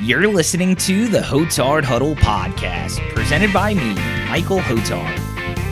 You're 0.00 0.28
listening 0.28 0.76
to 0.76 1.08
the 1.08 1.18
Hotard 1.18 1.82
Huddle 1.82 2.14
podcast, 2.14 3.00
presented 3.16 3.52
by 3.52 3.74
me, 3.74 3.94
Michael 4.28 4.60
Hotard. 4.60 5.16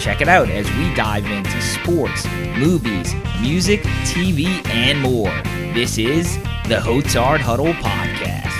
Check 0.00 0.20
it 0.20 0.26
out 0.26 0.50
as 0.50 0.68
we 0.72 0.92
dive 0.96 1.24
into 1.26 1.62
sports, 1.62 2.26
movies, 2.58 3.14
music, 3.40 3.82
TV, 4.02 4.66
and 4.66 5.00
more. 5.00 5.30
This 5.74 5.96
is 5.96 6.38
the 6.66 6.74
Hotard 6.74 7.38
Huddle 7.38 7.72
podcast. 7.74 8.50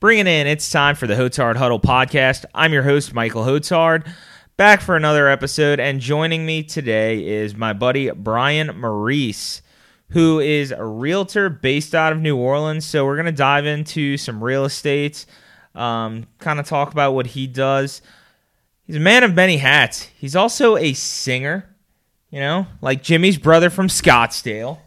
Bringing 0.00 0.26
in, 0.26 0.46
it's 0.46 0.70
time 0.70 0.94
for 0.94 1.06
the 1.06 1.14
Hotard 1.14 1.56
Huddle 1.56 1.80
podcast. 1.80 2.46
I'm 2.54 2.72
your 2.72 2.84
host, 2.84 3.12
Michael 3.12 3.44
Hotard, 3.44 4.10
back 4.56 4.80
for 4.80 4.96
another 4.96 5.28
episode, 5.28 5.80
and 5.80 6.00
joining 6.00 6.46
me 6.46 6.62
today 6.62 7.26
is 7.26 7.54
my 7.54 7.74
buddy 7.74 8.10
Brian 8.10 8.80
Maurice 8.80 9.60
who 10.10 10.40
is 10.40 10.72
a 10.72 10.84
realtor 10.84 11.48
based 11.48 11.94
out 11.94 12.12
of 12.12 12.20
New 12.20 12.36
Orleans. 12.36 12.84
So 12.84 13.04
we're 13.04 13.16
going 13.16 13.26
to 13.26 13.32
dive 13.32 13.66
into 13.66 14.16
some 14.16 14.42
real 14.42 14.64
estate, 14.64 15.24
um, 15.74 16.26
kind 16.38 16.58
of 16.58 16.66
talk 16.66 16.92
about 16.92 17.14
what 17.14 17.28
he 17.28 17.46
does. 17.46 18.02
He's 18.86 18.96
a 18.96 19.00
man 19.00 19.22
of 19.22 19.34
many 19.34 19.58
hats. 19.58 20.10
He's 20.16 20.34
also 20.34 20.76
a 20.76 20.92
singer, 20.94 21.76
you 22.30 22.40
know, 22.40 22.66
like 22.80 23.02
Jimmy's 23.02 23.38
brother 23.38 23.70
from 23.70 23.86
Scottsdale. 23.86 24.78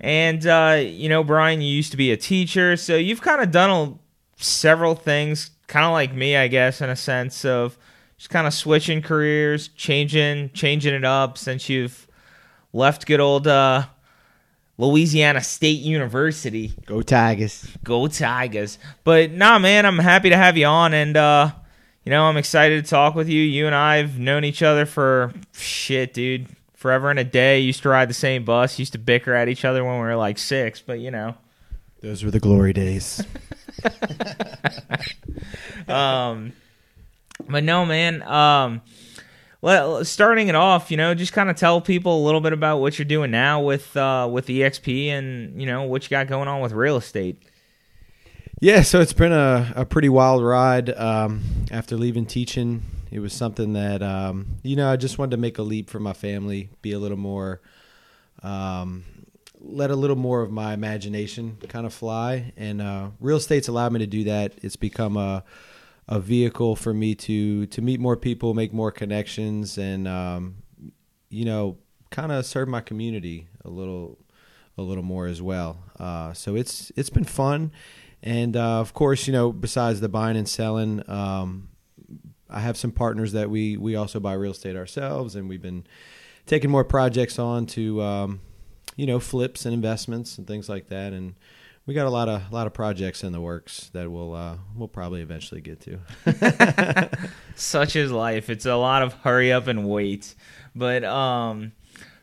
and, 0.00 0.44
uh, 0.44 0.80
you 0.84 1.08
know, 1.08 1.22
Brian, 1.22 1.60
you 1.60 1.72
used 1.72 1.92
to 1.92 1.96
be 1.96 2.10
a 2.10 2.16
teacher. 2.16 2.76
So 2.76 2.96
you've 2.96 3.22
kind 3.22 3.40
of 3.40 3.52
done 3.52 3.70
a, 3.70 3.94
several 4.42 4.96
things, 4.96 5.50
kind 5.68 5.86
of 5.86 5.92
like 5.92 6.12
me, 6.12 6.36
I 6.36 6.48
guess, 6.48 6.80
in 6.80 6.90
a 6.90 6.96
sense 6.96 7.44
of 7.44 7.78
just 8.16 8.30
kind 8.30 8.48
of 8.48 8.54
switching 8.54 9.02
careers, 9.02 9.68
changing, 9.68 10.50
changing 10.50 10.94
it 10.94 11.04
up 11.04 11.38
since 11.38 11.68
you've 11.68 12.08
left 12.72 13.06
good 13.06 13.20
old 13.20 13.46
uh, 13.46 13.86
Louisiana 14.78 15.42
State 15.42 15.80
University. 15.80 16.72
Go 16.86 17.02
Tigers. 17.02 17.66
Go 17.82 18.06
Tigers. 18.06 18.78
But 19.04 19.32
nah, 19.32 19.58
man, 19.58 19.84
I'm 19.84 19.98
happy 19.98 20.30
to 20.30 20.36
have 20.36 20.56
you 20.56 20.66
on, 20.66 20.94
and 20.94 21.16
uh, 21.16 21.50
you 22.04 22.10
know, 22.10 22.24
I'm 22.24 22.36
excited 22.36 22.84
to 22.84 22.88
talk 22.88 23.16
with 23.16 23.28
you. 23.28 23.42
You 23.42 23.66
and 23.66 23.74
I 23.74 23.96
have 23.96 24.18
known 24.18 24.44
each 24.44 24.62
other 24.62 24.86
for 24.86 25.32
shit, 25.52 26.14
dude, 26.14 26.46
forever 26.74 27.10
and 27.10 27.18
a 27.18 27.24
day. 27.24 27.58
Used 27.58 27.82
to 27.82 27.88
ride 27.88 28.08
the 28.08 28.14
same 28.14 28.44
bus. 28.44 28.78
Used 28.78 28.92
to 28.92 28.98
bicker 28.98 29.34
at 29.34 29.48
each 29.48 29.64
other 29.64 29.84
when 29.84 29.94
we 29.94 30.00
were 30.00 30.16
like 30.16 30.38
six, 30.38 30.80
but 30.80 31.00
you 31.00 31.10
know, 31.10 31.34
those 32.00 32.22
were 32.22 32.30
the 32.30 32.40
glory 32.40 32.72
days. 32.72 33.22
um, 35.88 36.52
but 37.48 37.64
no, 37.64 37.84
man. 37.84 38.22
Um 38.22 38.80
well, 39.60 40.04
starting 40.04 40.48
it 40.48 40.54
off, 40.54 40.90
you 40.90 40.96
know, 40.96 41.14
just 41.14 41.32
kind 41.32 41.50
of 41.50 41.56
tell 41.56 41.80
people 41.80 42.22
a 42.22 42.24
little 42.24 42.40
bit 42.40 42.52
about 42.52 42.78
what 42.78 42.98
you're 42.98 43.06
doing 43.06 43.30
now 43.30 43.60
with 43.60 43.96
uh, 43.96 44.28
with 44.30 44.46
EXP 44.46 45.08
and 45.08 45.60
you 45.60 45.66
know 45.66 45.82
what 45.82 46.04
you 46.04 46.10
got 46.10 46.28
going 46.28 46.48
on 46.48 46.60
with 46.60 46.72
real 46.72 46.96
estate. 46.96 47.42
Yeah, 48.60 48.82
so 48.82 49.00
it's 49.00 49.12
been 49.12 49.32
a, 49.32 49.72
a 49.76 49.84
pretty 49.84 50.08
wild 50.08 50.44
ride. 50.44 50.90
Um, 50.90 51.42
after 51.70 51.96
leaving 51.96 52.26
teaching, 52.26 52.82
it 53.10 53.20
was 53.20 53.32
something 53.32 53.72
that 53.72 54.02
um, 54.02 54.58
you 54.62 54.76
know 54.76 54.90
I 54.90 54.96
just 54.96 55.18
wanted 55.18 55.32
to 55.32 55.36
make 55.38 55.58
a 55.58 55.62
leap 55.62 55.90
for 55.90 55.98
my 55.98 56.12
family, 56.12 56.70
be 56.80 56.92
a 56.92 56.98
little 57.00 57.16
more, 57.16 57.60
um, 58.44 59.04
let 59.60 59.90
a 59.90 59.96
little 59.96 60.16
more 60.16 60.42
of 60.42 60.52
my 60.52 60.72
imagination 60.72 61.58
kind 61.68 61.84
of 61.84 61.92
fly, 61.92 62.52
and 62.56 62.80
uh, 62.80 63.08
real 63.20 63.38
estate's 63.38 63.66
allowed 63.66 63.92
me 63.92 63.98
to 64.00 64.06
do 64.06 64.24
that. 64.24 64.54
It's 64.62 64.76
become 64.76 65.16
a 65.16 65.42
a 66.08 66.18
vehicle 66.18 66.74
for 66.74 66.94
me 66.94 67.14
to 67.14 67.66
to 67.66 67.82
meet 67.82 68.00
more 68.00 68.16
people, 68.16 68.54
make 68.54 68.72
more 68.72 68.90
connections, 68.90 69.76
and 69.78 70.08
um, 70.08 70.56
you 71.28 71.44
know, 71.44 71.78
kind 72.10 72.32
of 72.32 72.46
serve 72.46 72.68
my 72.68 72.80
community 72.80 73.48
a 73.64 73.68
little 73.68 74.18
a 74.78 74.82
little 74.82 75.02
more 75.02 75.26
as 75.26 75.42
well. 75.42 75.78
Uh, 75.98 76.32
so 76.32 76.56
it's 76.56 76.90
it's 76.96 77.10
been 77.10 77.24
fun, 77.24 77.72
and 78.22 78.56
uh, 78.56 78.80
of 78.80 78.94
course, 78.94 79.26
you 79.26 79.32
know, 79.32 79.52
besides 79.52 80.00
the 80.00 80.08
buying 80.08 80.36
and 80.36 80.48
selling, 80.48 81.08
um, 81.10 81.68
I 82.48 82.60
have 82.60 82.76
some 82.76 82.92
partners 82.92 83.32
that 83.32 83.50
we 83.50 83.76
we 83.76 83.94
also 83.94 84.18
buy 84.18 84.32
real 84.32 84.52
estate 84.52 84.76
ourselves, 84.76 85.36
and 85.36 85.48
we've 85.48 85.62
been 85.62 85.84
taking 86.46 86.70
more 86.70 86.84
projects 86.84 87.38
on 87.38 87.66
to 87.66 88.00
um, 88.00 88.40
you 88.96 89.06
know 89.06 89.20
flips 89.20 89.66
and 89.66 89.74
investments 89.74 90.38
and 90.38 90.46
things 90.46 90.70
like 90.70 90.88
that, 90.88 91.12
and 91.12 91.34
we 91.88 91.94
got 91.94 92.06
a 92.06 92.10
lot 92.10 92.28
of 92.28 92.42
a 92.52 92.54
lot 92.54 92.66
of 92.66 92.74
projects 92.74 93.24
in 93.24 93.32
the 93.32 93.40
works 93.40 93.88
that 93.94 94.12
we'll 94.12 94.34
uh, 94.34 94.58
we'll 94.76 94.88
probably 94.88 95.22
eventually 95.22 95.62
get 95.62 95.80
to. 95.80 95.98
Such 97.54 97.96
is 97.96 98.12
life. 98.12 98.50
It's 98.50 98.66
a 98.66 98.76
lot 98.76 99.00
of 99.00 99.14
hurry 99.14 99.50
up 99.50 99.66
and 99.68 99.88
wait. 99.88 100.34
But 100.76 101.02
um, 101.02 101.72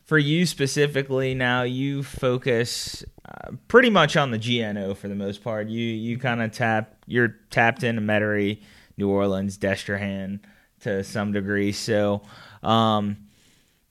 for 0.03 0.19
you 0.19 0.45
specifically, 0.45 1.33
now 1.33 1.63
you 1.63 2.03
focus 2.03 3.03
uh, 3.27 3.53
pretty 3.67 3.89
much 3.89 4.15
on 4.15 4.29
the 4.29 4.37
GNO 4.37 4.93
for 4.93 5.07
the 5.07 5.15
most 5.15 5.43
part. 5.43 5.67
You 5.67 5.83
you 5.83 6.19
kind 6.19 6.43
of 6.43 6.51
tap 6.51 7.03
you're 7.07 7.35
tapped 7.49 7.81
into 7.81 8.03
Metairie, 8.03 8.61
New 8.97 9.09
Orleans, 9.09 9.57
Destrehan 9.57 10.41
to 10.81 11.03
some 11.03 11.33
degree. 11.33 11.71
So. 11.71 12.21
Um, 12.61 13.24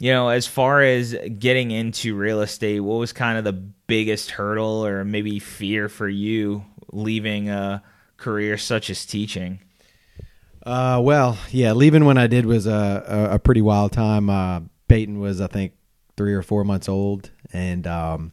you 0.04 0.10
know, 0.10 0.28
as 0.28 0.46
far 0.46 0.82
as 0.82 1.16
getting 1.38 1.70
into 1.70 2.14
real 2.14 2.42
estate, 2.42 2.80
what 2.80 2.96
was 2.96 3.14
kind 3.14 3.38
of 3.38 3.44
the 3.44 3.54
biggest 3.54 4.32
hurdle 4.32 4.84
or 4.84 5.02
maybe 5.02 5.38
fear 5.38 5.88
for 5.88 6.06
you 6.06 6.62
leaving 6.92 7.48
a 7.48 7.82
career 8.18 8.58
such 8.58 8.90
as 8.90 9.06
teaching? 9.06 9.60
Uh, 10.62 11.00
well, 11.02 11.38
yeah, 11.50 11.72
leaving 11.72 12.04
when 12.04 12.18
I 12.18 12.26
did 12.26 12.44
was 12.44 12.66
a, 12.66 13.30
a, 13.30 13.34
a 13.36 13.38
pretty 13.38 13.62
wild 13.62 13.92
time. 13.92 14.28
Uh, 14.28 14.60
Peyton 14.88 15.20
was, 15.20 15.40
I 15.40 15.46
think, 15.46 15.72
three 16.18 16.34
or 16.34 16.42
four 16.42 16.64
months 16.64 16.86
old, 16.86 17.30
and 17.54 17.86
um, 17.86 18.32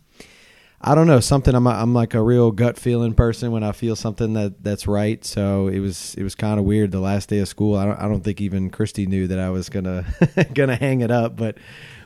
I 0.84 0.96
don't 0.96 1.06
know 1.06 1.20
something. 1.20 1.54
I'm 1.54 1.68
a, 1.68 1.70
I'm 1.70 1.94
like 1.94 2.16
a 2.16 2.22
real 2.22 2.52
gut 2.52 2.78
feeling 2.78 3.14
person 3.14 3.52
when 3.52 3.64
I 3.64 3.72
feel 3.72 3.96
something 3.96 4.34
that 4.34 4.64
that's 4.64 4.88
right. 4.88 5.24
So 5.24 5.68
it 5.68 5.80
was 5.80 6.16
it 6.16 6.24
was 6.24 6.34
kind 6.34 6.60
of 6.60 6.66
weird. 6.66 6.92
The 6.92 7.00
last 7.00 7.30
day 7.30 7.38
of 7.38 7.48
school, 7.48 7.78
I 7.78 7.86
don't 7.86 8.00
I 8.00 8.08
don't 8.08 8.24
think 8.24 8.42
even 8.42 8.72
Christy 8.72 9.06
knew 9.06 9.28
that 9.28 9.38
I 9.38 9.52
was 9.52 9.70
gonna 9.70 10.06
gonna 10.54 10.76
hang 10.76 11.02
it 11.02 11.12
up, 11.12 11.36
but 11.36 11.58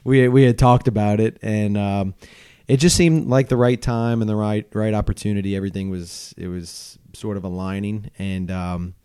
we 0.04 0.28
we 0.28 0.44
had 0.44 0.58
talked 0.58 0.90
about 0.90 1.22
it, 1.22 1.38
and 1.42 1.78
um, 1.78 2.16
it 2.68 2.78
just 2.78 2.98
seemed 2.98 3.28
like 3.28 3.48
the 3.48 3.58
right 3.58 3.82
time 3.82 4.22
and 4.22 4.30
the 4.30 4.36
right 4.36 4.68
right 4.74 4.94
opportunity. 4.94 5.56
Everything 5.56 5.90
was 5.90 6.34
it 6.38 6.48
was 6.48 7.00
sort 7.14 7.38
of 7.38 7.46
aligning, 7.46 8.12
and 8.20 8.52
um, 8.52 8.96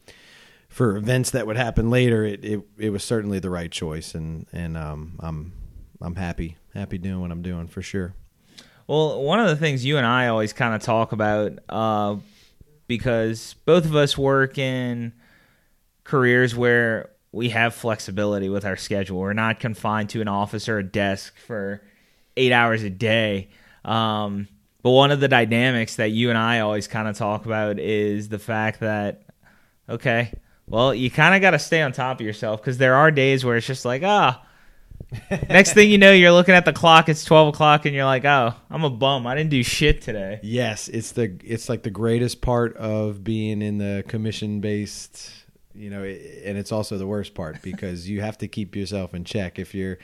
for 0.69 0.97
events 0.97 1.31
that 1.31 1.47
would 1.47 1.57
happen 1.57 1.91
later, 1.91 2.25
it, 2.25 2.45
it 2.45 2.61
it 2.77 2.91
was 2.91 3.05
certainly 3.05 3.39
the 3.39 3.51
right 3.51 3.71
choice, 3.71 4.17
and 4.17 4.47
and 4.53 4.77
um, 4.77 5.17
I'm 5.21 5.53
I'm 6.01 6.17
happy 6.17 6.57
happy 6.75 6.99
doing 6.99 7.21
what 7.21 7.31
I'm 7.31 7.43
doing 7.43 7.69
for 7.69 7.83
sure. 7.83 8.15
Well, 8.91 9.23
one 9.23 9.39
of 9.39 9.47
the 9.47 9.55
things 9.55 9.85
you 9.85 9.99
and 9.99 10.05
I 10.05 10.27
always 10.27 10.53
kind 10.53 10.75
of 10.75 10.83
talk 10.83 11.13
about, 11.13 11.53
uh, 11.69 12.17
because 12.89 13.55
both 13.65 13.85
of 13.85 13.95
us 13.95 14.19
work 14.19 14.59
in 14.59 15.13
careers 16.03 16.57
where 16.57 17.11
we 17.31 17.51
have 17.51 17.73
flexibility 17.73 18.49
with 18.49 18.65
our 18.65 18.77
schedule. 18.77 19.21
We're 19.21 19.33
not 19.33 19.61
confined 19.61 20.11
to 20.11 20.21
an 20.21 20.27
office 20.27 20.69
or 20.69 20.79
a 20.79 20.83
desk 20.83 21.37
for 21.47 21.81
eight 22.37 22.51
hours 22.51 22.83
a 22.83 22.91
day. 22.91 23.51
Um, 23.85 24.49
but 24.83 24.91
one 24.91 25.13
of 25.13 25.21
the 25.21 25.29
dynamics 25.29 25.95
that 25.95 26.11
you 26.11 26.29
and 26.29 26.37
I 26.37 26.59
always 26.59 26.89
kind 26.89 27.07
of 27.07 27.17
talk 27.17 27.47
about 27.47 27.79
is 27.79 28.29
the 28.29 28.41
fact 28.41 28.81
that, 28.81 29.23
okay, 29.89 30.33
well, 30.67 30.93
you 30.93 31.13
kind 31.13 31.37
of 31.37 31.41
got 31.41 31.53
to 31.53 31.61
stay 31.61 31.81
on 31.81 31.93
top 31.93 32.19
of 32.19 32.27
yourself 32.27 32.61
because 32.61 32.79
there 32.79 32.97
are 32.97 33.13
days 33.13 33.45
where 33.45 33.57
it's 33.57 33.69
just 33.69 33.85
like, 33.85 34.03
ah, 34.03 34.45
Next 35.49 35.73
thing 35.75 35.91
you 35.91 35.99
know, 35.99 36.13
you're 36.13 36.33
looking 36.33 36.55
at 36.55 36.65
the 36.65 36.73
clock. 36.73 37.09
It's 37.09 37.25
twelve 37.25 37.49
o'clock, 37.49 37.85
and 37.85 37.95
you're 37.95 38.05
like, 38.05 38.25
"Oh, 38.25 38.55
I'm 38.71 38.85
a 38.85 38.91
bum. 38.91 39.27
I 39.27 39.35
didn't 39.35 39.51
do 39.51 39.63
shit 39.63 40.03
today." 40.03 40.41
Yes, 40.43 40.89
it's 40.89 41.13
the 41.13 41.37
it's 41.45 41.69
like 41.69 41.83
the 41.83 41.91
greatest 41.91 42.41
part 42.41 42.77
of 42.77 43.25
being 43.25 43.63
in 43.63 43.79
the 43.79 44.05
commission 44.07 44.61
based, 44.61 45.33
you 45.75 45.91
know, 45.91 46.03
and 46.03 46.57
it's 46.57 46.73
also 46.73 46.97
the 46.97 47.07
worst 47.07 47.35
part 47.35 47.61
because 47.63 48.09
you 48.09 48.21
have 48.21 48.39
to 48.39 48.49
keep 48.49 48.77
yourself 48.77 49.15
in 49.15 49.25
check 49.25 49.59
if 49.59 49.75
you're. 49.75 49.99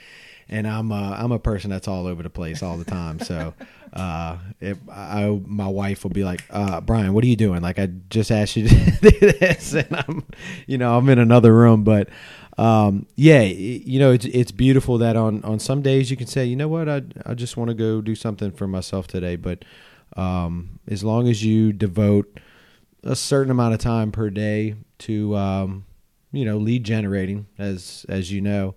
And 0.48 0.66
I'm 0.66 0.92
uh, 0.92 1.16
I'm 1.18 1.32
a 1.32 1.40
person 1.40 1.70
that's 1.70 1.88
all 1.88 2.06
over 2.06 2.22
the 2.22 2.30
place 2.30 2.62
all 2.62 2.76
the 2.76 2.84
time. 2.84 3.18
So, 3.18 3.52
uh, 3.92 4.38
if 4.60 4.78
I 4.88 5.40
my 5.44 5.66
wife 5.66 6.04
will 6.04 6.12
be 6.12 6.22
like, 6.22 6.44
uh, 6.50 6.80
Brian, 6.80 7.14
what 7.14 7.24
are 7.24 7.26
you 7.26 7.34
doing? 7.34 7.62
Like 7.62 7.80
I 7.80 7.86
just 8.10 8.30
asked 8.30 8.54
you 8.56 8.68
to 8.68 8.90
do 9.00 9.32
this, 9.32 9.74
and 9.74 9.88
I'm, 9.90 10.24
you 10.68 10.78
know, 10.78 10.96
I'm 10.96 11.08
in 11.08 11.18
another 11.18 11.52
room, 11.52 11.82
but 11.82 12.08
um, 12.58 13.06
yeah, 13.16 13.42
you 13.42 13.98
know, 13.98 14.12
it's 14.12 14.24
it's 14.24 14.50
beautiful 14.50 14.98
that 14.98 15.14
on 15.14 15.44
on 15.44 15.58
some 15.58 15.82
days 15.82 16.10
you 16.10 16.16
can 16.16 16.26
say, 16.26 16.44
you 16.44 16.56
know 16.56 16.68
what, 16.68 16.88
I 16.88 17.02
I 17.24 17.34
just 17.34 17.56
want 17.56 17.68
to 17.68 17.74
go 17.74 18.00
do 18.00 18.14
something 18.14 18.50
for 18.50 18.66
myself 18.66 19.06
today. 19.06 19.36
But 19.36 19.64
um, 20.16 20.78
as 20.88 21.04
long 21.04 21.28
as 21.28 21.44
you 21.44 21.72
devote 21.72 22.40
a 23.02 23.14
certain 23.14 23.50
amount 23.50 23.74
of 23.74 23.80
time 23.80 24.10
per 24.10 24.30
day 24.30 24.74
to 25.00 25.36
um, 25.36 25.84
you 26.32 26.46
know 26.46 26.56
lead 26.56 26.84
generating, 26.84 27.46
as 27.58 28.06
as 28.08 28.32
you 28.32 28.40
know, 28.40 28.74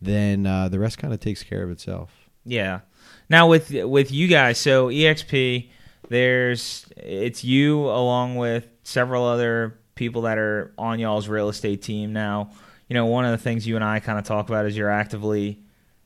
then 0.00 0.46
uh, 0.46 0.68
the 0.68 0.78
rest 0.78 0.98
kind 0.98 1.12
of 1.12 1.18
takes 1.18 1.42
care 1.42 1.64
of 1.64 1.70
itself. 1.70 2.12
Yeah. 2.44 2.80
Now 3.28 3.48
with 3.48 3.72
with 3.72 4.12
you 4.12 4.28
guys, 4.28 4.56
so 4.58 4.86
EXP, 4.86 5.68
there's 6.08 6.86
it's 6.96 7.42
you 7.42 7.86
along 7.86 8.36
with 8.36 8.68
several 8.84 9.24
other 9.24 9.80
people 9.96 10.22
that 10.22 10.38
are 10.38 10.72
on 10.78 11.00
y'all's 11.00 11.26
real 11.26 11.48
estate 11.48 11.82
team 11.82 12.12
now 12.12 12.50
you 12.88 12.94
know, 12.94 13.06
one 13.06 13.24
of 13.24 13.32
the 13.32 13.38
things 13.38 13.66
you 13.66 13.76
and 13.76 13.84
I 13.84 14.00
kind 14.00 14.18
of 14.18 14.24
talk 14.24 14.48
about 14.48 14.66
is 14.66 14.76
you're 14.76 14.90
actively 14.90 15.60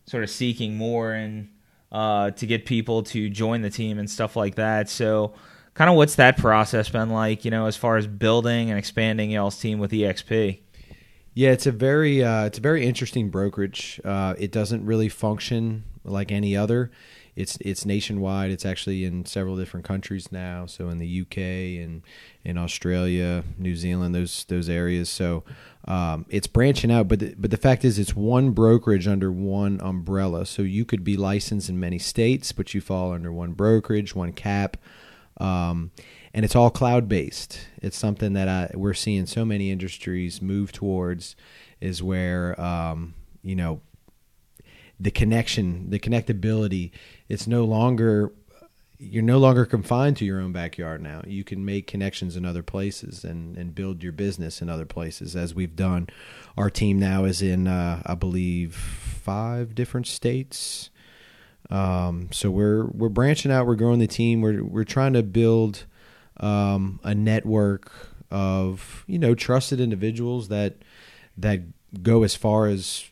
sort 0.07 0.23
of 0.23 0.31
seeking 0.31 0.77
more 0.77 1.13
and 1.13 1.49
uh, 1.93 2.31
to 2.33 2.47
get 2.47 2.67
people 2.67 3.03
to 3.03 3.29
join 3.29 3.63
the 3.63 3.71
team 3.71 3.99
and 3.99 4.09
stuff 4.09 4.37
like 4.37 4.55
that. 4.55 4.89
So, 4.89 5.35
kind 5.75 5.91
of 5.91 5.97
what's 5.97 6.17
that 6.17 6.37
process 6.37 6.89
been 6.89 7.11
like? 7.11 7.45
You 7.45 7.51
know, 7.51 7.67
as 7.67 7.77
far 7.77 7.97
as 7.97 8.07
building 8.07 8.71
and 8.71 8.79
expanding 8.79 9.31
y'all's 9.31 9.59
team 9.59 9.79
with 9.79 9.91
EXP. 9.91 10.61
Yeah, 11.35 11.51
it's 11.51 11.67
a 11.67 11.73
very 11.73 12.25
uh, 12.25 12.45
it's 12.45 12.59
a 12.59 12.61
very 12.61 12.87
interesting 12.87 13.31
brokerage. 13.31 14.01
Uh, 14.05 14.35
it 14.39 14.53
doesn't 14.53 14.85
really 14.85 15.09
function 15.09 15.85
like 16.05 16.33
any 16.33 16.57
other. 16.57 16.91
It's 17.37 17.57
it's 17.61 17.85
nationwide. 17.85 18.51
It's 18.51 18.67
actually 18.67 19.05
in 19.05 19.25
several 19.25 19.57
different 19.57 19.87
countries 19.87 20.31
now. 20.33 20.67
So 20.67 20.89
in 20.89 20.99
the 20.99 21.21
UK 21.23 21.39
and 21.83 22.03
in 22.45 22.59
Australia, 22.59 23.45
New 23.59 23.77
Zealand, 23.77 24.15
those 24.15 24.45
those 24.45 24.69
areas. 24.69 25.09
So 25.09 25.45
um, 25.87 26.27
it's 26.29 26.47
branching 26.47 26.91
out. 26.91 27.09
But 27.09 27.21
the, 27.21 27.35
but 27.39 27.51
the 27.51 27.57
fact 27.57 27.85
is, 27.85 27.99
it's 27.99 28.15
one 28.15 28.51
brokerage 28.51 29.09
under 29.09 29.31
one 29.33 29.81
umbrella. 29.81 30.47
So 30.47 30.63
you 30.63 30.85
could 30.85 31.05
be 31.05 31.17
licensed 31.17 31.69
in 31.69 31.81
many 31.81 31.99
states, 31.99 32.53
but 32.53 32.75
you 32.75 32.81
fall 32.81 33.13
under 33.13 33.33
one 33.33 33.53
brokerage, 33.53 34.15
one 34.15 34.33
cap. 34.33 34.77
Um, 35.39 35.91
and 36.35 36.45
it's 36.45 36.55
all 36.55 36.71
cloud 36.71 37.09
based. 37.09 37.67
It's 37.83 37.97
something 37.97 38.35
that 38.35 38.49
I, 38.49 38.71
we're 38.75 38.95
seeing 38.95 39.27
so 39.27 39.45
many 39.45 39.71
industries 39.71 40.43
move 40.43 40.71
towards, 40.71 41.35
is 41.81 42.03
where 42.03 42.61
um, 42.61 43.15
you 43.43 43.57
know 43.57 43.81
the 45.01 45.11
connection, 45.11 45.91
the 45.91 45.99
connectability. 45.99 46.91
It's 47.29 47.47
no 47.47 47.65
longer 47.65 48.33
you're 49.03 49.23
no 49.23 49.39
longer 49.39 49.65
confined 49.65 50.19
to 50.19 50.27
your 50.27 50.41
own 50.41 50.53
backyard 50.53 51.01
now. 51.01 51.23
You 51.27 51.43
can 51.43 51.65
make 51.65 51.87
connections 51.87 52.37
in 52.37 52.45
other 52.45 52.63
places 52.63 53.25
and, 53.25 53.57
and 53.57 53.75
build 53.75 54.03
your 54.03 54.13
business 54.13 54.61
in 54.61 54.69
other 54.69 54.85
places, 54.85 55.35
as 55.35 55.55
we've 55.55 55.75
done. 55.75 56.11
Our 56.59 56.69
team 56.69 56.99
now 56.99 57.25
is 57.25 57.41
in, 57.41 57.67
uh, 57.67 58.03
I 58.05 58.15
believe, 58.15 58.75
five 58.75 59.75
different 59.75 60.07
states. 60.07 60.91
Um, 61.71 62.29
so 62.31 62.51
we're 62.51 62.87
we're 62.89 63.09
branching 63.09 63.51
out. 63.51 63.67
We're 63.67 63.77
growing 63.77 64.01
the 64.01 64.07
team. 64.07 64.43
We're 64.43 64.63
we're 64.63 64.85
trying 64.85 65.15
to 65.15 65.23
build 65.23 65.87
um, 66.39 67.01
a 67.03 67.15
network 67.15 67.91
of 68.31 69.05
you 69.07 69.19
know 69.19 69.35
trusted 69.35 69.81
individuals 69.81 70.49
that 70.49 70.77
that 71.39 71.63
go 72.03 72.23
as 72.23 72.35
far 72.35 72.67
as 72.67 73.05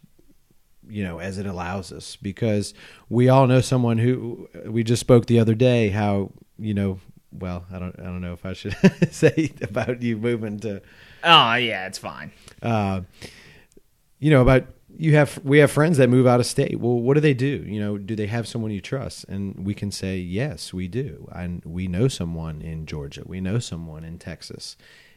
you 0.88 1.04
know 1.04 1.18
as 1.18 1.38
it 1.38 1.46
allows 1.46 1.92
us. 1.92 2.16
Because 2.16 2.74
we 3.08 3.28
all 3.28 3.46
know 3.46 3.60
someone 3.60 3.98
who 3.98 4.48
we 4.66 4.82
just 4.82 5.00
spoke 5.00 5.26
the 5.26 5.38
other 5.40 5.54
day 5.54 5.88
how 5.90 6.30
you 6.58 6.74
know 6.74 6.98
well 7.30 7.66
i 7.70 7.78
don't 7.78 7.98
i 8.00 8.04
don't 8.04 8.22
know 8.22 8.32
if 8.32 8.44
i 8.46 8.52
should 8.54 8.74
say 9.12 9.52
about 9.60 10.00
you 10.02 10.16
moving 10.16 10.58
to 10.58 10.80
oh 11.24 11.54
yeah 11.54 11.86
it's 11.86 11.98
fine. 11.98 12.32
Uh 12.62 13.02
you 14.18 14.30
know 14.30 14.42
about 14.42 14.66
you 14.96 15.14
have 15.14 15.38
we 15.44 15.58
have 15.58 15.70
friends 15.70 15.98
that 15.98 16.08
move 16.08 16.26
out 16.26 16.40
of 16.40 16.46
state. 16.46 16.80
Well 16.80 16.98
what 16.98 17.14
do 17.14 17.20
they 17.20 17.34
do? 17.34 17.64
You 17.66 17.80
know 17.80 17.98
do 17.98 18.16
they 18.16 18.26
have 18.26 18.48
someone 18.48 18.70
you 18.70 18.80
trust? 18.80 19.24
And 19.28 19.64
we 19.64 19.74
can 19.74 19.90
say 19.92 20.18
yes 20.18 20.72
we 20.72 20.88
do. 20.88 21.28
And 21.32 21.62
we 21.64 21.86
know 21.86 22.08
someone 22.08 22.62
in 22.62 22.86
georgia. 22.86 23.22
We 23.26 23.40
know 23.40 23.58
someone 23.58 24.04
in 24.04 24.18
texas. 24.18 24.76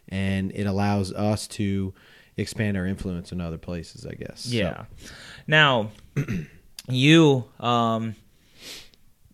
And 0.10 0.52
it 0.54 0.66
allows 0.66 1.14
us 1.14 1.48
to 1.48 1.94
expand 2.38 2.76
our 2.78 2.86
influence 2.86 3.32
in 3.32 3.40
other 3.42 3.58
places 3.58 4.06
i 4.06 4.14
guess. 4.14 4.46
Yeah. 4.48 4.86
so. 4.98 5.14
Now 5.48 5.92
you 6.90 7.46
um 7.60 8.16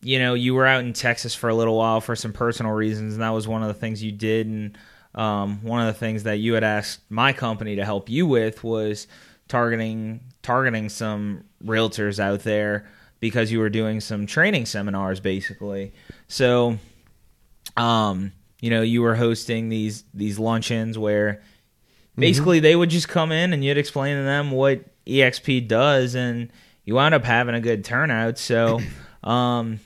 you 0.02 0.20
know 0.20 0.34
you 0.34 0.54
were 0.54 0.66
out 0.66 0.84
in 0.84 0.94
texas 0.94 1.34
for 1.34 1.50
a 1.50 1.56
little 1.56 1.78
while 1.78 2.02
for 2.02 2.16
some 2.16 2.34
personal 2.34 2.72
reasons 2.72 3.14
and 3.14 3.24
that 3.24 3.30
was 3.30 3.48
one 3.48 3.62
of 3.62 3.68
the 3.68 3.74
things 3.74 4.04
you 4.04 4.12
did 4.12 4.48
and 4.48 4.78
um, 5.18 5.64
one 5.64 5.82
of 5.82 5.88
the 5.88 6.00
things 6.00 6.24
that 6.24 6.38
you 6.38 6.54
had 6.54 6.64
asked 6.64 7.02
my 7.10 7.34
company 7.34 7.76
to 7.78 7.84
help 7.84 8.08
you 8.08 8.28
with 8.28 8.64
was 8.64 9.08
targeting 9.48 10.22
targeting 10.44 10.90
some 10.90 11.44
realtors 11.64 12.20
out 12.20 12.42
there 12.42 12.88
because 13.20 13.52
you 13.52 13.60
were 13.60 13.70
doing 13.70 14.00
some 14.00 14.28
training 14.28 14.66
seminars 14.66 15.20
basically. 15.20 15.92
So 16.28 16.78
um 17.76 18.32
you 18.62 18.70
know, 18.70 18.82
you 18.82 19.02
were 19.02 19.16
hosting 19.16 19.70
these 19.70 20.04
these 20.14 20.38
luncheons 20.38 21.00
where 21.00 21.34
mm-hmm. 21.34 22.22
basically 22.22 22.58
mm-hmm. 22.58 22.64
they 22.64 22.76
would 22.76 22.90
just 22.90 23.10
come 23.10 23.32
in 23.32 23.54
and 23.54 23.66
you'd 23.66 23.78
explain 23.78 24.18
to 24.18 24.24
them 24.24 24.52
what 24.52 24.86
EXP 25.08 25.68
does 25.68 26.16
and 26.16 26.52
you 26.84 26.96
wound 26.96 27.14
up 27.14 27.24
having 27.24 27.56
a 27.56 27.62
good 27.62 27.84
turnout. 27.84 28.38
So 28.38 28.80
um 29.24 29.80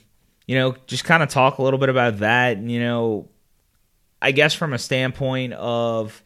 you 0.46 0.56
know, 0.56 0.74
just 0.86 1.04
kind 1.04 1.22
of 1.22 1.28
talk 1.28 1.58
a 1.58 1.62
little 1.62 1.78
bit 1.78 1.88
about 1.88 2.18
that 2.18 2.56
and 2.56 2.70
you 2.70 2.80
know, 2.80 3.28
I 4.20 4.32
guess 4.32 4.54
from 4.54 4.72
a 4.72 4.78
standpoint 4.78 5.52
of 5.54 6.22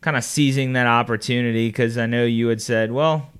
kind 0.00 0.16
of 0.16 0.24
seizing 0.24 0.72
that 0.74 0.86
opportunity 0.86 1.68
because 1.68 1.98
I 1.98 2.06
know 2.06 2.24
you 2.24 2.48
had 2.48 2.62
said, 2.62 2.90
well, 2.90 3.30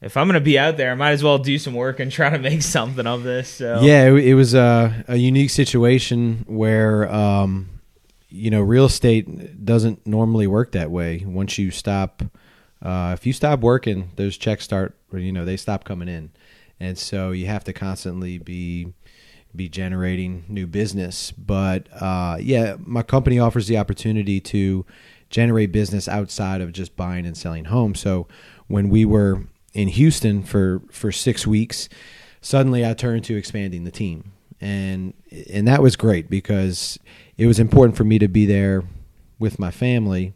if 0.00 0.16
I'm 0.16 0.26
going 0.26 0.34
to 0.34 0.40
be 0.40 0.58
out 0.58 0.76
there, 0.76 0.92
I 0.92 0.94
might 0.94 1.10
as 1.10 1.22
well 1.22 1.38
do 1.38 1.58
some 1.58 1.74
work 1.74 2.00
and 2.00 2.10
try 2.12 2.30
to 2.30 2.38
make 2.38 2.62
something 2.62 3.06
of 3.06 3.22
this. 3.22 3.48
So 3.48 3.80
yeah, 3.82 4.08
it, 4.08 4.12
it 4.14 4.34
was 4.34 4.54
a, 4.54 5.04
a, 5.08 5.16
unique 5.16 5.50
situation 5.50 6.44
where 6.46 7.10
um, 7.12 7.68
you 8.28 8.50
know 8.50 8.60
real 8.60 8.84
estate 8.84 9.64
doesn't 9.64 10.06
normally 10.06 10.46
work 10.46 10.72
that 10.72 10.90
way. 10.90 11.24
Once 11.26 11.58
you 11.58 11.70
stop, 11.70 12.22
uh, 12.82 13.12
if 13.14 13.26
you 13.26 13.32
stop 13.32 13.60
working, 13.60 14.10
those 14.16 14.36
checks 14.36 14.64
start. 14.64 14.96
You 15.12 15.32
know 15.32 15.44
they 15.44 15.56
stop 15.56 15.84
coming 15.84 16.08
in, 16.08 16.30
and 16.78 16.98
so 16.98 17.30
you 17.30 17.46
have 17.46 17.64
to 17.64 17.72
constantly 17.72 18.38
be 18.38 18.92
be 19.54 19.68
generating 19.68 20.44
new 20.48 20.66
business. 20.66 21.32
But 21.32 21.88
uh, 22.00 22.38
yeah, 22.40 22.76
my 22.78 23.02
company 23.02 23.38
offers 23.38 23.66
the 23.66 23.78
opportunity 23.78 24.40
to 24.40 24.84
generate 25.30 25.72
business 25.72 26.08
outside 26.08 26.60
of 26.60 26.72
just 26.72 26.96
buying 26.96 27.26
and 27.26 27.36
selling 27.36 27.66
homes. 27.66 28.00
So 28.00 28.28
when 28.66 28.88
we 28.88 29.04
were 29.04 29.44
in 29.74 29.88
Houston 29.88 30.42
for 30.42 30.82
for 30.90 31.12
six 31.12 31.46
weeks, 31.46 31.88
suddenly 32.40 32.86
I 32.86 32.94
turned 32.94 33.24
to 33.24 33.36
expanding 33.36 33.84
the 33.84 33.90
team, 33.90 34.32
and 34.60 35.14
and 35.52 35.66
that 35.66 35.82
was 35.82 35.96
great 35.96 36.30
because 36.30 36.98
it 37.36 37.46
was 37.46 37.58
important 37.58 37.96
for 37.96 38.04
me 38.04 38.18
to 38.18 38.28
be 38.28 38.46
there 38.46 38.84
with 39.38 39.58
my 39.58 39.70
family 39.70 40.34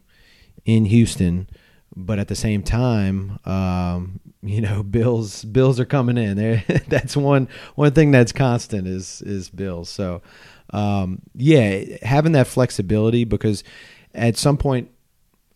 in 0.65 0.85
Houston, 0.85 1.47
but 1.95 2.19
at 2.19 2.27
the 2.27 2.35
same 2.35 2.63
time, 2.63 3.39
um, 3.45 4.19
you 4.43 4.61
know, 4.61 4.83
bills 4.83 5.43
bills 5.43 5.79
are 5.79 5.85
coming 5.85 6.17
in. 6.17 6.63
that's 6.87 7.15
one 7.15 7.47
one 7.75 7.91
thing 7.93 8.11
that's 8.11 8.31
constant 8.31 8.87
is 8.87 9.21
is 9.21 9.49
bills. 9.49 9.89
So, 9.89 10.21
um, 10.71 11.21
yeah, 11.35 11.97
having 12.01 12.33
that 12.33 12.47
flexibility 12.47 13.23
because 13.23 13.63
at 14.13 14.37
some 14.37 14.57
point 14.57 14.89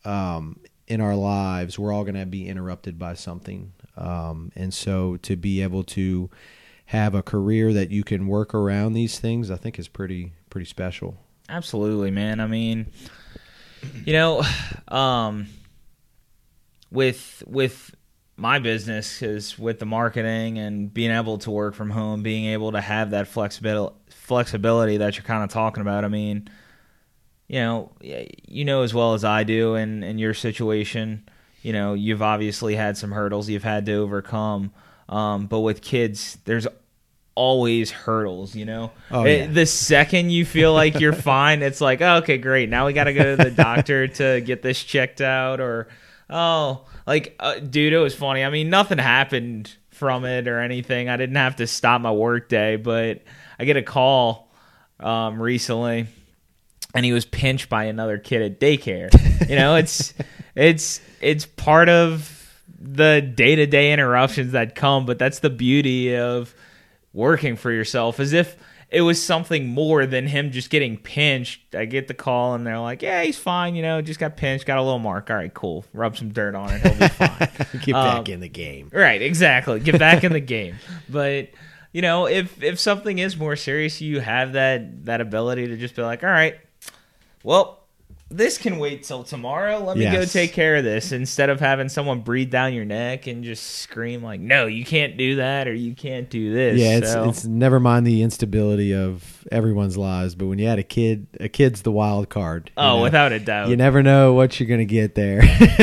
um, 0.04 0.60
in 0.86 1.00
our 1.00 1.14
lives, 1.14 1.78
we're 1.78 1.92
all 1.92 2.04
going 2.04 2.14
to 2.14 2.26
be 2.26 2.48
interrupted 2.48 2.98
by 2.98 3.14
something. 3.14 3.72
Um, 3.96 4.52
and 4.56 4.72
so 4.72 5.16
to 5.18 5.36
be 5.36 5.62
able 5.62 5.84
to 5.84 6.30
have 6.86 7.14
a 7.14 7.22
career 7.22 7.72
that 7.74 7.90
you 7.90 8.02
can 8.02 8.26
work 8.26 8.54
around 8.54 8.94
these 8.94 9.18
things, 9.18 9.50
I 9.50 9.56
think 9.56 9.78
is 9.78 9.88
pretty 9.88 10.32
pretty 10.48 10.66
special. 10.66 11.18
Absolutely, 11.48 12.10
man. 12.10 12.40
I 12.40 12.46
mean, 12.46 12.86
you 14.04 14.14
know, 14.14 14.42
um, 14.88 15.48
with 16.90 17.42
with 17.46 17.94
my 18.36 18.60
business 18.60 19.20
is 19.20 19.58
with 19.58 19.80
the 19.80 19.86
marketing 19.86 20.58
and 20.58 20.94
being 20.94 21.10
able 21.10 21.38
to 21.38 21.50
work 21.50 21.74
from 21.74 21.90
home, 21.90 22.22
being 22.22 22.46
able 22.46 22.72
to 22.72 22.80
have 22.80 23.10
that 23.10 23.28
flexibility 23.28 23.94
flexibility 24.10 24.98
that 24.98 25.16
you're 25.16 25.24
kind 25.24 25.42
of 25.42 25.50
talking 25.50 25.80
about. 25.80 26.04
I 26.04 26.08
mean, 26.08 26.48
you 27.48 27.60
know, 27.60 27.92
you 28.00 28.64
know 28.64 28.82
as 28.82 28.94
well 28.94 29.14
as 29.14 29.24
I 29.24 29.44
do, 29.44 29.74
in 29.74 30.02
in 30.02 30.18
your 30.18 30.34
situation, 30.34 31.28
you 31.62 31.72
know, 31.72 31.94
you've 31.94 32.22
obviously 32.22 32.76
had 32.76 32.96
some 32.96 33.10
hurdles 33.10 33.48
you've 33.48 33.64
had 33.64 33.86
to 33.86 33.94
overcome. 33.94 34.72
Um, 35.08 35.46
but 35.46 35.60
with 35.60 35.80
kids, 35.80 36.38
there's 36.44 36.66
always 37.34 37.90
hurdles, 37.90 38.54
you 38.54 38.64
know. 38.64 38.90
Oh, 39.10 39.24
yeah. 39.24 39.44
it, 39.44 39.54
the 39.54 39.64
second 39.64 40.30
you 40.30 40.44
feel 40.44 40.74
like 40.74 41.00
you're 41.00 41.12
fine, 41.32 41.62
it's 41.62 41.80
like, 41.80 42.00
oh, 42.02 42.16
okay, 42.16 42.36
great. 42.36 42.68
Now 42.68 42.86
we 42.86 42.92
got 42.92 43.04
to 43.04 43.14
go 43.14 43.36
to 43.36 43.42
the 43.42 43.50
doctor 43.50 44.08
to 44.08 44.40
get 44.40 44.62
this 44.62 44.82
checked 44.82 45.20
out, 45.20 45.60
or 45.60 45.88
oh, 46.30 46.86
like, 47.06 47.36
uh, 47.40 47.58
dude, 47.58 47.92
it 47.92 47.98
was 47.98 48.14
funny. 48.14 48.44
I 48.44 48.50
mean, 48.50 48.70
nothing 48.70 48.98
happened 48.98 49.74
from 49.90 50.24
it 50.24 50.48
or 50.48 50.60
anything. 50.60 51.08
I 51.08 51.16
didn't 51.16 51.36
have 51.36 51.56
to 51.56 51.66
stop 51.66 52.00
my 52.00 52.12
work 52.12 52.48
day, 52.48 52.76
but 52.76 53.22
I 53.58 53.64
get 53.64 53.76
a 53.76 53.82
call 53.82 54.50
um, 55.00 55.40
recently 55.40 56.06
and 56.94 57.04
he 57.04 57.12
was 57.12 57.24
pinched 57.24 57.68
by 57.68 57.84
another 57.84 58.18
kid 58.18 58.42
at 58.42 58.60
daycare. 58.60 59.10
You 59.48 59.56
know, 59.56 59.76
it's 59.76 60.14
it's 60.54 61.00
it's 61.20 61.46
part 61.46 61.88
of 61.88 62.34
the 62.80 63.20
day-to-day 63.20 63.92
interruptions 63.92 64.52
that 64.52 64.74
come, 64.74 65.04
but 65.04 65.18
that's 65.18 65.40
the 65.40 65.50
beauty 65.50 66.16
of 66.16 66.54
working 67.12 67.56
for 67.56 67.72
yourself 67.72 68.20
as 68.20 68.32
if 68.32 68.56
it 68.90 69.02
was 69.02 69.22
something 69.22 69.66
more 69.66 70.06
than 70.06 70.26
him 70.26 70.50
just 70.50 70.70
getting 70.70 70.96
pinched. 70.96 71.74
I 71.74 71.84
get 71.84 72.08
the 72.08 72.14
call 72.14 72.54
and 72.54 72.66
they're 72.66 72.78
like, 72.78 73.02
"Yeah, 73.02 73.22
he's 73.22 73.38
fine. 73.38 73.74
You 73.74 73.82
know, 73.82 74.00
just 74.00 74.18
got 74.18 74.36
pinched, 74.36 74.64
got 74.64 74.78
a 74.78 74.82
little 74.82 74.98
mark. 74.98 75.30
All 75.30 75.36
right, 75.36 75.52
cool. 75.52 75.84
Rub 75.92 76.16
some 76.16 76.30
dirt 76.30 76.54
on 76.54 76.70
it. 76.72 76.80
He'll 76.80 76.98
be 76.98 77.08
fine. 77.08 77.48
Get 77.82 77.94
um, 77.94 78.16
back 78.16 78.28
in 78.30 78.40
the 78.40 78.48
game. 78.48 78.90
Right, 78.92 79.20
exactly. 79.20 79.80
Get 79.80 79.98
back 79.98 80.24
in 80.24 80.32
the 80.32 80.40
game. 80.56 80.76
But 81.08 81.50
you 81.92 82.00
know, 82.00 82.26
if 82.26 82.62
if 82.62 82.78
something 82.80 83.18
is 83.18 83.36
more 83.36 83.56
serious, 83.56 84.00
you 84.00 84.20
have 84.20 84.54
that 84.54 85.04
that 85.04 85.20
ability 85.20 85.66
to 85.66 85.76
just 85.76 85.94
be 85.94 86.02
like, 86.02 86.24
"All 86.24 86.30
right, 86.30 86.58
well, 87.42 87.77
this 88.30 88.58
can 88.58 88.78
wait 88.78 89.04
till 89.04 89.24
tomorrow. 89.24 89.78
Let 89.82 89.96
me 89.96 90.04
go 90.12 90.24
take 90.24 90.52
care 90.52 90.76
of 90.76 90.84
this 90.84 91.12
instead 91.12 91.48
of 91.50 91.60
having 91.60 91.88
someone 91.88 92.20
breathe 92.20 92.50
down 92.50 92.74
your 92.74 92.84
neck 92.84 93.26
and 93.26 93.42
just 93.42 93.64
scream 93.64 94.22
like, 94.22 94.40
"No, 94.40 94.66
you 94.66 94.84
can't 94.84 95.16
do 95.16 95.36
that," 95.36 95.66
or 95.66 95.74
"You 95.74 95.94
can't 95.94 96.28
do 96.28 96.52
this." 96.52 96.78
Yeah, 96.78 96.98
it's 96.98 97.12
So- 97.12 97.28
it's 97.28 97.44
never 97.44 97.80
mind 97.80 98.06
the 98.06 98.22
instability 98.22 98.94
of 98.94 99.37
everyone's 99.50 99.96
lives, 99.96 100.34
but 100.34 100.46
when 100.46 100.58
you 100.58 100.66
had 100.66 100.78
a 100.78 100.82
kid, 100.82 101.26
a 101.40 101.48
kid's 101.48 101.82
the 101.82 101.92
wild 101.92 102.28
card. 102.28 102.70
oh, 102.76 102.96
know? 102.96 103.02
without 103.02 103.32
a 103.32 103.40
doubt. 103.40 103.68
you 103.68 103.76
never 103.76 104.02
know 104.02 104.34
what 104.34 104.58
you're 104.58 104.68
gonna 104.68 104.84
get 104.84 105.14
there, 105.14 105.42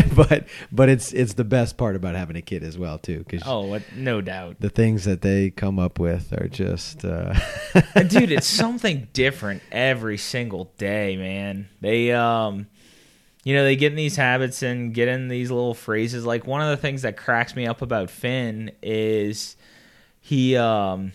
but 0.15 0.47
but 0.71 0.89
it's 0.89 1.11
it's 1.13 1.33
the 1.33 1.43
best 1.43 1.77
part 1.77 1.95
about 1.95 2.15
having 2.15 2.35
a 2.35 2.41
kid 2.41 2.63
as 2.63 2.77
well 2.77 2.97
too, 2.97 3.19
because 3.19 3.43
oh, 3.45 3.79
no 3.95 4.21
doubt. 4.21 4.57
the 4.59 4.69
things 4.69 5.05
that 5.05 5.21
they 5.21 5.49
come 5.49 5.79
up 5.79 5.99
with 5.99 6.33
are 6.33 6.47
just 6.47 7.03
uh, 7.03 7.33
dude 8.07 8.31
it's 8.31 8.47
something 8.47 9.07
different 9.13 9.61
every 9.71 10.17
single 10.17 10.71
day 10.77 11.17
man 11.17 11.67
they 11.81 12.11
um 12.11 12.67
you 13.43 13.53
know 13.53 13.63
they 13.63 13.75
get 13.75 13.91
in 13.91 13.95
these 13.95 14.15
habits 14.15 14.63
and 14.63 14.93
get 14.93 15.07
in 15.07 15.27
these 15.27 15.51
little 15.51 15.73
phrases 15.73 16.25
like 16.25 16.45
one 16.47 16.61
of 16.61 16.69
the 16.69 16.77
things 16.77 17.03
that 17.03 17.17
cracks 17.17 17.55
me 17.55 17.65
up 17.65 17.81
about 17.81 18.09
finn 18.09 18.71
is 18.81 19.55
he 20.21 20.55
um 20.55 21.11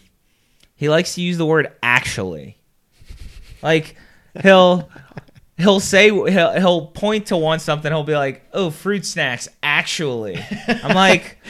he 0.81 0.89
likes 0.89 1.15
to 1.15 1.21
use 1.21 1.39
the 1.39 1.47
word 1.47 1.73
actually 1.83 2.59
like 3.63 3.95
he'll 4.43 4.91
he'll 5.57 5.81
say 5.81 6.09
he'll, 6.09 6.53
he'll 6.53 6.87
point 6.89 7.27
to 7.27 7.37
one 7.37 7.61
something 7.61 7.93
he'll 7.93 8.03
be 8.03 8.17
like 8.17 8.45
oh 8.53 8.71
fruit 8.71 9.07
snacks 9.07 9.49
actually 9.63 10.43
i'm 10.83 10.97
like 10.97 11.39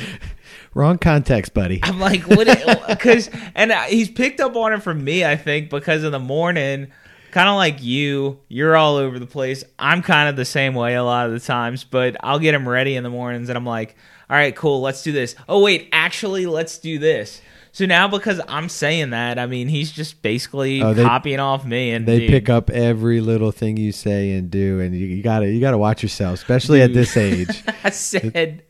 wrong 0.74 0.98
context, 0.98 1.54
buddy. 1.54 1.80
I'm 1.82 1.98
like, 1.98 2.22
what? 2.22 2.46
Because 2.86 3.30
and 3.54 3.72
he's 3.88 4.10
picked 4.10 4.40
up 4.40 4.56
on 4.56 4.72
it 4.72 4.82
from 4.82 5.02
me, 5.02 5.24
I 5.24 5.36
think, 5.36 5.70
because 5.70 6.04
in 6.04 6.12
the 6.12 6.18
morning, 6.18 6.88
kind 7.30 7.48
of 7.48 7.56
like 7.56 7.82
you, 7.82 8.40
you're 8.48 8.76
all 8.76 8.96
over 8.96 9.18
the 9.18 9.26
place. 9.26 9.64
I'm 9.78 10.02
kind 10.02 10.28
of 10.28 10.36
the 10.36 10.44
same 10.44 10.74
way 10.74 10.94
a 10.94 11.04
lot 11.04 11.26
of 11.26 11.32
the 11.32 11.40
times, 11.40 11.84
but 11.84 12.16
I'll 12.20 12.38
get 12.38 12.54
him 12.54 12.68
ready 12.68 12.96
in 12.96 13.02
the 13.02 13.10
mornings, 13.10 13.48
and 13.48 13.56
I'm 13.56 13.66
like, 13.66 13.96
all 14.28 14.36
right, 14.36 14.54
cool, 14.54 14.80
let's 14.80 15.02
do 15.02 15.12
this. 15.12 15.34
Oh 15.48 15.62
wait, 15.62 15.88
actually, 15.92 16.46
let's 16.46 16.78
do 16.78 16.98
this. 16.98 17.42
So 17.72 17.86
now 17.86 18.08
because 18.08 18.40
I'm 18.48 18.68
saying 18.68 19.10
that, 19.10 19.38
I 19.38 19.46
mean, 19.46 19.68
he's 19.68 19.92
just 19.92 20.22
basically 20.22 20.82
Oh, 20.82 20.92
they- 20.92 21.04
copying 21.04 21.38
off 21.38 21.64
me, 21.64 21.92
and 21.92 22.04
They 22.06 22.20
dude, 22.20 22.30
pick 22.30 22.48
up 22.48 22.68
every 22.70 23.20
little 23.20 23.52
thing 23.52 23.76
you 23.76 23.92
say 23.92 24.32
and 24.32 24.50
do, 24.50 24.80
and 24.80 24.94
you, 24.94 25.06
you 25.06 25.22
gotta 25.22 25.48
you 25.48 25.60
gotta 25.60 25.78
watch 25.78 26.02
yourself, 26.02 26.34
especially 26.34 26.82
at 26.82 26.92
this 26.92 27.16
age. 27.16 27.62
I 27.84 27.90
said, 27.90 28.62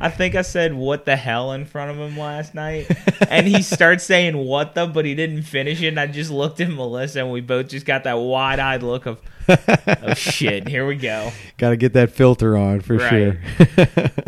I 0.00 0.10
think 0.10 0.34
I 0.34 0.42
said 0.42 0.74
what 0.74 1.06
the 1.06 1.16
hell 1.16 1.52
in 1.52 1.64
front 1.64 1.90
of 1.92 1.96
him 1.96 2.18
last 2.18 2.54
night, 2.54 2.88
and 3.30 3.46
he 3.46 3.62
starts 3.62 4.04
saying 4.04 4.36
what 4.36 4.74
the, 4.74 4.86
but 4.86 5.04
he 5.06 5.14
didn't 5.14 5.44
finish 5.44 5.80
it. 5.80 5.88
And 5.88 5.98
I 6.00 6.06
just 6.06 6.30
looked 6.30 6.60
at 6.60 6.68
Melissa, 6.68 7.20
and 7.20 7.32
we 7.32 7.40
both 7.40 7.68
just 7.68 7.86
got 7.86 8.04
that 8.04 8.14
wide 8.18 8.58
eyed 8.58 8.82
look 8.82 9.06
of, 9.06 9.18
oh 9.48 10.12
shit, 10.14 10.68
here 10.68 10.86
we 10.86 10.96
go. 10.96 11.32
Got 11.56 11.70
to 11.70 11.76
get 11.78 11.94
that 11.94 12.10
filter 12.10 12.56
on 12.58 12.80
for 12.80 12.96
Right. 12.98 13.08
sure. 13.08 13.38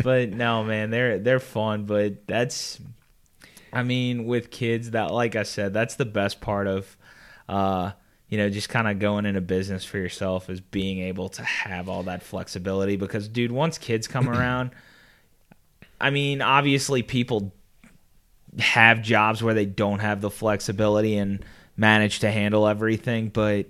But 0.03 0.31
no, 0.31 0.63
man, 0.63 0.89
they're 0.89 1.19
they're 1.19 1.39
fun, 1.39 1.85
but 1.85 2.25
that's, 2.27 2.79
I 3.75 3.83
mean, 3.83 4.25
with 4.25 4.51
kids, 4.51 4.91
that 4.91 5.11
like 5.11 5.35
I 5.35 5.43
said, 5.43 5.73
that's 5.73 5.95
the 5.95 6.05
best 6.05 6.39
part 6.39 6.65
of, 6.67 6.97
uh, 7.49 7.91
you 8.29 8.37
know, 8.37 8.49
just 8.49 8.69
kind 8.69 8.87
of 8.87 8.99
going 8.99 9.25
into 9.25 9.41
business 9.41 9.83
for 9.83 9.97
yourself 9.97 10.49
is 10.49 10.61
being 10.61 10.99
able 10.99 11.29
to 11.29 11.43
have 11.43 11.89
all 11.89 12.03
that 12.03 12.23
flexibility. 12.23 12.95
Because, 12.95 13.27
dude, 13.27 13.51
once 13.51 13.77
kids 13.77 14.07
come 14.07 14.29
around, 14.29 14.71
I 15.99 16.09
mean, 16.09 16.41
obviously 16.41 17.03
people 17.03 17.53
have 18.59 19.01
jobs 19.01 19.43
where 19.43 19.53
they 19.53 19.65
don't 19.65 19.99
have 19.99 20.21
the 20.21 20.29
flexibility 20.29 21.17
and 21.17 21.43
manage 21.75 22.19
to 22.19 22.31
handle 22.31 22.67
everything, 22.67 23.27
but 23.29 23.67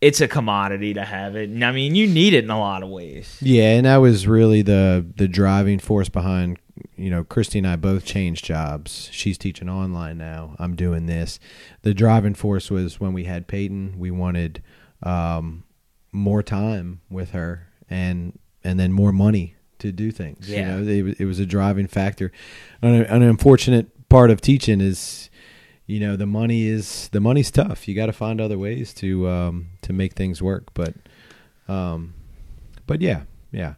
it's 0.00 0.20
a 0.20 0.28
commodity 0.28 0.94
to 0.94 1.04
have 1.04 1.34
it. 1.34 1.48
And 1.48 1.64
I 1.64 1.72
mean, 1.72 1.94
you 1.94 2.06
need 2.06 2.34
it 2.34 2.44
in 2.44 2.50
a 2.50 2.58
lot 2.58 2.82
of 2.82 2.88
ways. 2.88 3.38
Yeah, 3.40 3.76
and 3.76 3.86
that 3.86 3.96
was 3.96 4.26
really 4.26 4.62
the 4.62 5.04
the 5.16 5.26
driving 5.26 5.78
force 5.78 6.08
behind 6.08 6.58
you 6.96 7.10
know 7.10 7.24
Christy 7.24 7.58
and 7.58 7.66
I 7.66 7.76
both 7.76 8.04
changed 8.04 8.44
jobs. 8.44 9.08
She's 9.12 9.38
teaching 9.38 9.68
online 9.68 10.18
now. 10.18 10.56
I'm 10.58 10.74
doing 10.74 11.06
this. 11.06 11.38
The 11.82 11.94
driving 11.94 12.34
force 12.34 12.70
was 12.70 12.98
when 13.00 13.12
we 13.12 13.24
had 13.24 13.46
Peyton. 13.46 13.98
We 13.98 14.10
wanted 14.10 14.62
um, 15.02 15.64
more 16.12 16.42
time 16.42 17.00
with 17.10 17.30
her 17.30 17.68
and 17.88 18.38
and 18.62 18.78
then 18.80 18.92
more 18.92 19.12
money 19.12 19.54
to 19.78 19.92
do 19.92 20.10
things. 20.10 20.48
Yeah. 20.48 20.58
You 20.58 20.64
know, 20.84 20.90
it, 20.90 21.02
was- 21.02 21.20
it 21.20 21.24
was 21.26 21.38
a 21.38 21.46
driving 21.46 21.86
factor. 21.86 22.32
An, 22.80 22.94
an 23.04 23.22
unfortunate 23.22 24.08
part 24.08 24.30
of 24.30 24.40
teaching 24.40 24.80
is 24.80 25.28
you 25.86 26.00
know 26.00 26.16
the 26.16 26.26
money 26.26 26.66
is 26.66 27.08
the 27.12 27.20
money's 27.20 27.50
tough. 27.50 27.86
You 27.86 27.94
got 27.94 28.06
to 28.06 28.12
find 28.12 28.40
other 28.40 28.58
ways 28.58 28.94
to 28.94 29.28
um, 29.28 29.66
to 29.82 29.92
make 29.92 30.14
things 30.14 30.40
work. 30.42 30.72
But 30.74 30.94
um, 31.68 32.14
but 32.86 33.00
yeah, 33.00 33.22
yeah, 33.52 33.74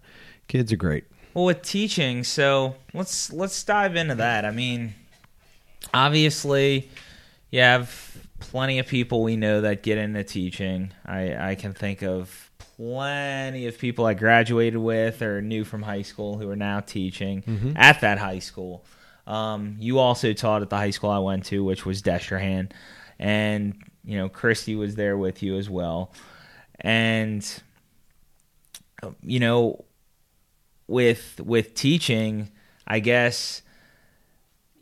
kids 0.48 0.72
are 0.72 0.76
great. 0.76 1.04
Well, 1.36 1.44
with 1.44 1.60
teaching, 1.60 2.24
so 2.24 2.76
let's 2.94 3.30
let's 3.30 3.62
dive 3.62 3.94
into 3.94 4.14
that. 4.14 4.46
I 4.46 4.52
mean, 4.52 4.94
obviously, 5.92 6.88
you 7.50 7.60
have 7.60 8.16
plenty 8.40 8.78
of 8.78 8.86
people 8.86 9.22
we 9.22 9.36
know 9.36 9.60
that 9.60 9.82
get 9.82 9.98
into 9.98 10.24
teaching. 10.24 10.94
I 11.04 11.50
I 11.50 11.54
can 11.54 11.74
think 11.74 12.02
of 12.02 12.50
plenty 12.78 13.66
of 13.66 13.76
people 13.78 14.06
I 14.06 14.14
graduated 14.14 14.80
with 14.80 15.20
or 15.20 15.42
knew 15.42 15.64
from 15.64 15.82
high 15.82 16.00
school 16.00 16.38
who 16.38 16.48
are 16.48 16.56
now 16.56 16.80
teaching 16.80 17.42
Mhm. 17.42 17.74
at 17.76 18.00
that 18.00 18.16
high 18.16 18.38
school. 18.38 18.82
Um, 19.26 19.76
you 19.78 19.98
also 19.98 20.32
taught 20.32 20.62
at 20.62 20.70
the 20.70 20.76
high 20.78 20.88
school 20.88 21.10
I 21.10 21.18
went 21.18 21.44
to, 21.46 21.62
which 21.62 21.84
was 21.84 22.00
Destrehan, 22.00 22.70
and 23.18 23.74
you 24.06 24.16
know 24.16 24.30
Christy 24.30 24.74
was 24.74 24.94
there 24.94 25.18
with 25.18 25.42
you 25.42 25.58
as 25.58 25.68
well, 25.68 26.14
and 26.80 27.46
you 29.22 29.38
know 29.38 29.84
with 30.88 31.40
with 31.40 31.74
teaching, 31.74 32.50
I 32.86 33.00
guess 33.00 33.62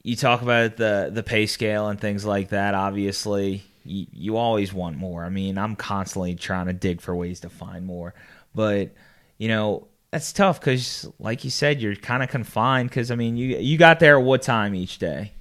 you 0.03 0.17
talk 0.17 0.43
about 0.43 0.77
the 0.77 1.11
the 1.13 1.23
pay 1.23 1.47
scale 1.47 1.89
and 1.89 2.01
things 2.01 2.25
like 2.25 2.51
that. 2.51 2.75
Obviously, 2.75 3.65
you, 3.85 4.07
you 4.13 4.37
always 4.37 4.73
want 4.73 4.97
more. 4.97 5.25
I 5.25 5.31
mean, 5.31 5.59
I'm 5.59 5.77
constantly 5.77 6.35
trying 6.35 6.67
to 6.67 6.73
dig 6.73 7.01
for 7.01 7.15
ways 7.17 7.41
to 7.41 7.49
find 7.49 7.87
more, 7.87 8.15
but 8.55 8.91
you 9.39 9.49
know 9.49 9.89
that's 10.11 10.33
tough 10.33 10.61
because, 10.61 11.09
like 11.19 11.43
you 11.43 11.51
said, 11.51 11.81
you're 11.81 11.97
kind 11.97 12.23
of 12.23 12.29
confined. 12.29 12.91
Because 12.91 13.11
I 13.11 13.17
mean, 13.17 13.37
you 13.37 13.57
you 13.57 13.79
got 13.79 13.99
there 13.99 14.19
at 14.19 14.25
what 14.25 14.43
time 14.43 14.75
each 14.75 14.99
day? 14.99 15.33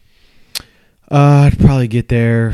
Uh, 1.11 1.51
I'd 1.51 1.59
probably 1.59 1.87
get 1.87 2.07
there 2.07 2.53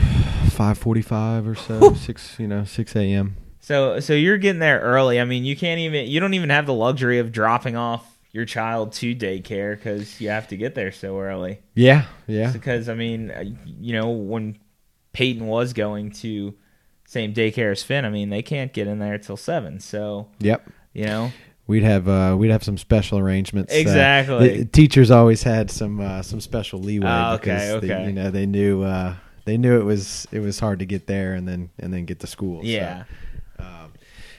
five 0.50 0.78
forty-five 0.78 1.48
or 1.48 1.56
so, 1.56 1.94
six 1.94 2.38
you 2.40 2.48
know 2.48 2.66
six 2.66 2.96
a.m. 2.96 3.38
So 3.70 4.00
so 4.00 4.14
you're 4.14 4.40
getting 4.40 4.58
there 4.58 4.80
early. 4.80 5.20
I 5.22 5.26
mean, 5.26 5.46
you 5.46 5.56
can't 5.56 5.80
even 5.80 6.08
you 6.08 6.20
don't 6.20 6.34
even 6.34 6.50
have 6.50 6.66
the 6.66 6.74
luxury 6.74 7.20
of 7.20 7.32
dropping 7.32 7.76
off 7.76 8.18
your 8.32 8.44
child 8.44 8.94
to 8.94 9.14
daycare 9.14 9.76
because 9.76 10.20
you 10.20 10.30
have 10.30 10.48
to 10.48 10.58
get 10.58 10.74
there 10.74 10.92
so 10.92 11.20
early. 11.20 11.60
Yeah, 11.76 12.06
yeah, 12.26 12.52
because 12.52 12.90
I 12.90 12.96
mean, 12.96 13.30
uh, 13.30 13.44
you 13.64 13.94
know, 13.94 14.10
when 14.10 14.58
Peyton 15.14 15.46
was 15.46 15.74
going 15.74 16.10
to 16.14 16.56
same 17.06 17.32
daycare 17.32 17.72
as 17.72 17.84
Finn, 17.84 18.06
I 18.06 18.10
mean, 18.10 18.32
they 18.32 18.42
can't 18.42 18.74
get 18.74 18.88
in 18.88 18.98
there 18.98 19.20
till 19.20 19.38
seven. 19.38 19.80
So 19.80 20.30
yep. 20.40 20.68
you 20.94 21.06
know, 21.06 21.32
We'd 21.68 21.84
have 21.84 22.08
uh, 22.10 22.36
we'd 22.40 22.50
have 22.50 22.64
some 22.64 22.80
special 22.80 23.20
arrangements. 23.20 23.72
Uh, 23.72 23.78
Exactly. 23.78 24.58
the 24.64 24.66
teachers 24.66 25.12
always 25.12 25.44
had 25.44 25.70
some 25.70 26.00
uh, 26.00 26.24
some 26.24 26.42
special 26.42 26.80
leeway 26.80 27.06
Ah, 27.08 27.34
okay, 27.36 27.42
because 27.44 27.82
they- 27.82 27.94
okay. 27.94 28.08
you 28.08 28.14
know 28.14 28.32
they 28.32 28.48
knew 28.48 28.82
uh, 28.82 29.14
they 29.46 29.58
knew 29.58 29.80
it 29.80 29.84
was 29.86 30.28
it 30.32 30.40
was 30.40 30.60
hard 30.60 30.80
to 30.80 30.88
get 30.88 31.06
there 31.06 31.36
and 31.36 31.48
then 31.48 31.70
and 31.78 31.94
then 31.94 32.06
get 32.06 32.20
to 32.22 32.26
school. 32.28 32.62
yeah, 32.66 33.02
Um, 33.02 33.06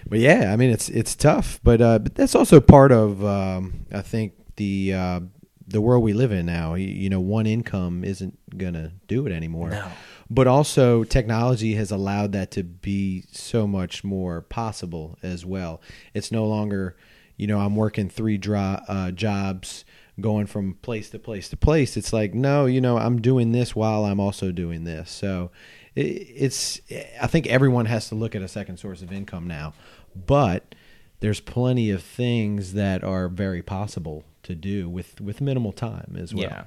but 0.09 0.19
yeah, 0.19 0.53
I 0.53 0.57
mean 0.57 0.71
it's 0.71 0.89
it's 0.89 1.15
tough, 1.15 1.61
but 1.63 1.81
uh, 1.81 1.99
but 1.99 2.15
that's 2.15 2.35
also 2.35 2.61
part 2.61 2.93
of 2.93 3.25
um, 3.25 3.87
I 3.93 4.03
think 4.03 4.35
the 4.57 4.95
uh, 4.95 5.21
the 5.67 5.81
world 5.81 6.03
we 6.03 6.13
live 6.13 6.33
in 6.33 6.47
now. 6.47 6.75
You, 6.75 6.89
you 6.89 7.09
know, 7.11 7.21
one 7.21 7.47
income 7.47 8.05
isn't 8.05 8.39
gonna 8.59 8.93
do 9.07 9.27
it 9.27 9.33
anymore. 9.33 9.71
no, 9.71 9.89
But 10.29 10.47
also, 10.47 11.05
technology 11.05 11.75
has 11.75 11.91
allowed 11.91 12.33
that 12.33 12.51
to 12.53 12.63
be 12.63 13.25
so 13.31 13.67
much 13.67 14.03
more 14.05 14.43
possible 14.43 15.19
as 15.23 15.45
well. 15.47 15.81
It's 16.15 16.33
no 16.33 16.47
longer, 16.47 16.97
you 17.37 17.47
know, 17.47 17.59
I'm 17.61 17.77
working 17.77 18.09
three 18.09 18.39
dro- 18.39 18.81
uh, 18.89 19.11
jobs, 19.13 19.85
going 20.21 20.47
from 20.47 20.75
place 20.83 21.11
to 21.11 21.19
place 21.19 21.49
to 21.49 21.57
place. 21.57 21.97
It's 21.97 22.13
like, 22.13 22.35
no, 22.35 22.67
you 22.67 22.81
know, 22.81 22.99
I'm 22.99 23.21
doing 23.21 23.53
this 23.53 23.75
while 23.75 24.05
I'm 24.05 24.21
also 24.21 24.53
doing 24.53 24.85
this. 24.85 25.11
So 25.11 25.51
it's, 25.97 26.81
I 27.21 27.27
think 27.27 27.47
everyone 27.47 27.87
has 27.87 28.09
to 28.09 28.15
look 28.15 28.35
at 28.35 28.43
a 28.43 28.49
second 28.49 28.79
source 28.79 29.03
of 29.03 29.13
income 29.13 29.47
now. 29.47 29.75
But 30.15 30.75
there's 31.21 31.41
plenty 31.41 31.91
of 31.91 32.03
things 32.03 32.73
that 32.75 33.05
are 33.05 33.29
very 33.29 33.63
possible 33.63 34.25
to 34.45 34.55
do 34.55 34.89
with, 34.89 35.21
with 35.21 35.41
minimal 35.41 35.73
time 35.73 36.17
as 36.19 36.35
well. 36.35 36.45
yeah, 36.45 36.65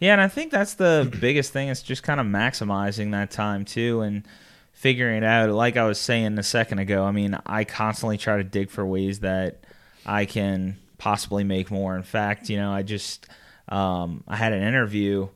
yeah, 0.00 0.12
and 0.12 0.20
I 0.20 0.28
think 0.28 0.50
that's 0.50 0.74
the 0.74 1.10
biggest 1.20 1.52
thing. 1.52 1.68
Is 1.68 1.82
just 1.82 2.02
kind 2.02 2.20
of 2.20 2.26
maximizing 2.26 3.12
that 3.12 3.30
time 3.30 3.64
too, 3.64 4.00
and 4.00 4.26
figuring 4.72 5.18
it 5.18 5.24
out. 5.24 5.50
Like 5.50 5.76
I 5.76 5.84
was 5.84 5.98
saying 5.98 6.38
a 6.38 6.42
second 6.42 6.78
ago, 6.78 7.04
I 7.04 7.12
mean, 7.12 7.38
I 7.46 7.64
constantly 7.64 8.18
try 8.18 8.36
to 8.36 8.44
dig 8.44 8.70
for 8.70 8.84
ways 8.84 9.20
that 9.20 9.64
I 10.04 10.24
can 10.24 10.76
possibly 10.98 11.44
make 11.44 11.70
more. 11.70 11.96
In 11.96 12.02
fact, 12.02 12.48
you 12.50 12.56
know, 12.56 12.72
I 12.72 12.82
just 12.82 13.26
um, 13.68 14.24
I 14.28 14.36
had 14.36 14.52
an 14.52 14.62
interview. 14.62 15.28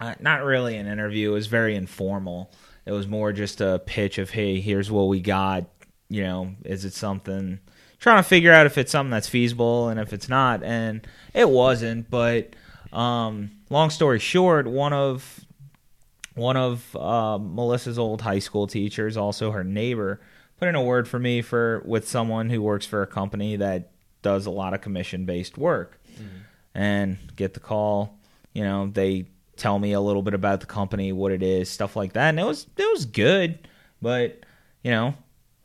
Uh, 0.00 0.14
not 0.20 0.44
really 0.44 0.76
an 0.76 0.86
interview. 0.86 1.30
It 1.30 1.34
was 1.34 1.46
very 1.46 1.74
informal. 1.74 2.50
It 2.84 2.92
was 2.92 3.06
more 3.06 3.32
just 3.32 3.60
a 3.60 3.80
pitch 3.86 4.18
of, 4.18 4.30
"Hey, 4.30 4.60
here's 4.60 4.90
what 4.90 5.08
we 5.08 5.20
got. 5.20 5.64
you 6.08 6.22
know, 6.22 6.54
is 6.64 6.84
it 6.84 6.92
something 6.92 7.58
trying 7.98 8.22
to 8.22 8.28
figure 8.28 8.52
out 8.52 8.66
if 8.66 8.78
it's 8.78 8.92
something 8.92 9.10
that's 9.10 9.28
feasible 9.28 9.88
and 9.88 9.98
if 9.98 10.12
it's 10.12 10.28
not 10.28 10.62
and 10.62 11.04
it 11.34 11.48
wasn't, 11.50 12.08
but 12.10 12.54
um 12.92 13.50
long 13.70 13.90
story 13.90 14.20
short, 14.20 14.66
one 14.68 14.92
of 14.92 15.44
one 16.36 16.56
of 16.56 16.94
uh, 16.94 17.38
Melissa's 17.38 17.98
old 17.98 18.20
high 18.20 18.38
school 18.38 18.66
teachers, 18.66 19.16
also 19.16 19.50
her 19.50 19.64
neighbor, 19.64 20.20
put 20.58 20.68
in 20.68 20.74
a 20.74 20.82
word 20.82 21.08
for 21.08 21.18
me 21.18 21.42
for 21.42 21.82
with 21.84 22.06
someone 22.06 22.50
who 22.50 22.62
works 22.62 22.86
for 22.86 23.02
a 23.02 23.06
company 23.06 23.56
that 23.56 23.90
does 24.22 24.46
a 24.46 24.50
lot 24.50 24.74
of 24.74 24.80
commission 24.82 25.24
based 25.24 25.56
work, 25.58 25.98
mm-hmm. 26.12 26.38
and 26.74 27.18
get 27.36 27.54
the 27.54 27.60
call. 27.60 28.18
You 28.52 28.64
know, 28.64 28.90
they 28.92 29.26
tell 29.56 29.78
me 29.78 29.92
a 29.92 30.00
little 30.00 30.22
bit 30.22 30.34
about 30.34 30.60
the 30.60 30.66
company, 30.66 31.12
what 31.12 31.32
it 31.32 31.42
is, 31.42 31.70
stuff 31.70 31.96
like 31.96 32.12
that, 32.14 32.30
and 32.30 32.40
it 32.40 32.44
was 32.44 32.66
it 32.76 32.92
was 32.92 33.06
good, 33.06 33.68
but 34.00 34.40
you 34.82 34.90
know. 34.90 35.14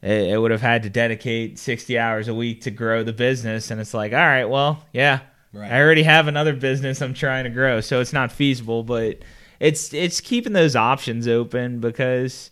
It, 0.03 0.31
it 0.31 0.37
would 0.41 0.49
have 0.49 0.61
had 0.61 0.81
to 0.81 0.89
dedicate 0.89 1.59
60 1.59 1.99
hours 1.99 2.27
a 2.27 2.33
week 2.33 2.61
to 2.61 2.71
grow 2.71 3.03
the 3.03 3.13
business. 3.13 3.69
And 3.69 3.79
it's 3.79 3.93
like, 3.93 4.13
all 4.13 4.17
right, 4.17 4.45
well, 4.45 4.83
yeah, 4.91 5.19
Right. 5.53 5.71
I 5.71 5.81
already 5.81 6.03
have 6.03 6.27
another 6.27 6.53
business 6.53 7.01
I'm 7.01 7.13
trying 7.13 7.43
to 7.43 7.49
grow, 7.49 7.81
so 7.81 7.99
it's 7.99 8.13
not 8.13 8.31
feasible. 8.31 8.83
But 8.83 9.19
it's 9.59 9.93
it's 9.93 10.21
keeping 10.21 10.53
those 10.53 10.75
options 10.75 11.27
open 11.27 11.79
because 11.79 12.51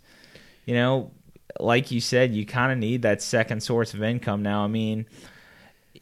you 0.66 0.76
know 0.76 1.12
like 1.60 1.92
you 1.92 2.00
said 2.00 2.34
you 2.34 2.46
kind 2.46 2.72
of 2.72 2.78
need 2.78 3.02
that 3.02 3.22
second 3.22 3.62
source 3.62 3.96
of 3.96 4.04
income 4.04 4.44
now 4.44 4.64
i 4.64 4.68
mean 4.68 5.08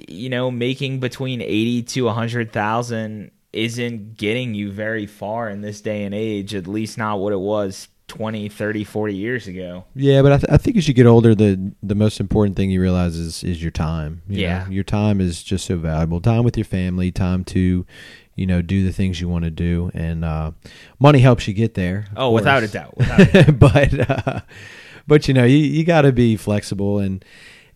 you 0.07 0.29
know 0.29 0.51
making 0.51 0.99
between 0.99 1.41
80 1.41 1.83
to 1.83 2.01
100,000 2.03 3.31
isn't 3.53 4.17
getting 4.17 4.53
you 4.53 4.71
very 4.71 5.05
far 5.05 5.49
in 5.49 5.61
this 5.61 5.81
day 5.81 6.03
and 6.03 6.13
age 6.13 6.53
at 6.53 6.67
least 6.67 6.97
not 6.97 7.19
what 7.19 7.33
it 7.33 7.39
was 7.39 7.87
20 8.09 8.47
30 8.47 8.83
40 8.83 9.15
years 9.15 9.47
ago 9.47 9.83
yeah 9.95 10.21
but 10.21 10.31
I, 10.31 10.37
th- 10.37 10.51
I 10.51 10.57
think 10.57 10.77
as 10.77 10.87
you 10.87 10.93
get 10.93 11.05
older 11.05 11.35
the 11.35 11.73
the 11.83 11.95
most 11.95 12.19
important 12.19 12.55
thing 12.55 12.71
you 12.71 12.81
realize 12.81 13.17
is 13.17 13.43
is 13.43 13.61
your 13.61 13.71
time 13.71 14.21
you 14.29 14.41
yeah 14.41 14.63
know? 14.63 14.71
your 14.71 14.83
time 14.83 15.19
is 15.19 15.43
just 15.43 15.65
so 15.65 15.77
valuable 15.77 16.21
time 16.21 16.43
with 16.43 16.55
your 16.55 16.65
family 16.65 17.11
time 17.11 17.43
to 17.45 17.85
you 18.37 18.45
know, 18.45 18.61
do 18.61 18.85
the 18.85 18.93
things 18.93 19.19
you 19.19 19.27
want 19.27 19.43
to 19.43 19.51
do, 19.51 19.91
and 19.93 20.23
uh, 20.23 20.51
money 20.99 21.19
helps 21.19 21.47
you 21.47 21.53
get 21.55 21.73
there. 21.73 22.05
Oh, 22.15 22.31
without 22.31 22.61
a 22.61 22.67
doubt. 22.67 22.95
Without 22.95 23.19
a 23.19 23.51
doubt. 23.51 23.59
but 23.59 24.09
uh, 24.09 24.41
but 25.07 25.27
you 25.27 25.33
know, 25.33 25.43
you, 25.43 25.57
you 25.57 25.83
got 25.83 26.03
to 26.03 26.13
be 26.13 26.37
flexible 26.37 26.99
and. 26.99 27.25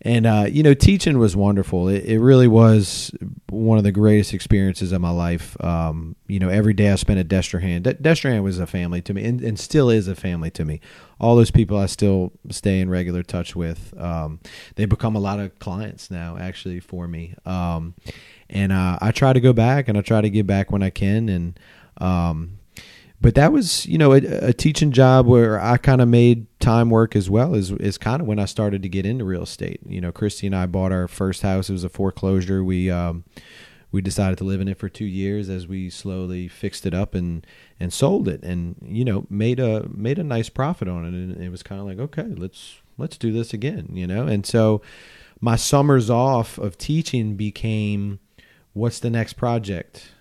And 0.04 0.26
uh, 0.26 0.48
you 0.50 0.64
know, 0.64 0.74
teaching 0.74 1.20
was 1.20 1.36
wonderful. 1.36 1.88
It, 1.88 2.06
it, 2.06 2.20
really 2.20 2.48
was 2.48 3.12
one 3.50 3.78
of 3.78 3.84
the 3.84 3.92
greatest 3.92 4.34
experiences 4.34 4.92
of 4.92 5.00
my 5.00 5.12
life. 5.12 5.56
Um, 5.64 6.16
you 6.28 6.40
know, 6.40 6.50
every 6.50 6.74
day 6.74 6.90
I 6.90 6.96
spent 6.96 7.20
at 7.20 7.28
Destrehan. 7.28 7.84
De- 7.84 7.94
Destrehan 7.94 8.42
was 8.42 8.58
a 8.58 8.66
family 8.66 9.04
to 9.04 9.14
me, 9.14 9.24
and, 9.24 9.42
and, 9.42 9.60
still 9.60 9.92
is 9.92 10.08
a 10.08 10.16
family 10.16 10.50
to 10.52 10.66
me. 10.66 10.82
All 11.20 11.36
those 11.36 11.52
people 11.52 11.78
I 11.78 11.86
still 11.86 12.32
stay 12.50 12.80
in 12.80 12.90
regular 12.90 13.22
touch 13.22 13.56
with. 13.56 13.94
Um, 13.96 14.40
they 14.76 14.86
become 14.86 15.16
a 15.16 15.20
lot 15.20 15.40
of 15.40 15.60
clients 15.60 16.10
now, 16.10 16.36
actually, 16.36 16.80
for 16.80 17.08
me. 17.08 17.36
Um, 17.46 17.94
and 18.50 18.72
uh, 18.72 18.98
I 19.02 19.12
try 19.12 19.34
to 19.34 19.40
go 19.40 19.54
back 19.54 19.88
and 19.88 20.00
I 20.00 20.02
try 20.02 20.22
to 20.22 20.32
get 20.32 20.48
back 20.48 20.72
when 20.72 20.82
I 20.82 20.90
can 20.90 21.30
and 21.30 21.60
um, 21.98 22.58
but 23.22 23.36
that 23.36 23.54
was 23.54 23.86
you 23.86 23.98
know 23.98 24.14
a, 24.14 24.18
a 24.48 24.54
teaching 24.54 24.92
job 24.92 25.28
where 25.28 25.62
I 25.62 25.78
kind 25.78 26.02
of 26.02 26.08
made 26.08 26.48
time 26.60 26.90
work 26.90 27.16
as 27.16 27.30
well 27.30 27.54
is 27.54 27.72
is 27.72 27.98
kind 27.98 28.22
of 28.22 28.28
when 28.28 28.40
I 28.40 28.46
started 28.46 28.82
to 28.84 28.90
get 28.90 29.06
into 29.06 29.24
real 29.24 29.44
estate. 29.44 29.80
You 29.86 30.02
know, 30.02 30.12
Christy 30.12 30.48
and 30.48 30.56
I 30.56 30.66
bought 30.66 30.92
our 30.92 31.08
first 31.08 31.44
house. 31.44 31.70
It 31.70 31.74
was 31.74 31.84
a 31.84 31.90
foreclosure. 31.90 32.64
We 32.64 32.90
um, 32.90 33.24
we 33.92 34.02
decided 34.02 34.38
to 34.40 34.44
live 34.44 34.60
in 34.60 34.68
it 34.68 34.78
for 34.78 34.90
two 34.90 35.06
years 35.06 35.50
as 35.50 35.68
we 35.68 35.90
slowly 35.90 36.48
fixed 36.48 36.86
it 36.86 36.94
up 36.94 37.14
and 37.14 37.46
and 37.80 37.94
sold 37.94 38.28
it 38.28 38.42
and 38.44 38.76
you 38.84 39.06
know 39.06 39.28
made 39.30 39.60
a 39.60 39.88
made 39.90 40.18
a 40.18 40.24
nice 40.24 40.50
profit 40.50 40.88
on 40.88 41.06
it 41.06 41.14
and 41.14 41.42
it 41.42 41.50
was 41.50 41.62
kind 41.64 41.82
of 41.82 41.88
like 41.88 42.00
okay 42.00 42.34
let's 42.38 42.78
let's 42.98 43.18
do 43.18 43.32
this 43.32 43.54
again 43.54 43.90
you 43.92 44.08
know 44.08 44.28
and 44.28 44.46
so 44.46 44.82
my 45.42 45.56
summers 45.56 46.10
off 46.10 46.58
of 46.60 46.78
teaching 46.78 47.36
became 47.36 48.20
what's 48.74 49.00
the 49.00 49.10
next 49.10 49.34
project? 49.34 50.12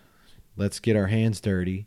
Let's 0.57 0.81
get 0.81 0.97
our 0.97 1.07
hands 1.07 1.41
dirty 1.41 1.87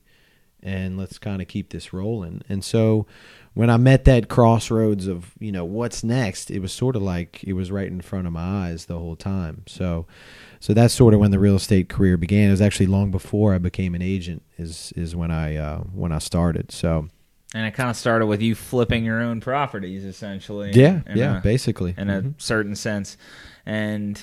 and 0.64 0.98
let's 0.98 1.20
kind 1.20 1.42
of 1.42 1.48
keep 1.48 1.70
this 1.70 1.94
rolling. 1.94 2.42
And 2.50 2.64
so 2.64 3.06
when 3.54 3.70
I 3.70 3.78
met 3.78 4.06
that 4.06 4.30
crossroads 4.30 5.08
of, 5.08 5.32
you 5.40 5.52
know, 5.52 5.66
what's 5.66 6.04
next, 6.04 6.50
it 6.50 6.60
was 6.60 6.72
sort 6.72 6.96
of 6.96 7.02
like 7.02 7.44
it 7.44 7.54
was 7.54 7.72
right 7.72 7.88
in 7.88 8.02
front 8.02 8.26
of 8.26 8.34
my 8.34 8.68
eyes 8.68 8.86
the 8.86 8.98
whole 8.98 9.16
time. 9.16 9.64
So 9.68 10.08
so 10.60 10.74
that's 10.74 10.94
sort 10.94 11.14
of 11.14 11.20
when 11.20 11.32
the 11.32 11.40
real 11.40 11.58
estate 11.58 11.90
career 11.90 12.18
began. 12.18 12.48
It 12.48 12.52
was 12.52 12.62
actually 12.62 12.86
long 12.88 13.12
before 13.12 13.54
I 13.54 13.58
became 13.58 13.94
an 13.94 14.02
agent 14.02 14.42
is 14.58 14.94
is 14.96 15.16
when 15.16 15.30
I 15.30 15.58
uh, 15.58 15.80
when 15.80 16.12
I 16.12 16.20
started. 16.20 16.72
So 16.72 17.10
and 17.54 17.68
it 17.68 17.74
kind 17.74 17.90
of 17.90 17.96
started 17.96 18.26
with 18.26 18.42
you 18.42 18.56
flipping 18.56 19.04
your 19.04 19.22
own 19.22 19.42
properties 19.42 20.06
essentially. 20.06 20.72
Yeah, 20.72 21.02
yeah, 21.14 21.40
a, 21.40 21.42
basically. 21.42 21.94
In 21.98 22.08
mm-hmm. 22.08 22.30
a 22.30 22.34
certain 22.38 22.76
sense. 22.76 23.18
And 23.66 24.20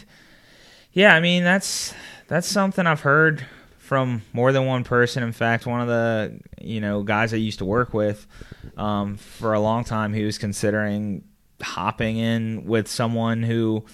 yeah, 0.92 1.14
I 1.14 1.20
mean 1.20 1.44
that's 1.44 1.94
that's 2.26 2.48
something 2.48 2.86
I've 2.86 3.02
heard 3.02 3.46
from 3.90 4.22
more 4.32 4.52
than 4.52 4.66
one 4.66 4.84
person. 4.84 5.24
In 5.24 5.32
fact, 5.32 5.66
one 5.66 5.80
of 5.80 5.88
the 5.88 6.38
you 6.60 6.80
know 6.80 7.02
guys 7.02 7.34
I 7.34 7.38
used 7.38 7.58
to 7.58 7.64
work 7.64 7.92
with 7.92 8.24
um, 8.76 9.16
for 9.16 9.52
a 9.52 9.58
long 9.58 9.82
time, 9.82 10.12
he 10.12 10.22
was 10.22 10.38
considering 10.38 11.24
hopping 11.60 12.16
in 12.16 12.66
with 12.66 12.86
someone 12.86 13.42
who 13.42 13.84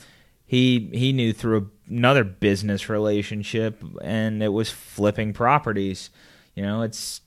he 0.45 0.91
he 0.93 1.15
knew 1.15 1.33
through 1.33 1.71
another 1.89 2.25
business 2.25 2.91
relationship, 2.91 3.83
and 4.03 4.43
it 4.43 4.49
was 4.49 4.69
flipping 4.69 5.33
properties. 5.33 6.11
You 6.55 6.65
know, 6.65 6.83
it's 6.83 7.23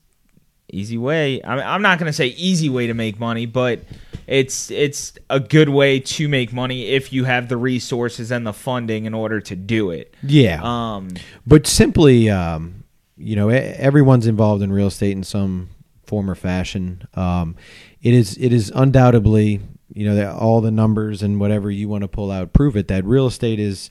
easy 0.72 0.98
way. 0.98 1.42
I 1.42 1.74
I'm 1.74 1.82
not 1.82 1.98
going 1.98 2.06
to 2.06 2.12
say 2.12 2.28
easy 2.28 2.68
way 2.68 2.86
to 2.86 2.94
make 2.94 3.18
money, 3.18 3.46
but 3.46 3.80
it's 4.26 4.70
it's 4.70 5.14
a 5.28 5.40
good 5.40 5.68
way 5.68 5.98
to 5.98 6.28
make 6.28 6.52
money 6.52 6.86
if 6.86 7.12
you 7.12 7.24
have 7.24 7.48
the 7.48 7.56
resources 7.56 8.30
and 8.30 8.46
the 8.46 8.52
funding 8.52 9.04
in 9.04 9.12
order 9.12 9.40
to 9.40 9.56
do 9.56 9.90
it. 9.90 10.14
Yeah. 10.22 10.60
Um, 10.62 11.10
but 11.46 11.66
simply, 11.66 12.30
um, 12.30 12.84
you 13.16 13.34
know, 13.34 13.48
everyone's 13.48 14.26
involved 14.26 14.62
in 14.62 14.72
real 14.72 14.86
estate 14.86 15.12
in 15.12 15.24
some 15.24 15.70
form 16.04 16.30
or 16.30 16.36
fashion. 16.36 17.06
Um, 17.14 17.56
it 18.02 18.14
is 18.14 18.36
it 18.38 18.52
is 18.52 18.70
undoubtedly, 18.74 19.60
you 19.92 20.06
know, 20.06 20.32
all 20.32 20.60
the 20.60 20.70
numbers 20.70 21.22
and 21.22 21.40
whatever 21.40 21.70
you 21.70 21.88
want 21.88 22.02
to 22.02 22.08
pull 22.08 22.30
out 22.30 22.52
prove 22.52 22.76
it 22.76 22.88
that 22.88 23.04
real 23.04 23.26
estate 23.26 23.58
is. 23.58 23.90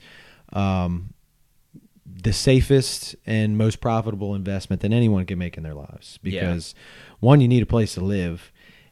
Um, 0.54 1.13
the 2.23 2.34
safest 2.34 3.15
and 3.25 3.58
most 3.58 3.79
profitable 3.82 4.36
investment 4.36 4.82
that 4.82 4.91
anyone 4.91 5.25
can 5.25 5.39
make 5.39 5.58
in 5.58 5.63
their 5.63 5.73
lives 5.73 6.19
because 6.21 6.73
yeah. 6.75 7.15
one 7.19 7.41
you 7.41 7.47
need 7.47 7.63
a 7.63 7.67
place 7.67 7.93
to 7.93 8.01
live 8.01 8.51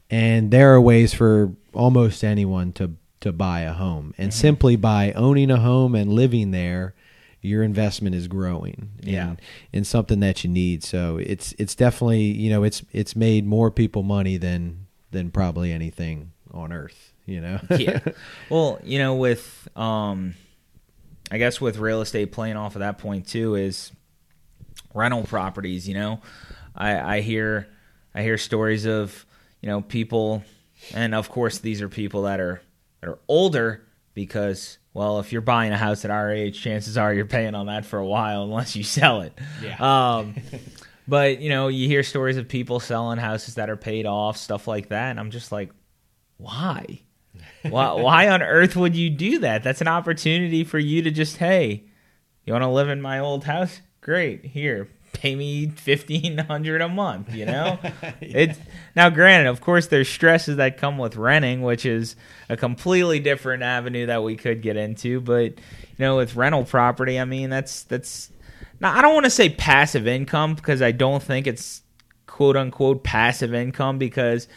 and 0.09 0.51
there 0.51 0.73
are 0.73 0.81
ways 0.81 1.13
for 1.13 1.53
almost 1.73 2.23
anyone 2.23 2.71
to 2.71 2.91
to 3.19 3.31
buy 3.31 3.61
a 3.61 3.73
home 3.73 4.13
and 4.17 4.31
mm-hmm. 4.31 4.39
simply 4.39 4.75
by 4.75 5.11
owning 5.13 5.51
a 5.51 5.59
home 5.59 5.95
and 5.95 6.13
living 6.13 6.51
there 6.51 6.93
your 7.41 7.63
investment 7.63 8.15
is 8.15 8.27
growing 8.27 8.89
yeah. 9.01 9.29
in, 9.29 9.39
in 9.73 9.83
something 9.83 10.19
that 10.19 10.43
you 10.43 10.49
need 10.49 10.83
so 10.83 11.17
it's 11.17 11.53
it's 11.57 11.75
definitely 11.75 12.21
you 12.21 12.49
know 12.49 12.63
it's 12.63 12.83
it's 12.91 13.15
made 13.15 13.45
more 13.45 13.71
people 13.71 14.03
money 14.03 14.37
than 14.37 14.85
than 15.11 15.31
probably 15.31 15.71
anything 15.71 16.31
on 16.51 16.71
earth 16.71 17.13
you 17.25 17.41
know 17.41 17.59
yeah 17.77 17.99
well 18.49 18.79
you 18.83 18.99
know 18.99 19.15
with 19.15 19.67
um 19.75 20.33
I 21.31 21.37
guess 21.37 21.59
with 21.59 21.77
real 21.77 22.01
estate 22.01 22.31
playing 22.31 22.57
off 22.57 22.75
of 22.75 22.79
that 22.79 22.97
point 22.97 23.27
too 23.27 23.55
is 23.55 23.91
rental 24.93 25.23
properties. 25.23 25.87
You 25.87 25.95
know, 25.95 26.21
I, 26.75 27.17
I 27.17 27.21
hear 27.21 27.67
I 28.15 28.21
hear 28.23 28.37
stories 28.37 28.85
of 28.85 29.25
you 29.61 29.67
know 29.67 29.81
people, 29.81 30.43
and 30.93 31.13
of 31.13 31.29
course 31.29 31.59
these 31.59 31.81
are 31.81 31.89
people 31.89 32.23
that 32.23 32.39
are 32.39 32.61
that 33.01 33.09
are 33.09 33.19
older 33.27 33.83
because 34.13 34.77
well, 34.93 35.19
if 35.19 35.31
you're 35.31 35.41
buying 35.41 35.71
a 35.71 35.77
house 35.77 36.05
at 36.05 36.11
our 36.11 36.31
age, 36.31 36.59
chances 36.59 36.97
are 36.97 37.13
you're 37.13 37.25
paying 37.25 37.53
on 37.53 37.67
that 37.67 37.85
for 37.85 37.99
a 37.99 38.05
while 38.05 38.41
unless 38.41 38.75
you 38.75 38.83
sell 38.83 39.21
it. 39.21 39.37
Yeah. 39.61 39.77
Um, 40.17 40.33
but 41.07 41.39
you 41.39 41.49
know, 41.49 41.67
you 41.67 41.87
hear 41.87 42.01
stories 42.01 42.37
of 42.37 42.47
people 42.47 42.79
selling 42.79 43.19
houses 43.19 43.55
that 43.55 43.69
are 43.69 43.77
paid 43.77 44.07
off, 44.07 44.37
stuff 44.37 44.67
like 44.67 44.89
that, 44.89 45.11
and 45.11 45.19
I'm 45.19 45.29
just 45.29 45.51
like, 45.51 45.69
why? 46.37 47.01
Why, 47.69 47.93
why 47.93 48.29
on 48.29 48.41
earth 48.41 48.75
would 48.75 48.95
you 48.95 49.09
do 49.09 49.39
that? 49.39 49.63
That's 49.63 49.81
an 49.81 49.87
opportunity 49.87 50.63
for 50.63 50.79
you 50.79 51.01
to 51.01 51.11
just, 51.11 51.37
hey, 51.37 51.83
you 52.45 52.53
want 52.53 52.63
to 52.63 52.69
live 52.69 52.89
in 52.89 53.01
my 53.01 53.19
old 53.19 53.43
house? 53.43 53.81
Great, 54.01 54.45
here, 54.45 54.87
pay 55.13 55.35
me 55.35 55.67
fifteen 55.67 56.37
hundred 56.37 56.81
a 56.81 56.87
month. 56.87 57.33
You 57.33 57.45
know, 57.45 57.79
yeah. 57.83 58.13
it's 58.21 58.59
now 58.95 59.09
granted, 59.09 59.49
of 59.49 59.61
course, 59.61 59.87
there's 59.87 60.07
stresses 60.07 60.57
that 60.57 60.77
come 60.77 60.97
with 60.97 61.15
renting, 61.15 61.61
which 61.61 61.85
is 61.85 62.15
a 62.49 62.55
completely 62.55 63.19
different 63.19 63.63
avenue 63.63 64.05
that 64.05 64.23
we 64.23 64.35
could 64.35 64.61
get 64.61 64.77
into. 64.77 65.19
But 65.19 65.55
you 65.55 65.99
know, 65.99 66.17
with 66.17 66.35
rental 66.35 66.63
property, 66.63 67.19
I 67.19 67.25
mean, 67.25 67.49
that's 67.49 67.83
that's 67.83 68.31
now 68.79 68.97
I 68.97 69.01
don't 69.01 69.13
want 69.13 69.25
to 69.25 69.31
say 69.31 69.49
passive 69.49 70.07
income 70.07 70.55
because 70.55 70.81
I 70.81 70.91
don't 70.91 71.21
think 71.21 71.47
it's 71.47 71.81
quote 72.27 72.55
unquote 72.55 73.03
passive 73.03 73.53
income 73.53 73.97
because 73.97 74.47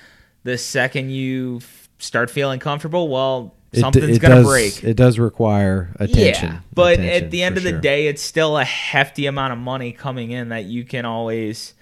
the 0.44 0.59
second 0.59 1.11
you 1.11 1.61
start 2.03 2.31
feeling 2.31 2.61
comfortable, 2.61 3.09
well, 3.09 3.55
something's 3.75 4.05
it, 4.05 4.17
it 4.17 4.19
gonna 4.21 4.37
does, 4.37 4.47
break. 4.47 4.85
It 4.85 4.95
does 4.95 5.19
require 5.19 5.95
attention. 5.99 6.53
Yeah, 6.53 6.61
but 6.73 6.95
attention, 6.95 7.25
at 7.25 7.31
the 7.31 7.43
end 7.43 7.57
of 7.57 7.63
the 7.63 7.73
day, 7.73 8.07
it's 8.07 8.23
still 8.23 8.57
a 8.57 8.65
hefty 8.65 9.27
amount 9.27 9.53
of 9.53 9.59
money 9.59 9.93
coming 9.93 10.31
in 10.31 10.49
that 10.51 10.65
you 10.65 10.85
can 10.85 11.05
always 11.05 11.75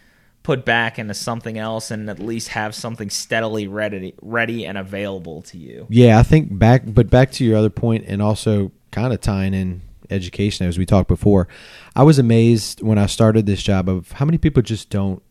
put 0.43 0.65
back 0.65 0.99
into 0.99 1.13
something 1.13 1.59
else 1.59 1.91
and 1.91 2.09
at 2.09 2.19
least 2.19 2.49
have 2.49 2.75
something 2.75 3.11
steadily 3.11 3.69
ready 3.69 4.15
ready 4.23 4.65
and 4.65 4.79
available 4.79 5.43
to 5.43 5.59
you. 5.59 5.87
Yeah, 5.91 6.19
I 6.19 6.23
think 6.23 6.59
back, 6.59 6.83
but 6.87 7.11
back 7.11 7.31
to 7.33 7.45
your 7.45 7.57
other 7.59 7.71
point, 7.71 8.05
and 8.07 8.23
also 8.23 8.73
kind 8.91 9.13
of 9.13 9.21
tying 9.21 9.55
in 9.55 9.83
education 10.11 10.67
as 10.67 10.79
we 10.79 10.87
talked 10.87 11.09
before. 11.09 11.49
I 11.95 12.03
was 12.03 12.19
amazed 12.19 12.83
when 12.83 12.99
I 12.99 13.07
started 13.07 13.47
this 13.47 13.63
job 13.63 13.89
of 13.89 14.13
how 14.13 14.25
many 14.25 14.39
people 14.39 14.63
just 14.63 14.91
don't 14.91 15.23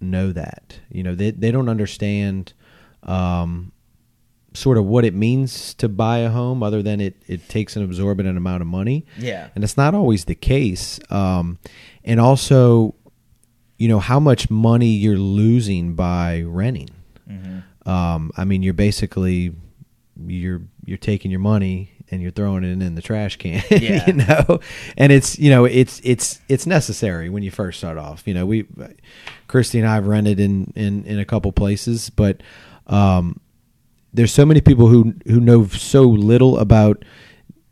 know 0.00 0.32
that. 0.32 0.78
You 0.90 1.02
know, 1.02 1.14
they 1.14 1.30
they 1.30 1.50
don't 1.50 1.68
understand 1.68 2.52
um, 3.02 3.72
sort 4.52 4.78
of 4.78 4.84
what 4.84 5.04
it 5.04 5.14
means 5.14 5.74
to 5.74 5.88
buy 5.88 6.18
a 6.18 6.30
home, 6.30 6.62
other 6.62 6.82
than 6.82 7.00
it 7.00 7.16
it 7.26 7.48
takes 7.48 7.76
an 7.76 7.84
absorbent 7.84 8.28
amount 8.28 8.62
of 8.62 8.66
money. 8.66 9.04
Yeah. 9.18 9.48
and 9.54 9.62
it's 9.64 9.76
not 9.76 9.94
always 9.94 10.24
the 10.24 10.34
case. 10.34 10.98
Um, 11.10 11.58
and 12.04 12.18
also, 12.20 12.94
you 13.78 13.88
know, 13.88 14.00
how 14.00 14.18
much 14.20 14.50
money 14.50 14.88
you're 14.88 15.18
losing 15.18 15.94
by 15.94 16.42
renting. 16.42 16.90
Um, 17.86 18.30
I 18.36 18.44
mean, 18.44 18.62
you're 18.62 18.74
basically 18.74 19.52
you're 20.26 20.62
you're 20.84 20.98
taking 20.98 21.30
your 21.30 21.40
money 21.40 21.92
and 22.10 22.20
you're 22.20 22.30
throwing 22.30 22.64
it 22.64 22.82
in 22.82 22.94
the 22.94 23.02
trash 23.02 23.36
can. 23.36 23.62
Yeah. 23.70 24.04
you 24.06 24.12
know, 24.14 24.60
and 24.98 25.12
it's 25.12 25.38
you 25.38 25.50
know 25.50 25.64
it's 25.64 26.00
it's 26.04 26.40
it's 26.48 26.66
necessary 26.66 27.30
when 27.30 27.42
you 27.42 27.50
first 27.50 27.78
start 27.78 27.98
off. 27.98 28.22
You 28.26 28.34
know, 28.34 28.46
we 28.46 28.66
Christy 29.48 29.78
and 29.78 29.88
I 29.88 29.94
have 29.94 30.06
rented 30.06 30.40
in 30.40 30.72
in 30.76 31.04
in 31.04 31.18
a 31.18 31.24
couple 31.24 31.52
places, 31.52 32.10
but 32.10 32.42
um, 32.86 33.40
there's 34.12 34.32
so 34.32 34.44
many 34.44 34.60
people 34.60 34.88
who 34.88 35.14
who 35.26 35.40
know 35.40 35.66
so 35.66 36.02
little 36.02 36.58
about 36.58 37.04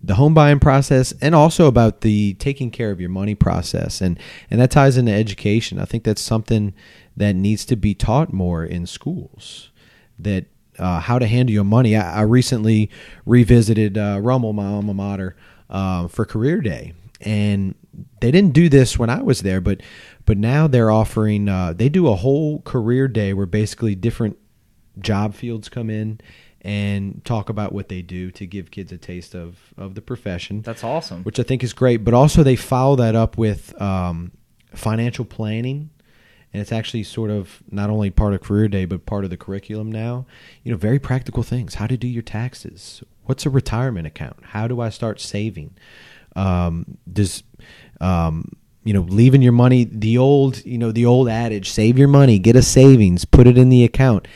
the 0.01 0.15
home 0.15 0.33
buying 0.33 0.61
process 0.61 1.13
and 1.21 1.35
also 1.35 1.67
about 1.67 2.03
the 2.03 2.35
taking 2.35 2.71
care 2.71 2.91
of 2.91 3.01
your 3.01 3.11
money 3.11 3.35
process. 3.35 4.01
And 4.01 4.19
and 4.51 4.61
that 4.61 4.71
ties 4.71 4.97
into 4.97 5.13
education. 5.13 5.79
I 5.79 5.85
think 5.85 6.05
that's 6.05 6.23
something 6.23 6.75
that 7.17 7.35
needs 7.35 7.65
to 7.67 7.77
be 7.77 7.95
taught 7.95 8.33
more 8.33 8.65
in 8.65 8.87
schools 8.87 9.71
that 10.19 10.47
uh, 10.79 11.01
how 11.01 11.19
to 11.19 11.27
handle 11.27 11.53
your 11.53 11.65
money. 11.65 11.97
I, 11.97 12.21
I 12.21 12.23
recently 12.23 12.91
revisited 13.27 13.99
uh, 13.99 14.21
rummel 14.23 14.53
my 14.53 14.67
alma 14.67 14.95
mater 14.95 15.37
uh, 15.69 16.09
for 16.09 16.25
career 16.25 16.61
day. 16.61 16.95
And 17.21 17.75
they 18.21 18.31
didn't 18.31 18.53
do 18.53 18.69
this 18.69 18.99
when 18.99 19.11
i 19.11 19.21
was 19.21 19.43
there 19.43 19.61
but 19.61 19.81
but 20.25 20.39
now 20.39 20.67
they're 20.67 20.91
offering 20.91 21.49
uh, 21.49 21.73
they 21.73 21.89
do 21.89 22.07
a 22.07 22.15
whole 22.15 22.61
career 22.63 23.09
day 23.09 23.33
where 23.33 23.47
basically 23.47 23.95
different 23.95 24.37
job 25.01 25.35
fields 25.35 25.69
come 25.69 25.91
in 25.91 26.21
and 26.63 27.25
talk 27.25 27.49
about 27.49 27.73
what 27.73 27.89
they 27.89 28.03
do 28.03 28.31
to 28.33 28.47
give 28.47 28.71
kids 28.71 28.91
a 28.91 28.99
taste 28.99 29.35
of, 29.35 29.57
of 29.77 29.95
the 29.95 30.03
profession, 30.03 30.63
That's 30.63 30.83
awesome. 30.83 31.23
which 31.23 31.39
I 31.39 31.43
think 31.43 31.63
is 31.63 31.73
great. 31.73 31.99
But 31.99 32.15
also, 32.15 32.43
they 32.43 32.57
follow 32.57 32.97
that 32.97 33.15
up 33.15 33.39
with 33.39 33.81
um, 33.81 34.33
financial 34.75 35.25
planning. 35.25 35.91
And 36.53 36.63
it's 36.63 36.73
actually 36.73 37.03
sort 37.03 37.31
of 37.31 37.63
not 37.71 37.91
only 37.91 38.11
part 38.11 38.33
of 38.33 38.41
career 38.41 38.69
day, 38.69 38.87
but 38.87 39.05
part 39.05 39.25
of 39.25 39.31
the 39.31 39.37
curriculum 39.37 39.93
now. 39.93 40.25
You 40.65 40.73
know, 40.73 40.79
very 40.79 40.99
practical 40.99 41.43
things 41.43 41.75
how 41.75 41.87
to 41.87 41.97
do 41.97 42.09
your 42.09 42.23
taxes. 42.23 43.03
What's 43.25 43.45
a 43.45 43.51
retirement 43.51 44.07
account? 44.07 44.39
How 44.43 44.67
do 44.67 44.81
I 44.81 44.89
start 44.89 45.21
saving? 45.21 45.77
Um, 46.35 46.97
does 47.13 47.43
um, 48.01 48.57
you 48.85 48.95
know 48.95 49.03
leaving 49.03 49.43
your 49.43 49.53
money 49.53 49.85
the 49.85 50.17
old 50.17 50.65
you 50.65 50.79
know 50.79 50.93
the 50.93 51.05
old 51.05 51.29
adage 51.29 51.69
save 51.71 51.99
your 51.99 52.09
money 52.09 52.39
get 52.39 52.57
a 52.57 52.63
savings 52.63 53.27
put 53.27 53.47
it 53.47 53.59
in 53.59 53.69
the 53.69 53.85
account 53.85 54.27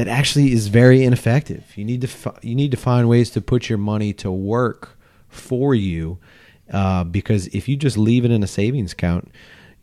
that 0.00 0.08
actually 0.08 0.50
is 0.50 0.68
very 0.68 1.04
ineffective 1.04 1.76
you 1.76 1.84
need 1.84 2.00
to 2.00 2.06
fi- 2.06 2.38
you 2.40 2.54
need 2.54 2.70
to 2.70 2.76
find 2.78 3.06
ways 3.06 3.28
to 3.28 3.38
put 3.38 3.68
your 3.68 3.76
money 3.76 4.14
to 4.14 4.32
work 4.32 4.98
for 5.28 5.74
you 5.74 6.18
uh, 6.72 7.04
because 7.04 7.48
if 7.48 7.68
you 7.68 7.76
just 7.76 7.98
leave 7.98 8.24
it 8.24 8.30
in 8.30 8.42
a 8.42 8.46
savings 8.46 8.94
account 8.94 9.30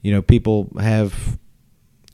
you 0.01 0.11
know 0.11 0.23
people 0.23 0.71
have 0.79 1.37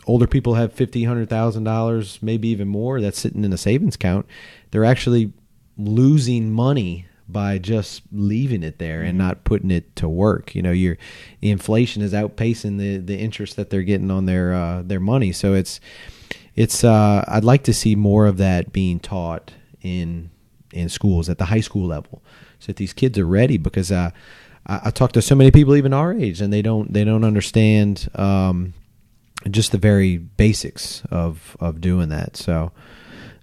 older 0.06 0.28
people 0.28 0.56
have 0.56 0.74
fifty 0.74 1.06
hundred 1.06 1.30
thousand 1.30 1.64
dollars 1.64 2.20
maybe 2.22 2.50
even 2.50 2.68
more 2.68 3.00
that's 3.00 3.18
sitting 3.18 3.46
in 3.46 3.54
a 3.54 3.58
savings 3.58 3.96
account 3.96 4.26
they're 4.72 4.84
actually 4.84 5.32
losing 5.78 6.52
money 6.52 7.06
by 7.30 7.58
just 7.58 8.02
leaving 8.12 8.64
it 8.64 8.80
there 8.80 9.02
and 9.02 9.18
not 9.18 9.46
putting 9.46 9.72
it 9.72 9.96
to 9.96 10.10
work. 10.10 10.54
You 10.54 10.62
know, 10.62 10.72
your 10.72 10.98
inflation 11.42 12.02
is 12.02 12.12
outpacing 12.12 12.80
the 12.80 12.98
the 12.98 13.18
interest 13.18 13.56
that 13.56 13.70
they're 13.70 13.82
getting 13.82 14.12
on 14.12 14.26
their 14.26 14.54
uh, 14.54 14.82
their 14.84 15.00
money. 15.00 15.32
So 15.32 15.54
it's 15.54 15.80
it's 16.56 16.84
uh, 16.84 17.24
I'd 17.28 17.44
like 17.44 17.64
to 17.64 17.74
see 17.74 17.96
more 17.96 18.26
of 18.28 18.38
that 18.38 18.72
being 18.72 19.00
taught 19.00 19.54
in 19.82 20.30
in 20.72 20.90
schools 20.90 21.30
at 21.30 21.38
the 21.38 21.46
high 21.46 21.62
school 21.62 21.88
level, 21.88 22.22
so 22.60 22.68
that 22.68 22.78
these 22.78 22.94
kids 22.94 23.18
are 23.18 23.26
ready. 23.26 23.58
Because 23.58 23.92
uh, 23.92 24.12
I, 24.68 24.82
I 24.86 24.90
talk 24.92 25.12
to 25.14 25.22
so 25.22 25.36
many 25.36 25.52
people 25.52 25.76
even 25.76 25.94
our 25.94 26.14
age, 26.14 26.42
and 26.42 26.52
they 26.52 26.62
don't 26.62 26.94
they 26.94 27.04
don't 27.04 27.24
understand 27.24 28.10
um, 28.16 28.74
just 29.50 29.72
the 29.72 29.78
very 29.78 30.18
basics 30.18 31.04
of 31.12 31.58
of 31.60 31.82
doing 31.82 32.10
that. 32.10 32.38
So 32.38 32.72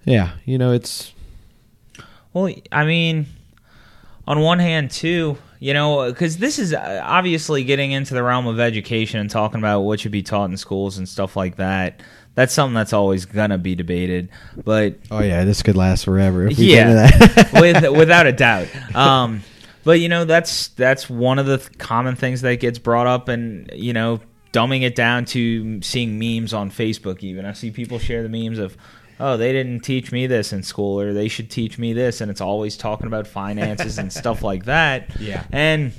yeah, 0.05 0.33
you 0.45 0.59
know, 0.59 0.73
it's 0.73 1.13
Well, 2.33 2.53
I 2.71 2.85
mean, 2.85 3.27
on 4.27 4.41
one 4.41 4.61
hand, 4.61 4.91
too, 4.91 5.37
you 5.61 5.75
know, 5.75 6.11
because 6.11 6.39
this 6.39 6.59
is 6.59 6.73
uh, 6.73 7.03
obviously 7.05 7.63
getting 7.65 7.93
into 7.93 8.15
the 8.15 8.23
realm 8.23 8.47
of 8.47 8.59
education 8.59 9.21
and 9.21 9.29
talking 9.31 9.61
about 9.61 9.83
what 9.83 10.01
should 10.01 10.11
be 10.11 10.23
taught 10.23 10.51
in 10.51 10.57
schools 10.57 10.99
and 10.99 11.09
stuff 11.09 11.37
like 11.37 11.57
that. 11.57 12.03
That's 12.35 12.55
something 12.55 12.75
that's 12.75 12.95
always 12.95 13.27
gonna 13.27 13.59
be 13.59 13.75
debated, 13.75 14.31
but 14.65 14.97
oh 15.11 15.21
yeah, 15.21 15.45
this 15.45 15.63
could 15.63 15.77
last 15.77 16.05
forever. 16.05 16.47
If 16.47 16.59
we 16.59 16.73
yeah, 16.73 17.09
get 17.11 17.15
into 17.15 17.35
that. 17.35 17.53
with, 17.61 17.99
without 17.99 18.27
a 18.27 18.33
doubt. 18.33 18.69
Um, 18.97 19.43
but 19.85 20.01
you 20.01 20.09
know, 20.09 20.25
that's 20.25 20.69
that's 20.69 21.11
one 21.11 21.39
of 21.39 21.47
the 21.47 21.59
th- 21.59 21.77
common 21.79 22.17
things 22.17 22.41
that 22.41 22.61
gets 22.61 22.79
brought 22.79 23.07
up, 23.07 23.29
and 23.29 23.71
you 23.75 23.93
know, 23.93 24.21
dumbing 24.53 24.83
it 24.83 24.95
down 24.95 25.25
to 25.27 25.83
seeing 25.83 26.19
memes 26.19 26.55
on 26.55 26.71
Facebook. 26.71 27.23
Even 27.23 27.45
I 27.45 27.53
see 27.53 27.71
people 27.71 27.99
share 27.99 28.23
the 28.23 28.29
memes 28.29 28.59
of, 28.59 28.77
"Oh, 29.21 29.37
they 29.37 29.53
didn't 29.53 29.81
teach 29.81 30.11
me 30.11 30.27
this 30.27 30.53
in 30.53 30.63
school," 30.63 31.01
or 31.01 31.13
"They 31.13 31.29
should 31.29 31.51
teach 31.51 31.79
me 31.79 31.93
this," 31.93 32.21
and 32.21 32.31
it's 32.31 32.41
always 32.41 32.77
talking 32.77 33.07
about 33.07 33.27
finances 33.27 33.99
and 33.99 34.13
stuff 34.13 34.43
like 34.51 34.65
that. 34.65 35.21
Yeah. 35.21 35.45
and 35.53 35.93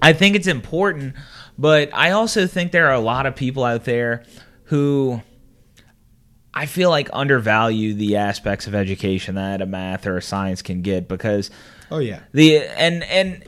I 0.00 0.12
think 0.12 0.36
it's 0.36 0.46
important, 0.46 1.14
but 1.58 1.90
I 1.92 2.12
also 2.12 2.46
think 2.46 2.72
there 2.72 2.86
are 2.88 2.94
a 2.94 3.00
lot 3.00 3.26
of 3.26 3.36
people 3.36 3.64
out 3.64 3.84
there 3.84 4.24
who 4.64 5.22
I 6.54 6.66
feel 6.66 6.90
like 6.90 7.08
undervalue 7.12 7.94
the 7.94 8.16
aspects 8.16 8.66
of 8.66 8.74
education 8.74 9.36
that 9.36 9.62
a 9.62 9.66
math 9.66 10.06
or 10.06 10.16
a 10.16 10.22
science 10.22 10.62
can 10.62 10.82
get 10.82 11.08
because 11.08 11.50
oh 11.90 11.98
yeah. 11.98 12.20
the 12.32 12.58
and 12.58 13.04
and 13.04 13.44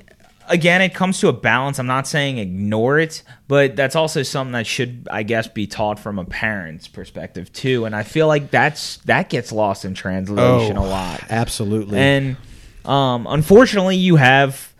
again 0.51 0.83
it 0.83 0.93
comes 0.95 1.21
to 1.21 1.29
a 1.29 1.33
balance. 1.33 1.79
I'm 1.79 1.87
not 1.87 2.07
saying 2.07 2.39
ignore 2.39 2.99
it, 2.99 3.23
but 3.49 3.77
that's 3.77 3.97
also 3.97 4.23
something 4.23 4.53
that 4.53 4.67
should 4.67 5.09
I 5.11 5.23
guess 5.23 5.49
be 5.49 5.67
taught 5.67 5.99
from 5.99 6.19
a 6.19 6.25
parent's 6.25 6.89
perspective 6.89 7.53
too. 7.53 7.85
And 7.87 7.97
I 7.97 8.03
feel 8.03 8.27
like 8.27 8.51
that's 8.51 8.99
that 8.99 9.31
gets 9.31 9.53
lost 9.53 9.85
in 9.85 9.95
translation 9.95 10.77
a 10.77 10.85
lot. 10.85 11.21
Oh, 11.23 11.27
Absolutely. 11.31 11.99
And 11.99 12.37
um, 12.85 13.27
unfortunately, 13.29 13.97
you 13.97 14.17
have 14.17 14.75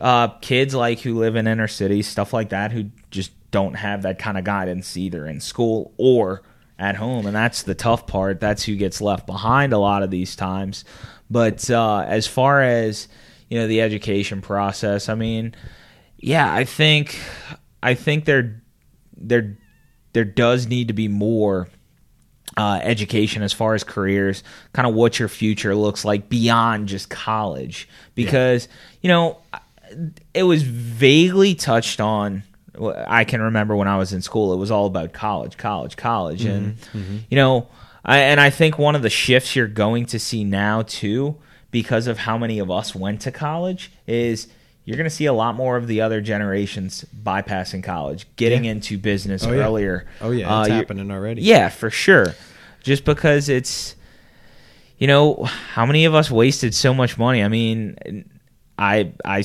uh, 0.00 0.28
kids 0.38 0.74
like 0.74 1.00
who 1.00 1.18
live 1.18 1.36
in 1.36 1.46
inner 1.46 1.68
cities, 1.68 2.06
stuff 2.06 2.32
like 2.32 2.50
that, 2.50 2.72
who 2.72 2.90
just 3.10 3.32
don't 3.50 3.74
have 3.74 4.02
that 4.02 4.18
kind 4.18 4.38
of 4.38 4.44
guidance 4.44 4.96
either 4.96 5.26
in 5.26 5.40
school 5.40 5.92
or 5.96 6.42
at 6.78 6.96
home, 6.96 7.26
and 7.26 7.34
that's 7.34 7.62
the 7.62 7.74
tough 7.74 8.06
part. 8.06 8.40
That's 8.40 8.64
who 8.64 8.76
gets 8.76 9.00
left 9.00 9.26
behind 9.26 9.72
a 9.72 9.78
lot 9.78 10.02
of 10.02 10.10
these 10.10 10.36
times. 10.36 10.84
But 11.30 11.68
uh, 11.70 12.04
as 12.06 12.26
far 12.26 12.62
as 12.62 13.08
you 13.48 13.58
know, 13.58 13.66
the 13.66 13.80
education 13.80 14.40
process, 14.40 15.08
I 15.08 15.14
mean, 15.14 15.54
yeah, 16.18 16.52
I 16.52 16.64
think 16.64 17.18
I 17.82 17.94
think 17.94 18.24
there 18.24 18.62
there 19.16 19.56
there 20.12 20.24
does 20.24 20.66
need 20.66 20.88
to 20.88 20.94
be 20.94 21.08
more 21.08 21.68
uh, 22.56 22.80
education 22.82 23.42
as 23.42 23.52
far 23.52 23.74
as 23.74 23.84
careers, 23.84 24.42
kind 24.72 24.88
of 24.88 24.94
what 24.94 25.18
your 25.18 25.28
future 25.28 25.74
looks 25.74 26.04
like 26.04 26.28
beyond 26.28 26.88
just 26.88 27.08
college. 27.08 27.88
Because, 28.14 28.68
you 29.00 29.08
know, 29.08 29.38
it 30.34 30.42
was 30.42 30.62
vaguely 30.62 31.54
touched 31.54 32.00
on. 32.00 32.42
I 32.80 33.24
can 33.24 33.42
remember 33.42 33.76
when 33.76 33.88
I 33.88 33.96
was 33.96 34.12
in 34.12 34.22
school, 34.22 34.52
it 34.52 34.56
was 34.56 34.70
all 34.70 34.86
about 34.86 35.12
college, 35.12 35.56
college, 35.56 35.96
college. 35.96 36.44
And, 36.44 36.76
you 37.30 37.36
know, 37.36 37.68
I, 38.04 38.18
and 38.18 38.40
I 38.40 38.50
think 38.50 38.78
one 38.78 38.94
of 38.96 39.02
the 39.02 39.10
shifts 39.10 39.54
you're 39.54 39.66
going 39.66 40.06
to 40.06 40.18
see 40.18 40.42
now, 40.44 40.82
too, 40.82 41.36
because 41.70 42.06
of 42.06 42.18
how 42.18 42.38
many 42.38 42.58
of 42.58 42.70
us 42.70 42.94
went 42.94 43.20
to 43.22 43.30
college, 43.32 43.90
is 44.06 44.48
you're 44.84 44.96
going 44.96 45.04
to 45.08 45.14
see 45.14 45.26
a 45.26 45.32
lot 45.32 45.54
more 45.54 45.76
of 45.76 45.86
the 45.86 46.00
other 46.00 46.20
generations 46.20 47.04
bypassing 47.22 47.82
college, 47.82 48.26
getting 48.36 48.64
Yeah. 48.64 48.70
into 48.72 48.96
business 48.96 49.44
Oh, 49.44 49.52
yeah. 49.52 49.64
earlier. 49.64 50.06
oh 50.20 50.30
yeah, 50.30 50.48
Uh, 50.52 50.60
it's 50.60 50.68
you're- 50.68 50.78
happening 50.78 51.10
already. 51.10 51.42
yeah, 51.42 51.68
for 51.68 51.90
sure. 51.90 52.34
Just 52.82 53.04
because 53.04 53.48
it's, 53.50 53.96
you 54.98 55.06
know, 55.06 55.44
how 55.44 55.84
many 55.84 56.06
of 56.06 56.14
us 56.14 56.30
wasted 56.30 56.74
so 56.74 56.94
much 56.94 57.18
money? 57.18 57.42
I 57.42 57.48
mean, 57.48 57.96
I 58.78 59.12
I 59.24 59.44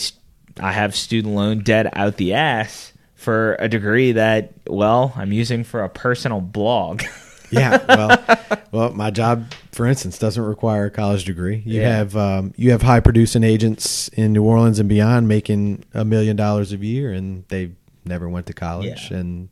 I 0.59 0.71
have 0.71 0.95
student 0.95 1.35
loan 1.35 1.59
debt 1.63 1.91
out 1.97 2.17
the 2.17 2.35
ass 2.35 2.93
for 3.15 3.55
a 3.59 3.67
degree 3.67 4.13
that 4.13 4.53
well 4.67 5.11
I'm 5.17 5.31
using 5.33 5.63
for 5.63 5.83
a 5.83 5.89
personal 5.89 6.39
blog. 6.41 7.03
yeah. 7.59 7.83
Well, 7.87 8.37
well, 8.71 8.93
my 8.93 9.11
job, 9.11 9.51
for 9.71 9.85
instance, 9.85 10.17
doesn't 10.19 10.43
require 10.43 10.85
a 10.85 10.91
college 10.91 11.25
degree. 11.25 11.61
You 11.65 11.81
Yeah. 11.81 11.95
have 11.97 12.15
um, 12.17 12.53
you 12.57 12.71
have 12.71 12.81
high 12.81 12.99
producing 12.99 13.43
agents 13.43 14.07
in 14.09 14.33
New 14.33 14.43
Orleans 14.43 14.79
and 14.79 14.89
beyond 14.89 15.27
making 15.27 15.83
a 15.93 16.03
million 16.05 16.35
dollars 16.35 16.71
a 16.73 16.77
year, 16.77 17.11
and 17.13 17.45
they 17.49 17.71
never 18.05 18.27
went 18.29 18.47
to 18.47 18.53
college. 18.53 19.09
Yeah. 19.11 19.17
And 19.17 19.49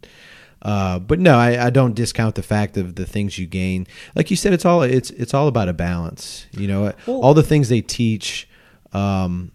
Uh, 0.64 1.00
but 1.00 1.20
no, 1.20 1.38
I, 1.40 1.68
I 1.68 1.70
don't 1.72 1.96
discount 1.96 2.36
the 2.36 2.44
fact 2.44 2.78
of 2.78 2.94
the 2.94 3.06
things 3.06 3.40
you 3.40 3.48
gain. 3.48 3.88
Like 4.16 4.30
you 4.30 4.38
said, 4.38 4.54
it's 4.54 4.64
all 4.66 4.84
it's 4.84 5.10
it's 5.12 5.34
all 5.34 5.48
about 5.48 5.70
a 5.70 5.74
balance. 5.74 6.46
You 6.52 6.68
know, 6.68 6.94
Well- 7.08 7.22
all 7.22 7.34
the 7.34 7.42
things 7.44 7.70
they 7.70 7.82
teach. 7.82 8.48
Um, 8.94 9.52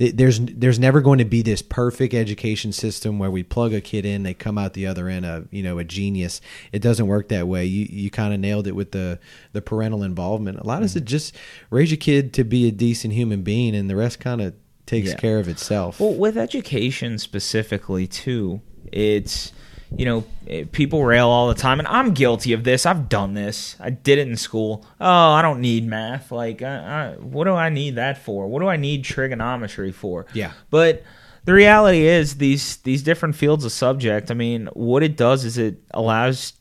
there's 0.00 0.40
there's 0.40 0.78
never 0.78 1.02
going 1.02 1.18
to 1.18 1.26
be 1.26 1.42
this 1.42 1.60
perfect 1.60 2.14
education 2.14 2.72
system 2.72 3.18
where 3.18 3.30
we 3.30 3.42
plug 3.42 3.74
a 3.74 3.82
kid 3.82 4.06
in, 4.06 4.22
they 4.22 4.32
come 4.32 4.56
out 4.56 4.72
the 4.72 4.86
other 4.86 5.08
end 5.08 5.26
a 5.26 5.44
you 5.50 5.62
know 5.62 5.78
a 5.78 5.84
genius. 5.84 6.40
It 6.72 6.80
doesn't 6.80 7.06
work 7.06 7.28
that 7.28 7.46
way. 7.46 7.66
You 7.66 7.86
you 7.90 8.10
kind 8.10 8.32
of 8.32 8.40
nailed 8.40 8.66
it 8.66 8.74
with 8.74 8.92
the 8.92 9.18
the 9.52 9.60
parental 9.60 10.02
involvement. 10.02 10.58
A 10.58 10.66
lot 10.66 10.82
of 10.82 10.88
mm-hmm. 10.88 10.98
it 10.98 11.04
just 11.04 11.36
raise 11.68 11.90
your 11.90 11.98
kid 11.98 12.32
to 12.34 12.44
be 12.44 12.66
a 12.66 12.72
decent 12.72 13.12
human 13.12 13.42
being, 13.42 13.74
and 13.74 13.90
the 13.90 13.96
rest 13.96 14.20
kind 14.20 14.40
of 14.40 14.54
takes 14.86 15.10
Yeah. 15.10 15.16
care 15.16 15.38
of 15.38 15.48
itself. 15.48 16.00
Well, 16.00 16.14
with 16.14 16.38
education 16.38 17.18
specifically, 17.18 18.06
too, 18.06 18.62
it's 18.90 19.52
you 19.96 20.04
know 20.04 20.24
eh, 20.46 20.64
people 20.70 21.04
rail 21.04 21.28
all 21.28 21.48
the 21.48 21.54
time, 21.54 21.78
and 21.78 21.88
I'm 21.88 22.14
guilty 22.14 22.52
of 22.52 22.64
this. 22.64 22.86
I've 22.86 23.08
done 23.08 23.34
this. 23.34 23.76
I 23.80 23.90
did 23.90 24.18
it 24.18 24.28
in 24.28 24.36
school. 24.36 24.86
Oh, 25.00 25.30
I 25.32 25.42
don't 25.42 25.60
need 25.60 25.86
math. 25.86 26.30
Like, 26.30 26.62
I, 26.62 26.76
I, 26.76 27.14
what 27.16 27.44
do 27.44 27.54
I 27.54 27.68
need 27.68 27.96
that 27.96 28.18
for? 28.18 28.46
What 28.46 28.60
do 28.60 28.68
I 28.68 28.76
need 28.76 29.04
trigonometry 29.04 29.92
for? 29.92 30.26
Yeah. 30.32 30.52
But 30.70 31.02
the 31.44 31.52
reality 31.52 32.06
is, 32.06 32.36
these 32.36 32.76
these 32.78 33.02
different 33.02 33.34
fields 33.36 33.64
of 33.64 33.72
subject. 33.72 34.30
I 34.30 34.34
mean, 34.34 34.68
what 34.74 35.02
it 35.02 35.16
does 35.16 35.44
is 35.44 35.58
it 35.58 35.82
allows 35.92 36.52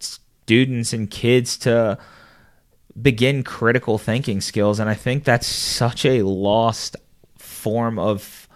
students 0.00 0.92
and 0.92 1.10
kids 1.10 1.58
to 1.58 1.98
begin 3.00 3.42
critical 3.42 3.98
thinking 3.98 4.40
skills, 4.40 4.80
and 4.80 4.88
I 4.88 4.94
think 4.94 5.24
that's 5.24 5.46
such 5.46 6.04
a 6.04 6.22
lost 6.22 6.96
form 7.36 7.98
of 7.98 8.47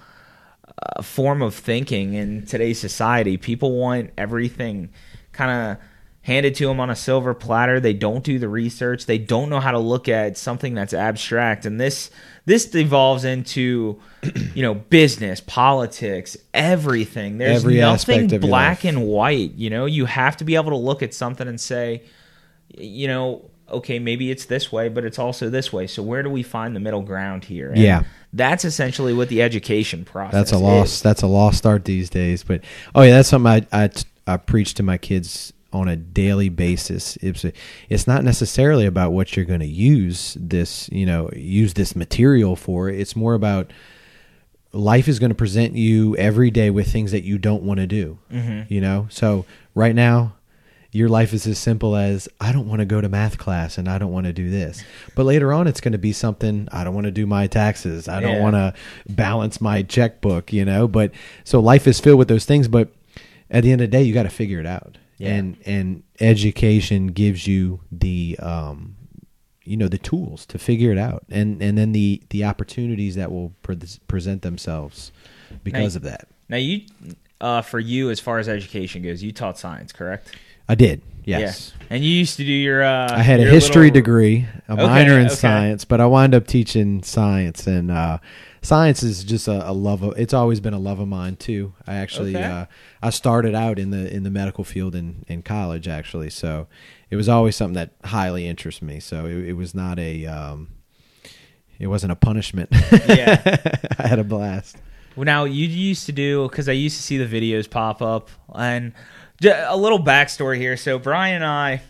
uh, 0.83 1.03
form 1.03 1.43
of 1.43 1.55
thinking 1.55 2.15
in 2.15 2.47
today's 2.47 2.81
society. 2.81 3.37
People 3.37 3.77
want 3.77 4.11
everything 4.17 4.91
kind 5.33 5.51
of 5.51 5.85
handed 6.23 6.55
to 6.55 6.67
them 6.67 6.81
on 6.81 6.89
a 6.89 6.97
silver 6.97 7.35
platter. 7.35 7.81
They 7.81 7.93
don't 7.93 8.25
do 8.25 8.39
the 8.39 8.49
research. 8.49 9.07
They 9.07 9.19
don't 9.19 9.51
know 9.51 9.61
how 9.61 9.73
to 9.73 9.79
look 9.79 10.09
at 10.09 10.39
something 10.39 10.75
that's 10.75 10.95
abstract. 10.95 11.67
And 11.67 11.81
this 11.81 12.11
this 12.45 12.67
devolves 12.67 13.25
into 13.25 14.01
you 14.55 14.63
know 14.63 14.75
business, 14.75 15.41
politics, 15.41 16.37
everything. 16.55 17.39
There's 17.39 17.65
Every 17.65 17.77
nothing 17.77 17.95
aspect 17.95 18.25
of 18.33 18.33
your 18.33 18.41
black 18.41 18.85
and 18.85 19.07
white. 19.07 19.53
You 19.55 19.71
know, 19.71 19.87
you 19.87 20.07
have 20.07 20.37
to 20.39 20.45
be 20.45 20.55
able 20.55 20.71
to 20.71 20.77
look 20.77 21.03
at 21.03 21.13
something 21.13 21.47
and 21.47 21.61
say, 21.61 22.03
you 22.77 23.09
know, 23.09 23.51
okay, 23.73 23.99
maybe 23.99 24.31
it's 24.31 24.45
this 24.45 24.71
way, 24.71 24.89
but 24.89 25.05
it's 25.05 25.19
also 25.19 25.49
this 25.49 25.73
way. 25.73 25.87
So 25.87 26.03
where 26.03 26.23
do 26.23 26.31
we 26.31 26.43
find 26.43 26.77
the 26.77 26.81
middle 26.81 27.03
ground 27.03 27.45
here? 27.45 27.71
And 27.71 27.79
Yeah. 27.79 28.03
that's 28.33 28.65
essentially 28.65 29.13
what 29.13 29.29
the 29.29 29.43
education 29.43 30.05
process. 30.05 30.51
That's 30.51 30.53
a 30.53 30.83
is. 30.83 31.03
That's 31.03 31.23
a 31.23 31.27
lost 31.27 31.59
start 31.59 31.85
these 31.85 32.11
days. 32.11 32.45
But 32.45 32.63
oh 32.95 33.03
yeah, 33.03 33.13
that's 33.17 33.29
something 33.29 33.67
I 33.73 33.85
I, 33.85 33.91
I 34.27 34.37
preach 34.37 34.75
to 34.75 34.83
my 34.83 34.99
kids 34.99 35.53
on 35.73 35.89
a 35.89 35.97
daily 35.97 36.49
basis. 36.49 37.17
It's 37.17 37.45
it's 37.89 38.07
not 38.07 38.25
necessarily 38.25 38.87
about 38.87 39.13
what 39.13 39.37
you're 39.37 39.47
going 39.47 39.61
to 39.61 39.67
use 39.67 40.37
this 40.39 40.89
you 40.93 41.07
know 41.07 41.31
use 41.35 41.75
this 41.75 41.97
material 41.97 42.57
for. 42.57 42.89
It's 42.89 43.17
more 43.17 43.35
about 43.35 43.73
life 44.73 45.09
is 45.09 45.19
going 45.19 45.31
to 45.31 45.35
present 45.35 45.75
you 45.75 46.17
every 46.17 46.51
day 46.51 46.71
with 46.71 46.91
things 46.91 47.13
that 47.13 47.25
you 47.25 47.39
don't 47.39 47.63
want 47.63 47.81
to 47.81 47.87
do. 47.87 48.19
Mm-hmm. 48.33 48.73
You 48.73 48.81
know, 48.81 49.07
so 49.11 49.45
right 49.75 49.95
now. 49.95 50.35
Your 50.95 51.09
life 51.09 51.33
is 51.33 51.47
as 51.47 51.59
simple 51.59 51.97
as 51.97 52.29
I 52.39 52.53
don't 52.53 52.69
want 52.69 52.81
to 52.81 52.85
go 52.85 53.01
to 53.01 53.09
math 53.09 53.39
class 53.39 53.79
and 53.79 53.89
I 53.89 53.97
don't 53.99 54.13
want 54.13 54.27
to 54.27 54.33
do 54.35 54.51
this. 54.51 54.85
But 55.17 55.25
later 55.25 55.51
on, 55.53 55.67
it's 55.67 55.81
going 55.81 55.93
to 55.93 55.99
be 55.99 56.13
something 56.13 56.69
I 56.71 56.85
don't 56.85 56.95
want 56.95 57.07
to 57.07 57.11
do 57.11 57.27
my 57.27 57.47
taxes. 57.47 58.09
I 58.09 58.21
don't 58.21 58.37
Yeah. 58.37 58.43
want 58.43 58.55
to 58.57 58.75
balance 59.09 59.59
my 59.61 59.83
checkbook, 59.83 60.53
you 60.53 60.67
know. 60.67 60.87
But 60.87 61.13
so 61.45 61.61
life 61.61 61.87
is 61.87 61.99
filled 61.99 62.19
with 62.19 62.29
those 62.29 62.45
things. 62.45 62.69
But 62.69 62.93
at 63.51 63.63
the 63.63 63.73
end 63.73 63.81
of 63.81 63.91
the 63.91 63.97
day, 63.97 64.03
you 64.03 64.13
got 64.13 64.25
to 64.25 64.29
figure 64.29 64.61
it 64.61 64.67
out. 64.67 64.99
Yeah. 65.17 65.31
And 65.35 65.57
and 65.65 66.03
education 66.21 67.07
gives 67.09 67.47
you 67.47 67.81
the 67.91 68.37
um, 68.43 68.97
you 69.65 69.77
know, 69.77 69.89
the 69.89 69.99
tools 69.99 70.45
to 70.47 70.59
figure 70.59 70.91
it 70.93 70.99
out, 70.99 71.25
and 71.31 71.63
and 71.63 71.79
then 71.79 71.93
the 71.93 72.21
the 72.31 72.45
opportunities 72.45 73.15
that 73.15 73.31
will 73.31 73.53
pre- 73.63 73.79
present 74.09 74.43
themselves 74.43 75.13
because 75.65 75.95
Now- 75.95 75.99
of 75.99 76.03
that. 76.03 76.29
Now 76.49 76.57
you, 76.59 76.83
uh, 77.41 77.63
for 77.63 77.79
you, 77.79 78.11
as 78.11 78.21
far 78.21 78.39
as 78.39 78.49
education 78.49 79.01
goes, 79.03 79.23
you 79.23 79.33
taught 79.33 79.59
science, 79.59 79.93
correct? 79.93 80.35
I 80.73 80.75
did. 80.75 81.03
Yes. 81.25 81.73
Yeah. 81.79 81.87
And 81.91 82.05
you 82.05 82.11
used 82.11 82.37
to 82.39 82.45
do 82.45 82.51
your. 82.53 82.83
Uh, 82.83 83.13
I 83.15 83.23
had 83.23 83.39
a 83.41 83.45
history 83.45 83.89
little- 83.89 83.95
degree, 84.01 84.47
a 84.69 84.73
Okay, 84.73 84.83
minor 84.87 85.19
in 85.19 85.27
okay. 85.27 85.35
science, 85.35 85.85
but 85.85 86.01
I 86.01 86.07
wound 86.07 86.35
up 86.35 86.47
teaching 86.47 87.03
science, 87.03 87.67
and 87.67 87.91
uh, 87.91 88.19
science 88.63 89.03
is 89.03 89.23
just 89.23 89.47
a, 89.47 89.69
a 89.71 89.73
love 89.73 90.03
of. 90.03 90.19
It's 90.19 90.33
always 90.35 90.59
been 90.61 90.73
a 90.75 90.79
love 90.79 90.99
of 90.99 91.09
mine 91.09 91.37
too. 91.37 91.75
I 91.87 91.95
actually, 91.97 92.35
Okay. 92.35 92.43
uh, 92.45 92.65
I 93.03 93.11
started 93.11 93.55
out 93.55 93.79
in 93.79 93.91
the 93.91 94.11
in 94.13 94.23
the 94.23 94.31
medical 94.31 94.65
field 94.65 94.95
in 94.95 95.25
in 95.29 95.43
college, 95.43 95.87
actually, 95.87 96.31
so 96.31 96.67
it 97.11 97.17
was 97.17 97.29
always 97.29 97.55
something 97.55 97.75
that 97.75 97.91
highly 98.05 98.49
interests 98.49 98.81
me. 98.83 98.99
So 98.99 99.27
it, 99.27 99.51
it 99.51 99.53
was 99.53 99.75
not 99.75 99.99
a, 99.99 100.25
um, 100.27 100.69
it 101.79 101.89
wasn't 101.89 102.13
a 102.13 102.17
punishment. 102.17 102.71
Yeah. 103.07 103.43
I 103.99 104.09
had 104.09 104.19
a 104.19 104.25
blast. 104.25 104.77
Well, 105.15 105.27
now 105.27 105.45
you 105.45 105.67
used 105.69 106.07
to 106.07 106.13
do 106.13 106.49
because 106.49 106.71
I 106.71 106.73
used 106.73 106.97
to 106.97 107.03
see 107.03 107.19
the 107.19 107.27
videos 107.27 107.69
pop 107.69 108.01
up, 108.01 108.31
and 108.55 108.95
a 109.45 109.77
little 109.77 109.99
backstory 109.99 110.59
here. 110.59 110.77
So 110.77 110.99
Brian 110.99 111.37
and 111.37 111.45
I, 111.45 111.83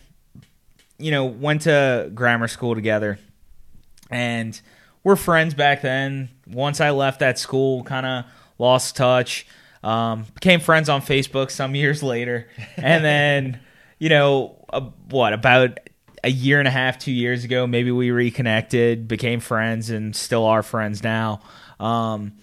you 0.99 1.11
know, 1.11 1.27
went 1.27 1.63
to 1.63 2.11
grammar 2.15 2.49
school 2.49 2.75
together, 2.75 3.19
and 4.11 4.59
we're 5.05 5.17
friends 5.17 5.55
back 5.55 5.83
then. 5.83 6.29
Once 6.47 6.81
I 6.81 6.91
left 6.91 7.21
that 7.21 7.39
school, 7.39 7.83
kind 7.85 8.07
of 8.07 8.25
lost 8.59 8.97
touch. 8.97 9.47
Um, 9.83 10.27
became 10.35 10.61
friends 10.61 10.89
on 10.89 11.03
Facebook 11.03 11.51
some 11.51 11.75
years 11.75 12.03
later, 12.03 12.49
and 12.77 13.05
then 13.05 13.61
you 13.99 14.09
know 14.09 14.65
what 15.11 15.33
about 15.33 15.79
a 16.25 16.31
year 16.31 16.59
and 16.59 16.69
a 16.69 16.71
half, 16.71 16.99
two 16.99 17.13
years 17.13 17.45
ago, 17.45 17.67
maybe 17.67 17.91
we 17.91 18.11
reconnected, 18.11 19.09
became 19.09 19.41
friends, 19.41 19.91
and 19.91 20.15
still 20.15 20.47
are 20.47 20.63
friends 20.63 21.03
now. 21.03 21.41
Um, 21.81 22.35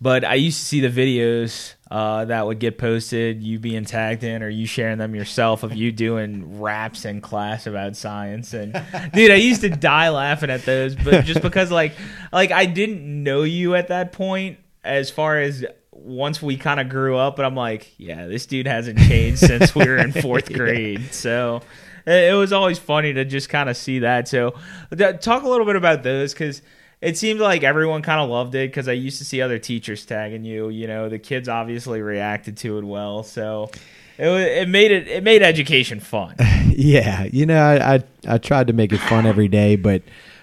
but 0.00 0.24
I 0.24 0.34
used 0.34 0.58
to 0.58 0.64
see 0.64 0.80
the 0.80 0.88
videos 0.88 1.74
uh, 1.90 2.24
that 2.24 2.46
would 2.46 2.58
get 2.58 2.78
posted, 2.78 3.42
you 3.42 3.58
being 3.58 3.84
tagged 3.84 4.24
in, 4.24 4.42
or 4.42 4.48
you 4.48 4.66
sharing 4.66 4.98
them 4.98 5.14
yourself 5.14 5.62
of 5.62 5.74
you 5.74 5.92
doing 5.92 6.60
raps 6.60 7.04
in 7.04 7.20
class 7.20 7.66
about 7.66 7.96
science. 7.96 8.52
And 8.54 8.72
dude, 9.12 9.30
I 9.30 9.36
used 9.36 9.60
to 9.60 9.70
die 9.70 10.08
laughing 10.08 10.50
at 10.50 10.64
those, 10.64 10.96
but 10.96 11.24
just 11.24 11.42
because 11.42 11.70
like 11.70 11.92
like 12.32 12.50
I 12.50 12.66
didn't 12.66 13.22
know 13.22 13.42
you 13.42 13.76
at 13.76 13.88
that 13.88 14.12
point, 14.12 14.58
as 14.82 15.10
far 15.10 15.38
as 15.38 15.64
once 15.92 16.42
we 16.42 16.56
kind 16.56 16.80
of 16.80 16.88
grew 16.88 17.16
up, 17.16 17.38
and 17.38 17.46
I'm 17.46 17.54
like, 17.54 17.94
yeah, 17.98 18.26
this 18.26 18.46
dude 18.46 18.66
hasn't 18.66 18.98
changed 18.98 19.38
since 19.38 19.74
we 19.74 19.86
were 19.86 19.96
in 19.96 20.12
fourth 20.22 20.52
grade. 20.52 21.14
So 21.14 21.62
it 22.04 22.32
it 22.32 22.34
was 22.34 22.52
always 22.52 22.80
funny 22.80 23.12
to 23.12 23.24
just 23.24 23.48
kind 23.48 23.68
of 23.68 23.76
see 23.76 24.00
that. 24.00 24.26
So 24.26 24.54
talk 25.20 25.44
a 25.44 25.48
little 25.48 25.66
bit 25.66 25.76
about 25.76 26.02
those 26.02 26.32
because 26.32 26.62
it 27.00 27.16
seemed 27.18 27.40
like 27.40 27.62
everyone 27.62 28.02
kind 28.02 28.20
of 28.20 28.30
loved 28.30 28.54
it 28.54 28.70
because 28.70 28.88
I 28.88 28.92
used 28.92 29.18
to 29.18 29.24
see 29.24 29.42
other 29.42 29.58
teachers 29.58 30.04
tagging 30.06 30.44
you. 30.44 30.68
You 30.68 30.86
know, 30.86 31.08
the 31.08 31.18
kids 31.18 31.48
obviously 31.48 32.00
reacted 32.00 32.56
to 32.58 32.78
it 32.78 32.84
well, 32.84 33.22
so 33.22 33.70
it 34.18 34.28
it 34.28 34.68
made 34.68 34.90
it 34.90 35.08
it 35.08 35.22
made 35.22 35.42
education 35.42 36.00
fun. 36.00 36.36
yeah, 36.68 37.24
you 37.24 37.46
know, 37.46 37.60
I, 37.60 37.94
I 37.94 38.04
I 38.26 38.38
tried 38.38 38.68
to 38.68 38.72
make 38.72 38.92
it 38.92 39.00
fun 39.00 39.26
every 39.26 39.48
day, 39.48 39.76
but 39.76 40.02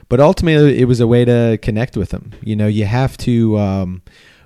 but 0.10 0.20
ultimately 0.20 0.80
it 0.80 0.86
was 0.86 1.00
a 1.00 1.08
way 1.08 1.26
to 1.26 1.58
connect 1.62 1.98
with 1.98 2.10
them. 2.10 2.34
You 2.42 2.56
know, 2.56 2.68
you 2.68 2.86
have 2.86 3.18
to 3.18 3.58
um, 3.58 4.02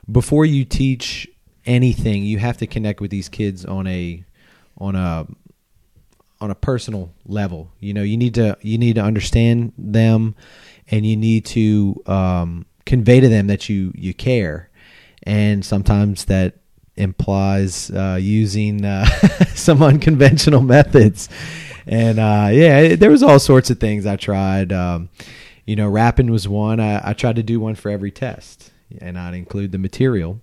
before 0.10 0.46
you 0.46 0.63
teach 0.63 1.28
anything, 1.65 2.24
you 2.24 2.38
have 2.39 2.58
to 2.58 2.67
connect 2.67 3.02
with 3.02 3.12
these 3.12 3.28
kids 3.28 3.65
on 3.65 3.86
a 3.88 4.24
on 4.78 4.96
a 4.96 5.28
on 6.39 6.52
a 6.52 6.56
personal 6.56 7.13
level. 7.26 7.72
You 7.80 7.93
know, 7.93 8.04
you 8.04 8.17
need 8.17 8.36
to 8.36 8.58
you 8.62 8.78
need 8.78 8.96
to 8.96 9.02
understand 9.02 9.74
them, 9.78 10.36
and 10.89 11.06
you 11.06 11.17
need 11.17 11.45
to 11.45 12.02
um, 12.06 12.65
convey 12.86 13.19
to 13.19 13.30
them 13.30 13.47
that 13.47 13.69
you 13.69 13.91
you 13.95 14.13
care, 14.13 14.69
and 15.23 15.63
sometimes 15.65 16.26
that 16.26 16.56
implies 16.95 17.91
uh, 17.91 18.17
using 18.19 18.84
uh, 18.84 19.06
some 19.56 19.82
unconventional 19.82 20.62
methods. 20.62 21.30
And 21.86 22.19
uh, 22.19 22.50
yeah, 22.52 22.95
there 22.95 23.12
was 23.12 23.23
all 23.23 23.39
sorts 23.39 23.69
of 23.69 23.80
things 23.80 24.06
I 24.06 24.17
tried. 24.17 24.73
Um, 24.73 25.10
you 25.65 25.76
know, 25.76 25.88
rapping 25.88 26.32
was 26.32 26.47
one. 26.47 26.80
I, 26.80 27.10
I 27.10 27.13
tried 27.13 27.38
to 27.38 27.43
do 27.43 27.60
one 27.60 27.76
for 27.76 27.89
every 27.89 28.12
test, 28.12 28.71
and 29.00 29.17
I'd 29.17 29.34
include 29.34 29.71
the 29.71 29.78
material. 29.78 30.41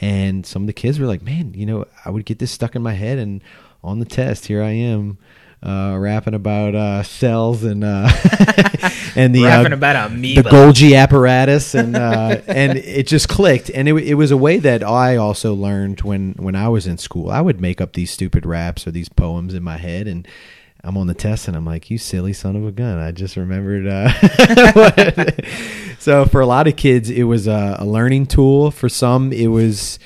And 0.00 0.46
some 0.46 0.62
of 0.62 0.66
the 0.66 0.72
kids 0.72 0.98
were 0.98 1.06
like, 1.06 1.22
"Man, 1.22 1.54
you 1.54 1.66
know, 1.66 1.86
I 2.04 2.10
would 2.10 2.24
get 2.24 2.38
this 2.38 2.50
stuck 2.50 2.76
in 2.76 2.82
my 2.82 2.94
head, 2.94 3.18
and 3.18 3.42
on 3.82 3.98
the 3.98 4.04
test, 4.04 4.46
here 4.46 4.62
I 4.62 4.70
am." 4.70 5.18
Uh, 5.60 5.96
rapping 5.98 6.34
about 6.34 6.76
uh, 6.76 7.02
cells 7.02 7.64
and 7.64 7.82
uh, 7.82 8.08
and 9.16 9.34
the 9.34 9.42
Rapping 9.42 9.72
uh, 9.72 9.76
about 9.76 10.12
the. 10.12 10.36
Golgi 10.36 10.96
apparatus, 10.96 11.74
and 11.74 11.96
uh, 11.96 12.40
and 12.46 12.78
it 12.78 13.08
just 13.08 13.28
clicked. 13.28 13.68
And 13.68 13.88
it, 13.88 13.94
it 13.94 14.14
was 14.14 14.30
a 14.30 14.36
way 14.36 14.58
that 14.58 14.84
I 14.84 15.16
also 15.16 15.54
learned 15.54 16.02
when 16.02 16.34
when 16.34 16.54
I 16.54 16.68
was 16.68 16.86
in 16.86 16.96
school. 16.96 17.28
I 17.28 17.40
would 17.40 17.60
make 17.60 17.80
up 17.80 17.94
these 17.94 18.12
stupid 18.12 18.46
raps 18.46 18.86
or 18.86 18.92
these 18.92 19.08
poems 19.08 19.52
in 19.52 19.64
my 19.64 19.78
head, 19.78 20.06
and 20.06 20.28
I'm 20.84 20.96
on 20.96 21.08
the 21.08 21.14
test, 21.14 21.48
and 21.48 21.56
I'm 21.56 21.66
like, 21.66 21.90
"You 21.90 21.98
silly 21.98 22.32
son 22.32 22.54
of 22.54 22.64
a 22.64 22.70
gun!" 22.70 22.98
I 22.98 23.10
just 23.10 23.36
remembered. 23.36 23.88
Uh, 23.88 24.12
so 25.98 26.24
for 26.24 26.40
a 26.40 26.46
lot 26.46 26.68
of 26.68 26.76
kids, 26.76 27.10
it 27.10 27.24
was 27.24 27.48
a, 27.48 27.78
a 27.80 27.84
learning 27.84 28.26
tool. 28.26 28.70
For 28.70 28.88
some, 28.88 29.32
it 29.32 29.48
was 29.48 29.98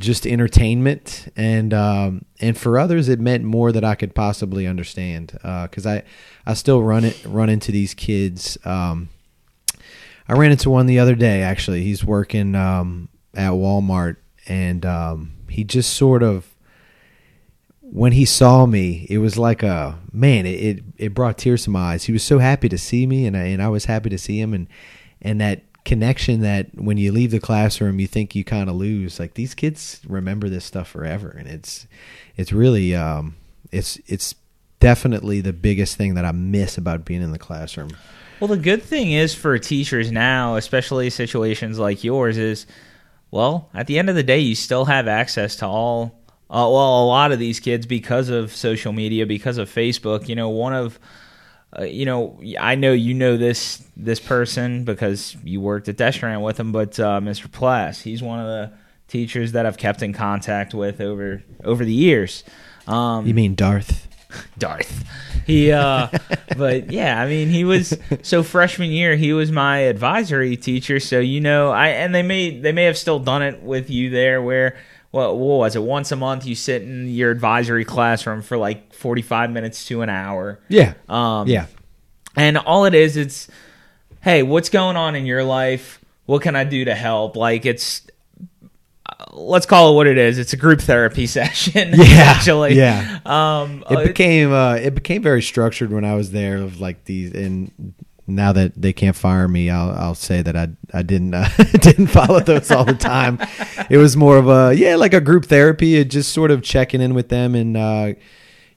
just 0.00 0.26
entertainment, 0.26 1.32
and 1.36 1.72
um, 1.72 2.24
and 2.40 2.56
for 2.58 2.78
others, 2.78 3.08
it 3.08 3.20
meant 3.20 3.44
more 3.44 3.72
that 3.72 3.84
I 3.84 3.94
could 3.94 4.14
possibly 4.14 4.66
understand. 4.66 5.32
Because 5.32 5.86
I 5.86 6.02
I 6.46 6.54
still 6.54 6.82
run 6.82 7.04
it 7.04 7.24
run 7.24 7.48
into 7.48 7.70
these 7.70 7.94
kids. 7.94 8.58
Um, 8.64 9.08
I 10.28 10.34
ran 10.34 10.52
into 10.52 10.70
one 10.70 10.86
the 10.86 10.98
other 10.98 11.14
day. 11.14 11.42
Actually, 11.42 11.82
he's 11.84 12.04
working 12.04 12.54
um, 12.54 13.08
at 13.34 13.52
Walmart, 13.52 14.16
and 14.46 14.84
um, 14.84 15.32
he 15.48 15.64
just 15.64 15.94
sort 15.94 16.22
of 16.22 16.46
when 17.92 18.12
he 18.12 18.24
saw 18.24 18.66
me, 18.66 19.06
it 19.10 19.18
was 19.18 19.36
like 19.36 19.62
a 19.62 19.98
man. 20.12 20.46
It, 20.46 20.60
it, 20.60 20.84
it 20.96 21.14
brought 21.14 21.38
tears 21.38 21.64
to 21.64 21.70
my 21.70 21.94
eyes. 21.94 22.04
He 22.04 22.12
was 22.12 22.22
so 22.22 22.38
happy 22.38 22.68
to 22.68 22.78
see 22.78 23.06
me, 23.06 23.26
and 23.26 23.36
I, 23.36 23.44
and 23.46 23.60
I 23.60 23.68
was 23.68 23.86
happy 23.86 24.08
to 24.10 24.18
see 24.18 24.40
him, 24.40 24.54
and 24.54 24.68
and 25.20 25.40
that 25.40 25.62
connection 25.90 26.40
that 26.42 26.68
when 26.76 26.98
you 26.98 27.10
leave 27.10 27.32
the 27.32 27.40
classroom, 27.40 27.98
you 27.98 28.06
think 28.06 28.36
you 28.36 28.44
kind 28.44 28.70
of 28.70 28.76
lose. 28.76 29.18
Like 29.18 29.34
these 29.34 29.56
kids 29.56 30.00
remember 30.06 30.48
this 30.48 30.64
stuff 30.64 30.86
forever, 30.86 31.34
and 31.36 31.48
it's 31.48 31.88
it's 32.36 32.52
really 32.52 32.94
um, 32.94 33.34
it's 33.72 33.98
it's 34.06 34.36
definitely 34.78 35.40
the 35.40 35.52
biggest 35.52 35.96
thing 35.96 36.14
that 36.14 36.24
I 36.24 36.30
miss 36.30 36.78
about 36.78 37.04
being 37.04 37.22
in 37.22 37.32
the 37.32 37.40
classroom. 37.40 37.90
Well, 38.38 38.46
the 38.46 38.56
good 38.56 38.84
thing 38.84 39.10
is 39.10 39.34
for 39.34 39.58
teachers 39.58 40.12
now, 40.12 40.54
especially 40.54 41.10
situations 41.10 41.76
like 41.76 42.04
yours, 42.04 42.38
is 42.38 42.66
well, 43.32 43.68
at 43.74 43.88
the 43.88 43.98
end 43.98 44.08
of 44.08 44.14
the 44.14 44.22
day, 44.22 44.38
you 44.38 44.54
still 44.54 44.84
have 44.84 45.08
access 45.08 45.56
to 45.56 45.66
all 45.66 46.14
uh, 46.48 46.70
well, 46.70 47.02
a 47.02 47.06
lot 47.06 47.32
of 47.32 47.40
these 47.40 47.58
kids 47.58 47.84
because 47.84 48.28
of 48.28 48.54
social 48.54 48.92
media, 48.92 49.26
because 49.26 49.58
of 49.58 49.68
Facebook. 49.68 50.28
You 50.28 50.36
know, 50.36 50.50
one 50.50 50.72
of 50.72 51.00
uh, 51.78 51.84
you 51.84 52.04
know, 52.04 52.40
I 52.58 52.74
know 52.74 52.92
you 52.92 53.14
know 53.14 53.36
this 53.36 53.84
this 53.96 54.18
person 54.18 54.84
because 54.84 55.36
you 55.44 55.60
worked 55.60 55.88
at 55.88 55.96
Destrehan 55.96 56.42
with 56.42 56.58
him, 56.58 56.72
but 56.72 56.98
uh, 56.98 57.20
Mr. 57.20 57.50
Plass, 57.50 58.00
he's 58.00 58.22
one 58.22 58.40
of 58.40 58.46
the 58.46 58.72
teachers 59.06 59.52
that 59.52 59.66
I've 59.66 59.76
kept 59.78 60.02
in 60.02 60.12
contact 60.12 60.74
with 60.74 61.00
over 61.00 61.42
over 61.64 61.84
the 61.84 61.92
years. 61.92 62.42
Um, 62.88 63.26
you 63.26 63.34
mean 63.34 63.54
Darth? 63.54 64.08
Darth. 64.58 65.04
He, 65.46 65.70
uh, 65.70 66.08
but 66.56 66.90
yeah, 66.90 67.20
I 67.20 67.28
mean, 67.28 67.48
he 67.48 67.64
was 67.64 67.96
so 68.22 68.42
freshman 68.42 68.90
year. 68.90 69.16
He 69.16 69.32
was 69.32 69.52
my 69.52 69.78
advisory 69.78 70.56
teacher, 70.56 70.98
so 70.98 71.20
you 71.20 71.40
know, 71.40 71.70
I 71.70 71.88
and 71.88 72.12
they 72.12 72.22
may 72.22 72.58
they 72.58 72.72
may 72.72 72.84
have 72.84 72.98
still 72.98 73.20
done 73.20 73.42
it 73.42 73.62
with 73.62 73.90
you 73.90 74.10
there, 74.10 74.42
where 74.42 74.76
what, 75.10 75.36
what 75.36 75.58
was 75.58 75.76
it? 75.76 75.82
Once 75.82 76.12
a 76.12 76.16
month, 76.16 76.46
you 76.46 76.54
sit 76.54 76.82
in 76.82 77.08
your 77.08 77.30
advisory 77.30 77.84
classroom 77.84 78.42
for 78.42 78.56
like 78.56 78.92
forty-five 78.94 79.50
minutes 79.50 79.84
to 79.86 80.02
an 80.02 80.08
hour. 80.08 80.60
Yeah. 80.68 80.94
Um, 81.08 81.48
yeah. 81.48 81.66
And 82.36 82.56
all 82.58 82.84
it 82.84 82.94
is, 82.94 83.16
it's 83.16 83.48
hey, 84.20 84.42
what's 84.42 84.68
going 84.68 84.96
on 84.96 85.16
in 85.16 85.26
your 85.26 85.42
life? 85.42 86.00
What 86.26 86.42
can 86.42 86.54
I 86.54 86.64
do 86.64 86.84
to 86.84 86.94
help? 86.94 87.36
Like 87.36 87.66
it's 87.66 88.06
let's 89.32 89.66
call 89.66 89.92
it 89.92 89.94
what 89.96 90.06
it 90.06 90.18
is. 90.18 90.38
It's 90.38 90.52
a 90.52 90.56
group 90.56 90.80
therapy 90.80 91.26
session. 91.26 91.92
Yeah, 91.94 92.04
actually. 92.04 92.74
Yeah. 92.74 93.20
Um, 93.24 93.84
it 93.90 94.06
became 94.06 94.52
uh, 94.52 94.74
it 94.74 94.94
became 94.94 95.22
very 95.22 95.42
structured 95.42 95.90
when 95.90 96.04
I 96.04 96.14
was 96.14 96.30
there. 96.30 96.58
Of 96.58 96.80
like 96.80 97.04
these, 97.04 97.32
and 97.32 97.94
now 98.34 98.52
that 98.52 98.80
they 98.80 98.92
can't 98.92 99.16
fire 99.16 99.48
me, 99.48 99.70
I'll 99.70 99.90
I'll 99.90 100.14
say 100.14 100.42
that 100.42 100.56
I 100.56 100.68
I 100.92 101.02
didn't 101.02 101.34
uh, 101.34 101.48
didn't 101.80 102.08
follow 102.08 102.40
those 102.40 102.70
all 102.70 102.84
the 102.84 102.94
time. 102.94 103.38
it 103.90 103.98
was 103.98 104.16
more 104.16 104.38
of 104.38 104.48
a 104.48 104.74
yeah, 104.74 104.96
like 104.96 105.14
a 105.14 105.20
group 105.20 105.46
therapy, 105.46 105.96
it 105.96 106.10
just 106.10 106.32
sort 106.32 106.50
of 106.50 106.62
checking 106.62 107.00
in 107.00 107.14
with 107.14 107.28
them 107.28 107.54
and 107.54 107.76
uh, 107.76 108.12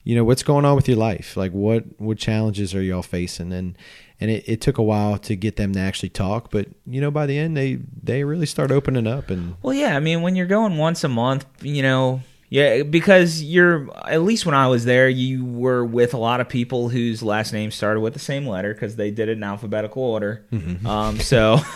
you 0.03 0.15
know 0.15 0.23
what's 0.23 0.43
going 0.43 0.65
on 0.65 0.75
with 0.75 0.87
your 0.87 0.97
life, 0.97 1.37
like 1.37 1.51
what 1.51 1.83
what 1.97 2.17
challenges 2.17 2.75
are 2.75 2.81
y'all 2.81 3.01
facing, 3.01 3.53
and 3.53 3.77
and 4.19 4.29
it, 4.31 4.43
it 4.47 4.61
took 4.61 4.77
a 4.77 4.83
while 4.83 5.17
to 5.19 5.35
get 5.35 5.55
them 5.55 5.73
to 5.73 5.79
actually 5.79 6.09
talk, 6.09 6.51
but 6.51 6.67
you 6.85 6.99
know 6.99 7.11
by 7.11 7.25
the 7.25 7.37
end 7.37 7.55
they 7.55 7.79
they 8.01 8.23
really 8.23 8.45
start 8.45 8.71
opening 8.71 9.07
up 9.07 9.29
and 9.29 9.55
well 9.61 9.73
yeah, 9.73 9.95
I 9.95 9.99
mean 9.99 10.21
when 10.21 10.35
you're 10.35 10.45
going 10.45 10.77
once 10.77 11.03
a 11.03 11.09
month, 11.09 11.45
you 11.61 11.81
know 11.81 12.21
yeah, 12.53 12.83
because 12.83 13.41
you're 13.41 13.89
at 14.07 14.21
least 14.21 14.45
when 14.45 14.53
I 14.53 14.67
was 14.67 14.85
there, 14.85 15.09
you 15.09 15.43
were 15.43 15.83
with 15.83 16.13
a 16.13 16.19
lot 16.19 16.39
of 16.39 16.47
people 16.47 16.87
whose 16.87 17.23
last 17.23 17.51
name 17.51 17.71
started 17.71 18.01
with 18.01 18.13
the 18.13 18.19
same 18.19 18.45
letter 18.45 18.75
because 18.75 18.95
they 18.95 19.09
did 19.09 19.27
it 19.27 19.37
in 19.37 19.43
alphabetical 19.43 20.03
order. 20.03 20.45
Mm-hmm. 20.51 20.85
Um, 20.85 21.19
so, 21.19 21.57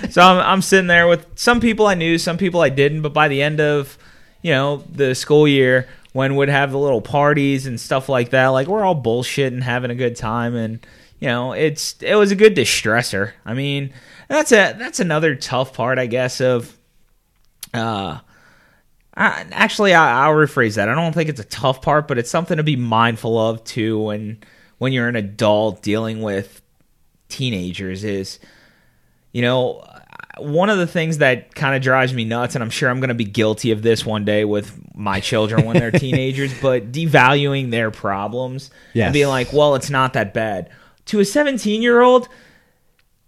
so 0.10 0.22
I'm, 0.22 0.38
I'm 0.38 0.62
sitting 0.62 0.86
there 0.86 1.06
with 1.06 1.26
some 1.34 1.60
people 1.60 1.86
I 1.86 1.92
knew, 1.92 2.16
some 2.16 2.38
people 2.38 2.62
I 2.62 2.70
didn't. 2.70 3.02
But 3.02 3.12
by 3.12 3.28
the 3.28 3.42
end 3.42 3.60
of 3.60 3.98
you 4.40 4.52
know 4.52 4.84
the 4.90 5.14
school 5.14 5.46
year, 5.46 5.86
when 6.14 6.34
would 6.36 6.48
have 6.48 6.72
the 6.72 6.78
little 6.78 7.02
parties 7.02 7.66
and 7.66 7.78
stuff 7.78 8.08
like 8.08 8.30
that, 8.30 8.46
like 8.46 8.68
we're 8.68 8.86
all 8.86 8.98
bullshitting, 8.98 9.60
having 9.60 9.90
a 9.90 9.94
good 9.94 10.16
time, 10.16 10.56
and 10.56 10.86
you 11.20 11.28
know 11.28 11.52
it's 11.52 11.94
it 12.00 12.14
was 12.14 12.30
a 12.30 12.36
good 12.36 12.56
distressor. 12.56 13.32
I 13.44 13.52
mean, 13.52 13.92
that's 14.28 14.50
a 14.50 14.72
that's 14.78 14.98
another 14.98 15.34
tough 15.34 15.74
part, 15.74 15.98
I 15.98 16.06
guess, 16.06 16.40
of 16.40 16.74
uh 17.74 18.20
actually, 19.16 19.94
I, 19.94 20.28
will 20.28 20.36
rephrase 20.36 20.76
that. 20.76 20.88
I 20.88 20.94
don't 20.94 21.12
think 21.12 21.28
it's 21.28 21.40
a 21.40 21.44
tough 21.44 21.82
part, 21.82 22.06
but 22.06 22.18
it's 22.18 22.30
something 22.30 22.56
to 22.56 22.62
be 22.62 22.76
mindful 22.76 23.38
of 23.38 23.64
too 23.64 24.00
when 24.00 24.38
when 24.78 24.92
you're 24.92 25.08
an 25.08 25.16
adult 25.16 25.82
dealing 25.82 26.22
with 26.22 26.60
teenagers. 27.28 28.04
Is 28.04 28.38
you 29.32 29.42
know 29.42 29.86
one 30.38 30.68
of 30.68 30.76
the 30.76 30.86
things 30.86 31.18
that 31.18 31.54
kind 31.54 31.74
of 31.74 31.82
drives 31.82 32.12
me 32.12 32.24
nuts, 32.24 32.54
and 32.54 32.62
I'm 32.62 32.70
sure 32.70 32.90
I'm 32.90 33.00
going 33.00 33.08
to 33.08 33.14
be 33.14 33.24
guilty 33.24 33.70
of 33.70 33.82
this 33.82 34.04
one 34.04 34.24
day 34.24 34.44
with 34.44 34.78
my 34.94 35.20
children 35.20 35.64
when 35.64 35.78
they're 35.78 35.90
teenagers, 35.92 36.52
but 36.60 36.92
devaluing 36.92 37.70
their 37.70 37.90
problems 37.90 38.70
yes. 38.92 39.06
and 39.06 39.14
being 39.14 39.28
like, 39.28 39.52
"Well, 39.52 39.74
it's 39.74 39.90
not 39.90 40.12
that 40.12 40.34
bad." 40.34 40.70
To 41.06 41.20
a 41.20 41.24
17 41.24 41.82
year 41.82 42.02
old, 42.02 42.28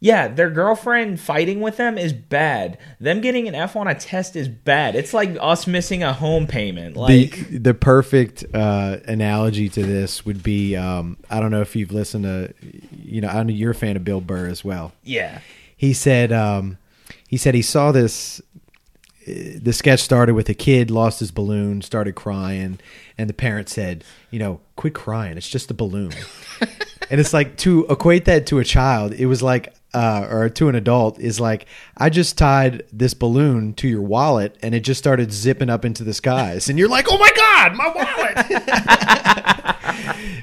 yeah, 0.01 0.29
their 0.29 0.51
girlfriend 0.51 1.19
fighting 1.19 1.61
with 1.61 1.77
them 1.77 1.99
is 1.99 2.13
bad. 2.13 2.79
Them 3.01 3.21
getting 3.21 3.49
an 3.49 3.57
F 3.57 3.75
on 3.75 3.89
a 3.89 3.97
test 3.97 4.37
is 4.37 4.47
bad. 4.47 4.95
It's 4.95 5.13
like 5.13 5.37
us 5.41 5.67
missing 5.67 6.05
a 6.05 6.13
home 6.13 6.47
payment. 6.47 6.97
Like 6.97 7.49
the, 7.49 7.59
the 7.59 7.75
perfect 7.75 8.45
uh, 8.55 8.99
analogy 9.07 9.69
to 9.71 9.83
this 9.83 10.25
would 10.25 10.43
be 10.43 10.77
um, 10.77 11.17
I 11.29 11.41
don't 11.41 11.51
know 11.51 11.63
if 11.63 11.75
you've 11.75 11.91
listened 11.91 12.25
to 12.25 12.55
you 13.03 13.21
know 13.21 13.29
I 13.29 13.43
know 13.43 13.53
you're 13.53 13.73
a 13.73 13.75
fan 13.75 13.97
of 13.97 14.05
Bill 14.05 14.21
Burr 14.21 14.47
as 14.47 14.65
well. 14.65 14.93
Yeah, 15.03 15.41
he 15.77 15.93
said 15.93 16.31
um, 16.31 16.79
he 17.27 17.37
said 17.37 17.55
he 17.55 17.63
saw 17.63 17.91
this. 17.91 18.41
The 19.27 19.73
sketch 19.75 20.01
started 20.01 20.35
with 20.35 20.49
a 20.49 20.55
kid 20.55 20.91
lost 20.91 21.21
his 21.21 21.31
balloon, 21.31 21.83
started 21.83 22.15
crying, 22.15 22.79
and 23.19 23.29
the 23.29 23.35
parent 23.35 23.69
said, 23.69 24.05
"You 24.31 24.39
know, 24.39 24.61
quit 24.77 24.95
crying. 24.95 25.37
It's 25.37 25.49
just 25.49 25.71
a 25.71 25.75
balloon." 25.75 26.13
and 27.11 27.21
it's 27.21 27.35
like 27.35 27.57
to 27.59 27.85
equate 27.91 28.25
that 28.27 28.47
to 28.47 28.59
a 28.59 28.65
child, 28.65 29.13
it 29.13 29.27
was 29.27 29.43
like 29.43 29.75
uh, 29.94 30.27
or 30.31 30.48
to 30.51 30.68
an 30.68 30.74
adult 30.74 31.18
is 31.18 31.40
like 31.40 31.66
I 31.96 32.11
just 32.11 32.37
tied 32.37 32.85
this 32.92 33.14
balloon 33.14 33.74
to 33.74 33.88
your 33.88 34.03
wallet 34.03 34.57
and 34.62 34.74
it 34.74 34.81
just 34.81 34.98
started 34.98 35.33
zipping 35.33 35.70
up 35.70 35.85
into 35.85 36.05
the 36.05 36.14
skies. 36.14 36.68
And 36.68 36.79
you're 36.79 36.88
like 36.88 37.07
oh 37.09 37.18
my 37.18 37.31
god 37.37 37.74
my 37.74 37.88
wallet! 37.94 39.64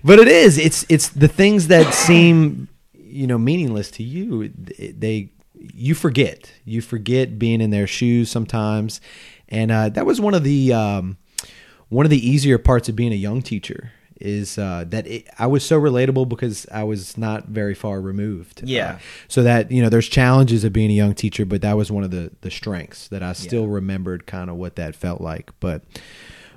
But 0.04 0.20
it 0.20 0.28
is 0.28 0.58
it's 0.60 0.86
it's 0.88 1.10
the 1.10 1.28
things 1.28 1.68
that 1.68 1.94
seem 1.94 2.68
you 2.94 3.26
know 3.26 3.40
meaningless 3.40 3.90
to 3.92 4.04
you 4.04 4.50
they 4.50 5.32
you 5.74 5.96
forget. 5.96 6.52
You 6.64 6.82
forget 6.82 7.40
being 7.40 7.62
in 7.62 7.70
their 7.70 7.88
shoes 7.88 8.30
sometimes. 8.30 9.02
And 9.50 9.72
uh, 9.72 9.90
that 9.90 10.06
was 10.06 10.20
one 10.20 10.34
of 10.34 10.44
the 10.44 10.74
um, 10.74 11.18
one 11.90 12.06
of 12.06 12.10
the 12.10 12.28
easier 12.28 12.58
parts 12.58 12.90
of 12.90 12.96
being 12.96 13.12
a 13.12 13.16
young 13.16 13.42
teacher 13.42 13.92
is 14.20 14.58
uh, 14.58 14.86
that 14.88 15.06
it, 15.08 15.28
I 15.38 15.48
was 15.48 15.66
so 15.66 15.80
relatable 15.80 16.30
because 16.30 16.66
I 16.72 16.84
was 16.84 17.18
not 17.18 17.48
very 17.48 17.74
far 17.74 18.00
removed. 18.00 18.62
Yeah. 18.64 18.94
Uh, 18.94 19.00
so 19.28 19.44
that 19.44 19.72
you 19.72 19.82
know, 19.82 19.90
there's 19.90 20.08
challenges 20.08 20.64
of 20.64 20.74
being 20.74 20.90
a 20.90 20.94
young 20.94 21.14
teacher, 21.14 21.46
but 21.46 21.62
that 21.62 21.76
was 21.76 21.92
one 21.92 22.04
of 22.04 22.12
the 22.12 22.32
the 22.42 22.52
strengths 22.52 23.08
that 23.10 23.22
I 23.24 23.34
still 23.34 23.64
yeah. 23.64 23.74
remembered 23.74 24.26
kind 24.26 24.50
of 24.50 24.56
what 24.56 24.76
that 24.76 24.96
felt 24.96 25.22
like. 25.22 25.52
But 25.60 25.84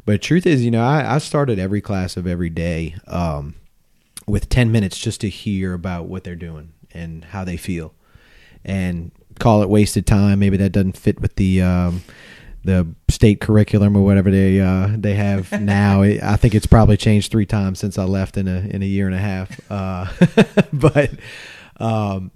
but 0.04 0.22
truth 0.22 0.46
is, 0.46 0.64
you 0.64 0.70
know, 0.70 0.84
I, 0.84 1.16
I 1.16 1.18
started 1.18 1.58
every 1.58 1.80
class 1.80 2.16
of 2.16 2.26
every 2.26 2.50
day 2.50 2.94
um, 3.06 3.56
with 4.26 4.48
ten 4.48 4.70
minutes 4.70 4.98
just 4.98 5.20
to 5.22 5.28
hear 5.28 5.74
about 5.74 6.06
what 6.06 6.24
they're 6.24 6.36
doing 6.36 6.72
and 6.92 7.24
how 7.24 7.44
they 7.44 7.56
feel, 7.56 7.92
and 8.64 9.10
call 9.38 9.62
it 9.62 9.68
wasted 9.68 10.06
time. 10.06 10.38
Maybe 10.38 10.56
that 10.58 10.70
doesn't 10.70 10.96
fit 10.96 11.20
with 11.20 11.36
the 11.36 11.62
um, 11.62 12.02
the 12.64 12.86
state 13.08 13.40
curriculum 13.40 13.96
or 13.96 14.04
whatever 14.04 14.30
they 14.30 14.60
uh, 14.60 14.88
they 14.96 15.14
have 15.14 15.52
now. 15.60 16.02
I 16.02 16.36
think 16.36 16.54
it's 16.54 16.66
probably 16.66 16.96
changed 16.96 17.30
three 17.30 17.46
times 17.46 17.78
since 17.78 17.98
I 17.98 18.04
left 18.04 18.36
in 18.36 18.48
a 18.48 18.60
in 18.60 18.82
a 18.82 18.86
year 18.86 19.06
and 19.06 19.14
a 19.14 19.18
half. 19.18 19.60
Uh, 19.70 20.06
but 20.72 21.10
um, 21.78 22.30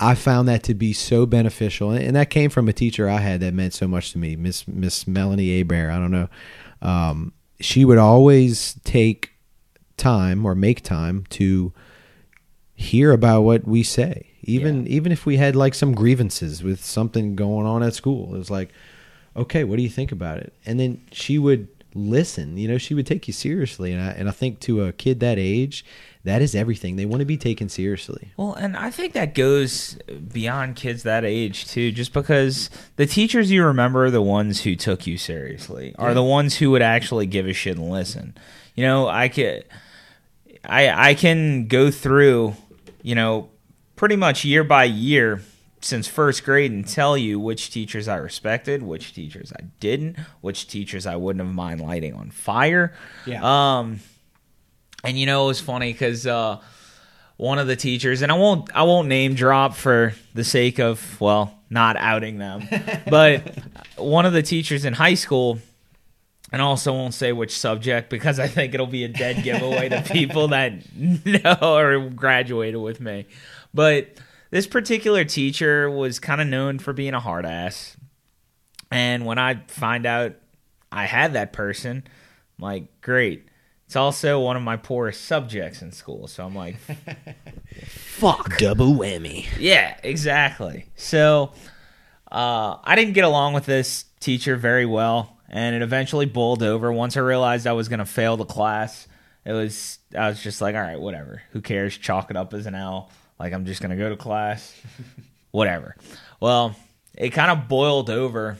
I 0.00 0.14
found 0.14 0.48
that 0.48 0.62
to 0.64 0.74
be 0.74 0.92
so 0.92 1.26
beneficial, 1.26 1.90
and 1.90 2.14
that 2.16 2.30
came 2.30 2.50
from 2.50 2.68
a 2.68 2.72
teacher 2.72 3.08
I 3.08 3.18
had 3.18 3.40
that 3.40 3.54
meant 3.54 3.74
so 3.74 3.88
much 3.88 4.12
to 4.12 4.18
me, 4.18 4.36
Miss 4.36 4.66
Miss 4.68 5.06
Melanie 5.06 5.60
Abear. 5.60 5.90
I 5.90 5.98
don't 5.98 6.10
know. 6.10 6.28
Um, 6.82 7.32
she 7.60 7.84
would 7.84 7.98
always 7.98 8.74
take 8.84 9.32
time 9.96 10.46
or 10.46 10.54
make 10.54 10.82
time 10.82 11.24
to 11.30 11.72
hear 12.74 13.10
about 13.10 13.42
what 13.42 13.66
we 13.66 13.82
say, 13.82 14.28
even 14.42 14.86
yeah. 14.86 14.92
even 14.92 15.10
if 15.10 15.26
we 15.26 15.36
had 15.36 15.56
like 15.56 15.74
some 15.74 15.94
grievances 15.94 16.62
with 16.62 16.84
something 16.84 17.34
going 17.34 17.66
on 17.66 17.82
at 17.82 17.94
school. 17.94 18.34
It 18.34 18.38
was 18.38 18.50
like 18.50 18.72
okay, 19.38 19.64
what 19.64 19.76
do 19.76 19.82
you 19.82 19.88
think 19.88 20.12
about 20.12 20.38
it? 20.38 20.52
And 20.66 20.78
then 20.78 21.00
she 21.12 21.38
would 21.38 21.68
listen. 21.94 22.56
You 22.58 22.68
know, 22.68 22.78
she 22.78 22.94
would 22.94 23.06
take 23.06 23.26
you 23.26 23.32
seriously. 23.32 23.92
And 23.92 24.00
I 24.02 24.10
and 24.12 24.28
I 24.28 24.32
think 24.32 24.60
to 24.60 24.84
a 24.84 24.92
kid 24.92 25.20
that 25.20 25.38
age, 25.38 25.84
that 26.24 26.42
is 26.42 26.54
everything. 26.54 26.96
They 26.96 27.06
want 27.06 27.20
to 27.20 27.24
be 27.26 27.36
taken 27.38 27.68
seriously. 27.68 28.28
Well, 28.36 28.52
and 28.54 28.76
I 28.76 28.90
think 28.90 29.14
that 29.14 29.34
goes 29.34 29.98
beyond 30.32 30.76
kids 30.76 31.02
that 31.04 31.24
age 31.24 31.66
too, 31.66 31.90
just 31.92 32.12
because 32.12 32.68
the 32.96 33.06
teachers 33.06 33.50
you 33.50 33.64
remember 33.64 34.04
are 34.06 34.10
the 34.10 34.22
ones 34.22 34.62
who 34.62 34.76
took 34.76 35.06
you 35.06 35.16
seriously, 35.18 35.94
are 35.98 36.08
Yeah. 36.08 36.14
the 36.14 36.22
ones 36.24 36.56
who 36.58 36.70
would 36.72 36.82
actually 36.82 37.26
give 37.26 37.46
a 37.46 37.52
shit 37.52 37.76
and 37.78 37.90
listen. 37.90 38.34
You 38.74 38.84
know, 38.84 39.08
I 39.08 39.28
could, 39.28 39.64
I 40.64 41.10
I 41.10 41.14
can 41.14 41.66
go 41.68 41.90
through, 41.90 42.54
you 43.02 43.14
know, 43.14 43.48
pretty 43.96 44.16
much 44.16 44.44
year 44.44 44.62
by 44.64 44.84
year 44.84 45.42
since 45.80 46.08
first 46.08 46.44
grade 46.44 46.72
and 46.72 46.86
tell 46.86 47.16
you 47.16 47.38
which 47.38 47.70
teachers 47.70 48.08
I 48.08 48.16
respected, 48.16 48.82
which 48.82 49.14
teachers 49.14 49.52
I 49.52 49.64
didn't, 49.80 50.18
which 50.40 50.66
teachers 50.66 51.06
I 51.06 51.16
wouldn't 51.16 51.44
have 51.44 51.54
mind 51.54 51.80
lighting 51.80 52.14
on 52.14 52.30
fire. 52.30 52.94
Yeah. 53.26 53.42
Um, 53.42 54.00
and 55.04 55.18
you 55.18 55.26
know 55.26 55.44
it 55.44 55.48
was 55.48 55.60
funny 55.60 55.92
because 55.92 56.26
uh, 56.26 56.58
one 57.36 57.58
of 57.58 57.66
the 57.66 57.76
teachers, 57.76 58.22
and 58.22 58.32
I 58.32 58.34
won't 58.36 58.74
I 58.74 58.82
won't 58.82 59.08
name 59.08 59.34
drop 59.34 59.74
for 59.74 60.14
the 60.34 60.44
sake 60.44 60.78
of 60.78 61.20
well 61.20 61.54
not 61.70 61.96
outing 61.96 62.38
them, 62.38 62.68
but 63.08 63.58
one 63.96 64.26
of 64.26 64.32
the 64.32 64.42
teachers 64.42 64.84
in 64.84 64.94
high 64.94 65.14
school. 65.14 65.58
And 66.50 66.62
also 66.62 66.94
won't 66.94 67.12
say 67.12 67.30
which 67.34 67.54
subject 67.54 68.08
because 68.08 68.38
I 68.38 68.48
think 68.48 68.72
it'll 68.72 68.86
be 68.86 69.04
a 69.04 69.08
dead 69.08 69.44
giveaway 69.44 69.90
to 69.90 70.00
people 70.10 70.48
that 70.48 70.72
know 70.96 71.76
or 71.76 72.08
graduated 72.08 72.80
with 72.80 73.02
me. 73.02 73.26
But 73.74 74.16
this 74.50 74.66
particular 74.66 75.24
teacher 75.24 75.90
was 75.90 76.18
kind 76.18 76.40
of 76.40 76.46
known 76.46 76.78
for 76.78 76.92
being 76.92 77.14
a 77.14 77.20
hard 77.20 77.44
ass. 77.46 77.96
And 78.90 79.26
when 79.26 79.38
I 79.38 79.62
find 79.68 80.06
out 80.06 80.36
I 80.90 81.04
had 81.04 81.34
that 81.34 81.52
person, 81.52 82.04
I'm 82.58 82.62
like, 82.62 83.00
great. 83.00 83.46
It's 83.86 83.96
also 83.96 84.40
one 84.40 84.56
of 84.56 84.62
my 84.62 84.76
poorest 84.76 85.24
subjects 85.24 85.80
in 85.80 85.92
school. 85.92 86.26
So 86.26 86.44
I'm 86.44 86.54
like, 86.54 86.76
fuck. 87.86 88.58
Double 88.58 88.92
whammy. 88.92 89.46
Yeah, 89.58 89.96
exactly. 90.02 90.86
So 90.94 91.52
uh, 92.30 92.76
I 92.84 92.96
didn't 92.96 93.14
get 93.14 93.24
along 93.24 93.54
with 93.54 93.66
this 93.66 94.04
teacher 94.20 94.56
very 94.56 94.84
well, 94.84 95.38
and 95.48 95.74
it 95.74 95.82
eventually 95.82 96.26
bowled 96.26 96.62
over. 96.62 96.92
Once 96.92 97.16
I 97.16 97.20
realized 97.20 97.66
I 97.66 97.72
was 97.72 97.88
going 97.88 98.00
to 98.00 98.04
fail 98.04 98.36
the 98.36 98.44
class, 98.44 99.08
it 99.46 99.52
was 99.52 99.98
I 100.16 100.28
was 100.28 100.42
just 100.42 100.60
like, 100.60 100.74
all 100.74 100.82
right, 100.82 101.00
whatever. 101.00 101.42
Who 101.52 101.62
cares? 101.62 101.96
Chalk 101.96 102.30
it 102.30 102.36
up 102.36 102.52
as 102.52 102.66
an 102.66 102.74
L. 102.74 103.10
Like 103.38 103.52
I'm 103.52 103.64
just 103.64 103.80
to 103.82 103.96
go 103.96 104.08
to 104.08 104.16
class, 104.16 104.74
whatever. 105.50 105.96
Well, 106.40 106.74
it 107.16 107.30
kind 107.30 107.50
of 107.50 107.68
boiled 107.68 108.10
over. 108.10 108.58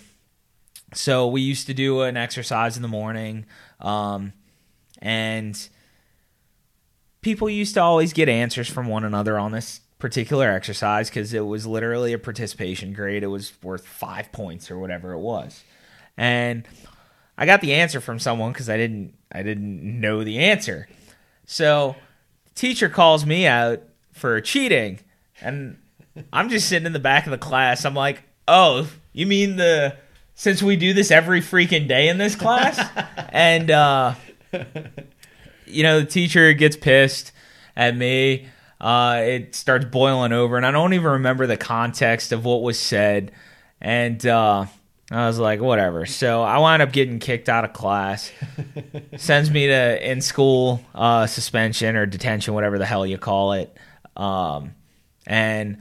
So 0.94 1.28
we 1.28 1.42
used 1.42 1.66
to 1.66 1.74
do 1.74 2.02
an 2.02 2.16
exercise 2.16 2.76
in 2.76 2.82
the 2.82 2.88
morning, 2.88 3.44
um, 3.80 4.32
and 5.00 5.68
people 7.20 7.50
used 7.50 7.74
to 7.74 7.82
always 7.82 8.12
get 8.12 8.28
answers 8.28 8.68
from 8.68 8.86
one 8.86 9.04
another 9.04 9.38
on 9.38 9.52
this 9.52 9.80
particular 9.98 10.50
exercise 10.50 11.10
because 11.10 11.34
it 11.34 11.44
was 11.44 11.66
literally 11.66 12.12
a 12.12 12.18
participation 12.18 12.94
grade. 12.94 13.22
It 13.22 13.28
was 13.28 13.52
worth 13.62 13.86
five 13.86 14.32
points 14.32 14.70
or 14.70 14.78
whatever 14.78 15.12
it 15.12 15.18
was, 15.18 15.62
and 16.16 16.66
I 17.36 17.46
got 17.46 17.60
the 17.60 17.74
answer 17.74 18.00
from 18.00 18.18
someone 18.18 18.52
because 18.52 18.70
I 18.70 18.76
didn't 18.76 19.14
I 19.30 19.42
didn't 19.42 20.00
know 20.00 20.24
the 20.24 20.38
answer. 20.38 20.88
So 21.44 21.96
teacher 22.54 22.88
calls 22.88 23.26
me 23.26 23.46
out 23.46 23.82
for 24.18 24.40
cheating, 24.40 25.00
and 25.40 25.78
I'm 26.32 26.48
just 26.48 26.68
sitting 26.68 26.86
in 26.86 26.92
the 26.92 26.98
back 26.98 27.26
of 27.26 27.30
the 27.30 27.38
class. 27.38 27.84
I'm 27.84 27.94
like, 27.94 28.22
oh, 28.46 28.88
you 29.12 29.26
mean 29.26 29.56
the 29.56 29.96
since 30.34 30.62
we 30.62 30.76
do 30.76 30.92
this 30.92 31.10
every 31.10 31.40
freaking 31.40 31.88
day 31.88 32.08
in 32.08 32.18
this 32.18 32.34
class, 32.34 32.78
and 33.30 33.70
uh, 33.70 34.14
you 35.66 35.82
know 35.82 36.00
the 36.00 36.06
teacher 36.06 36.52
gets 36.52 36.76
pissed 36.76 37.32
at 37.76 37.96
me. 37.96 38.48
Uh, 38.80 39.22
it 39.24 39.54
starts 39.54 39.84
boiling 39.86 40.32
over, 40.32 40.56
and 40.56 40.64
I 40.64 40.70
don't 40.70 40.92
even 40.92 41.10
remember 41.12 41.46
the 41.46 41.56
context 41.56 42.32
of 42.32 42.44
what 42.44 42.62
was 42.62 42.78
said. 42.78 43.32
And 43.80 44.24
uh, 44.26 44.66
I 45.10 45.26
was 45.26 45.38
like, 45.38 45.60
whatever. 45.60 46.04
So 46.06 46.42
I 46.42 46.58
wound 46.58 46.82
up 46.82 46.92
getting 46.92 47.18
kicked 47.18 47.48
out 47.48 47.64
of 47.64 47.72
class. 47.72 48.30
Sends 49.16 49.50
me 49.50 49.66
to 49.68 50.10
in 50.10 50.20
school 50.20 50.80
uh, 50.94 51.26
suspension 51.26 51.96
or 51.96 52.06
detention, 52.06 52.54
whatever 52.54 52.78
the 52.78 52.86
hell 52.86 53.06
you 53.06 53.18
call 53.18 53.52
it. 53.52 53.76
Um, 54.18 54.74
and 55.26 55.78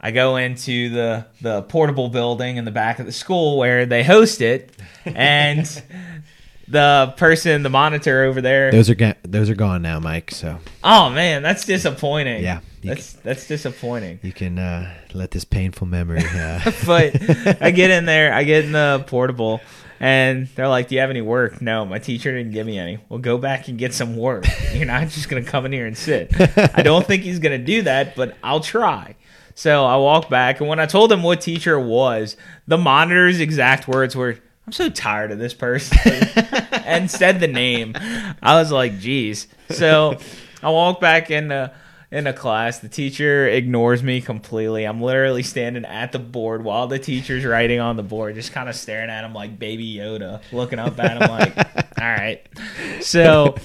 I 0.00 0.10
go 0.10 0.36
into 0.36 0.90
the 0.90 1.26
the 1.40 1.62
portable 1.62 2.08
building 2.08 2.56
in 2.56 2.64
the 2.64 2.70
back 2.70 2.98
of 2.98 3.06
the 3.06 3.12
school 3.12 3.58
where 3.58 3.84
they 3.86 4.02
host 4.04 4.40
it, 4.40 4.70
and 5.04 5.66
the 6.68 7.14
person, 7.16 7.62
the 7.62 7.70
monitor 7.70 8.24
over 8.24 8.40
there. 8.40 8.70
Those 8.70 8.90
are 8.90 8.94
ga- 8.94 9.14
those 9.22 9.50
are 9.50 9.54
gone 9.54 9.82
now, 9.82 10.00
Mike. 10.00 10.30
So 10.30 10.58
Oh 10.82 11.10
man, 11.10 11.42
that's 11.42 11.64
disappointing. 11.64 12.42
Yeah, 12.42 12.60
you 12.82 12.90
that's 12.94 13.12
that's 13.14 13.46
disappointing. 13.48 14.20
you 14.22 14.32
can 14.32 14.58
uh, 14.58 14.94
let 15.14 15.30
this 15.30 15.44
painful 15.44 15.86
memory. 15.86 16.22
Uh, 16.24 16.60
But 16.86 17.16
I 17.62 17.70
get 17.70 17.90
in 17.90 18.04
there, 18.12 18.32
I 18.32 18.44
get 18.44 18.64
in 18.64 18.72
the 18.72 19.04
portable, 19.06 19.60
and 20.00 20.48
they're 20.54 20.68
like, 20.68 20.88
"Do 20.88 20.94
you 20.94 21.00
have 21.00 21.10
any 21.10 21.20
work?" 21.20 21.60
No, 21.62 21.84
my 21.84 21.98
teacher 21.98 22.36
didn't 22.36 22.52
give 22.52 22.66
me 22.66 22.78
any. 22.78 22.98
Well, 23.08 23.18
go 23.18 23.38
back 23.38 23.68
and 23.68 23.78
get 23.78 23.94
some 23.94 24.16
work. 24.16 24.46
You're 24.72 24.86
not 24.86 25.08
just 25.08 25.28
gonna 25.28 25.44
come 25.44 25.66
in 25.66 25.72
here 25.72 25.86
and 25.86 25.96
sit. 25.96 26.32
I 26.76 26.82
don't 26.84 27.06
think 27.06 27.22
he's 27.22 27.38
gonna 27.38 27.58
do 27.58 27.82
that, 27.82 28.16
but 28.16 28.36
I'll 28.42 28.60
try. 28.60 29.16
So 29.54 29.84
I 29.84 29.96
walk 29.96 30.28
back, 30.28 30.60
and 30.60 30.68
when 30.68 30.80
I 30.80 30.86
told 30.86 31.12
him 31.12 31.22
what 31.22 31.40
teacher 31.40 31.78
was, 31.78 32.36
the 32.66 32.76
monitor's 32.78 33.40
exact 33.40 33.86
words 33.86 34.16
were, 34.16 34.38
"I'm 34.66 34.72
so 34.72 34.88
tired 34.88 35.30
of 35.30 35.38
this 35.38 35.54
person," 35.54 35.98
and 36.72 37.10
said 37.10 37.40
the 37.40 37.48
name. 37.48 37.94
I 38.42 38.54
was 38.54 38.72
like, 38.72 38.98
"Geez." 38.98 39.46
So 39.70 40.18
I 40.62 40.70
walk 40.70 41.00
back 41.00 41.30
uh, 41.30 41.68
into 42.14 42.30
a 42.30 42.32
class. 42.32 42.78
The 42.78 42.88
teacher 42.88 43.48
ignores 43.48 44.02
me 44.02 44.20
completely. 44.20 44.84
I'm 44.84 45.02
literally 45.02 45.42
standing 45.42 45.84
at 45.84 46.12
the 46.12 46.20
board 46.20 46.62
while 46.62 46.86
the 46.86 46.98
teacher's 46.98 47.44
writing 47.44 47.80
on 47.80 47.96
the 47.96 48.04
board, 48.04 48.36
just 48.36 48.52
kind 48.52 48.68
of 48.68 48.76
staring 48.76 49.10
at 49.10 49.24
him 49.24 49.34
like 49.34 49.58
Baby 49.58 49.96
Yoda, 49.96 50.40
looking 50.52 50.78
up 50.78 50.98
at 51.00 51.20
him 51.20 51.28
like, 51.28 51.56
"All 52.00 52.06
right." 52.06 52.46
So, 53.00 53.56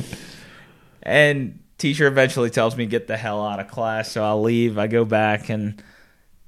and 1.04 1.60
teacher 1.78 2.08
eventually 2.08 2.50
tells 2.50 2.76
me 2.76 2.88
get 2.88 3.08
the 3.08 3.18
hell 3.18 3.46
out 3.46 3.60
of 3.60 3.68
class, 3.68 4.12
so 4.12 4.24
I'll 4.24 4.42
leave. 4.42 4.80
I 4.80 4.88
go 4.88 5.06
back 5.06 5.50
and 5.50 5.82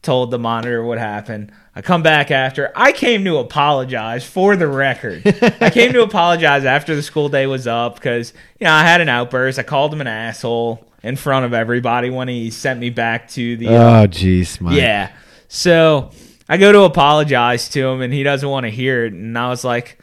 told 0.01 0.31
the 0.31 0.39
monitor 0.39 0.83
what 0.83 0.97
happened. 0.97 1.51
I 1.75 1.83
come 1.83 2.01
back 2.01 2.31
after. 2.31 2.71
I 2.75 2.93
came 2.93 3.23
to 3.25 3.37
apologize 3.37 4.25
for 4.25 4.55
the 4.55 4.67
record. 4.67 5.21
I 5.61 5.69
came 5.69 5.93
to 5.93 6.01
apologize 6.03 6.65
after 6.65 6.95
the 6.95 7.03
school 7.03 7.29
day 7.29 7.45
was 7.45 7.67
up 7.67 7.93
because 7.93 8.33
you 8.59 8.65
know 8.65 8.73
I 8.73 8.81
had 8.81 9.01
an 9.01 9.09
outburst. 9.09 9.59
I 9.59 9.63
called 9.63 9.93
him 9.93 10.01
an 10.01 10.07
asshole 10.07 10.87
in 11.03 11.15
front 11.15 11.45
of 11.45 11.53
everybody 11.53 12.09
when 12.09 12.27
he 12.27 12.49
sent 12.51 12.79
me 12.79 12.89
back 12.89 13.29
to 13.29 13.57
the. 13.57 13.67
uh, 13.67 13.71
oh, 14.03 14.07
jeez, 14.07 14.59
Mike. 14.61 14.77
yeah. 14.77 15.11
So 15.47 16.11
I 16.47 16.57
go 16.57 16.71
to 16.71 16.81
apologize 16.81 17.69
to 17.69 17.87
him, 17.87 18.01
and 18.01 18.13
he 18.13 18.23
doesn't 18.23 18.47
want 18.47 18.65
to 18.65 18.69
hear 18.69 19.05
it. 19.05 19.13
And 19.13 19.37
I 19.37 19.49
was 19.49 19.63
like, 19.63 19.99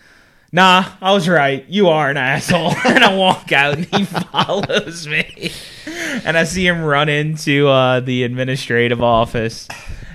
"Nah, 0.53 0.85
I 1.01 1.13
was 1.13 1.29
right. 1.29 1.65
You 1.69 1.89
are 1.89 2.11
an 2.11 2.17
asshole." 2.19 2.75
and 2.87 3.05
I 3.05 3.15
walk 3.15 3.53
out, 3.53 3.75
and 3.75 3.85
he 3.87 4.05
follows 4.33 5.07
me, 5.07 5.53
and 6.25 6.37
I 6.37 6.45
see 6.45 6.67
him 6.67 6.83
run 6.83 7.09
into 7.09 7.69
uh, 7.69 8.01
the 8.01 8.25
administrative 8.25 9.03
office, 9.03 9.69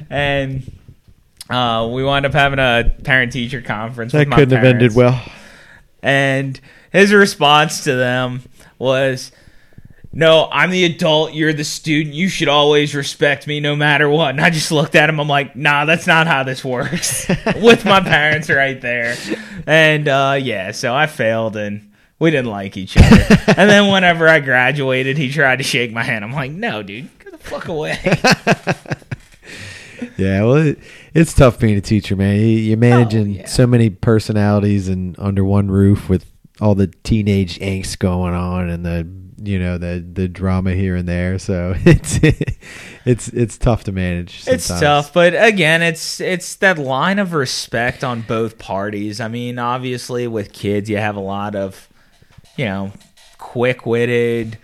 and 0.09 0.69
uh, 1.49 1.89
we 1.91 2.03
wind 2.03 2.25
up 2.25 2.33
having 2.33 2.59
a 2.59 2.95
parent-teacher 3.03 3.61
conference. 3.61 4.11
that 4.11 4.19
with 4.19 4.27
my 4.29 4.35
couldn't 4.37 4.57
have 4.57 4.65
ended 4.65 4.95
well. 4.95 5.21
And 6.01 6.59
his 6.91 7.13
response 7.13 7.85
to 7.85 7.95
them 7.95 8.41
was, 8.77 9.31
No, 10.15 10.47
I'm 10.51 10.69
the 10.69 10.85
adult. 10.85 11.33
You're 11.33 11.53
the 11.53 11.63
student. 11.63 12.13
You 12.13 12.29
should 12.29 12.47
always 12.47 12.93
respect 12.93 13.47
me 13.47 13.59
no 13.59 13.75
matter 13.75 14.07
what. 14.07 14.29
And 14.29 14.39
I 14.41 14.51
just 14.51 14.71
looked 14.71 14.93
at 14.93 15.09
him. 15.09 15.19
I'm 15.19 15.27
like, 15.27 15.55
Nah, 15.55 15.85
that's 15.85 16.05
not 16.05 16.27
how 16.27 16.43
this 16.43 16.63
works. 16.63 17.27
With 17.55 17.83
my 17.83 17.99
parents 17.99 18.47
right 18.49 18.79
there. 18.79 19.15
And 19.65 20.07
uh, 20.07 20.37
yeah, 20.39 20.71
so 20.71 20.93
I 20.93 21.07
failed 21.07 21.55
and 21.57 21.91
we 22.19 22.29
didn't 22.29 22.51
like 22.51 22.77
each 22.77 22.95
other. 22.95 23.25
and 23.47 23.67
then 23.69 23.91
whenever 23.91 24.27
I 24.27 24.39
graduated, 24.39 25.17
he 25.17 25.31
tried 25.31 25.55
to 25.57 25.63
shake 25.63 25.91
my 25.91 26.03
hand. 26.03 26.23
I'm 26.23 26.31
like, 26.33 26.51
No, 26.51 26.83
dude, 26.83 27.09
get 27.19 27.31
the 27.31 27.37
fuck 27.39 27.67
away. 27.67 27.97
Yeah, 30.17 30.43
well, 30.43 30.55
it, 30.57 30.79
it's 31.13 31.33
tough 31.33 31.59
being 31.59 31.77
a 31.77 31.81
teacher, 31.81 32.15
man. 32.15 32.35
You, 32.35 32.45
you're 32.47 32.77
managing 32.77 33.21
Oh, 33.27 33.39
yeah. 33.39 33.45
so 33.47 33.65
many 33.65 33.89
personalities 33.89 34.89
and 34.89 35.15
under 35.17 35.43
one 35.45 35.71
roof 35.71 36.09
with 36.09 36.25
all 36.59 36.75
the 36.75 36.87
teenage 36.87 37.57
angst 37.59 37.99
going 37.99 38.33
on 38.33 38.69
and 38.69 38.85
the 38.85 39.07
you 39.43 39.59
know 39.59 39.77
the 39.77 40.05
the 40.13 40.27
drama 40.27 40.73
here 40.73 40.95
and 40.95 41.07
there. 41.07 41.37
So 41.37 41.73
it's 41.85 42.19
it's 43.05 43.27
it's 43.29 43.57
tough 43.57 43.83
to 43.85 43.91
manage. 43.91 44.47
It's 44.47 44.67
tough, 44.67 45.13
but 45.13 45.33
again, 45.35 45.81
it's 45.81 46.19
it's 46.19 46.55
that 46.55 46.77
line 46.77 47.19
of 47.19 47.33
respect 47.33 48.03
on 48.03 48.21
both 48.21 48.57
parties. 48.57 49.19
I 49.19 49.27
mean, 49.27 49.59
obviously 49.59 50.27
with 50.27 50.53
kids, 50.53 50.89
you 50.89 50.97
have 50.97 51.15
a 51.15 51.21
lot 51.21 51.55
of, 51.55 51.89
you 52.55 52.65
know, 52.65 52.91
quick-witted, 53.37 54.57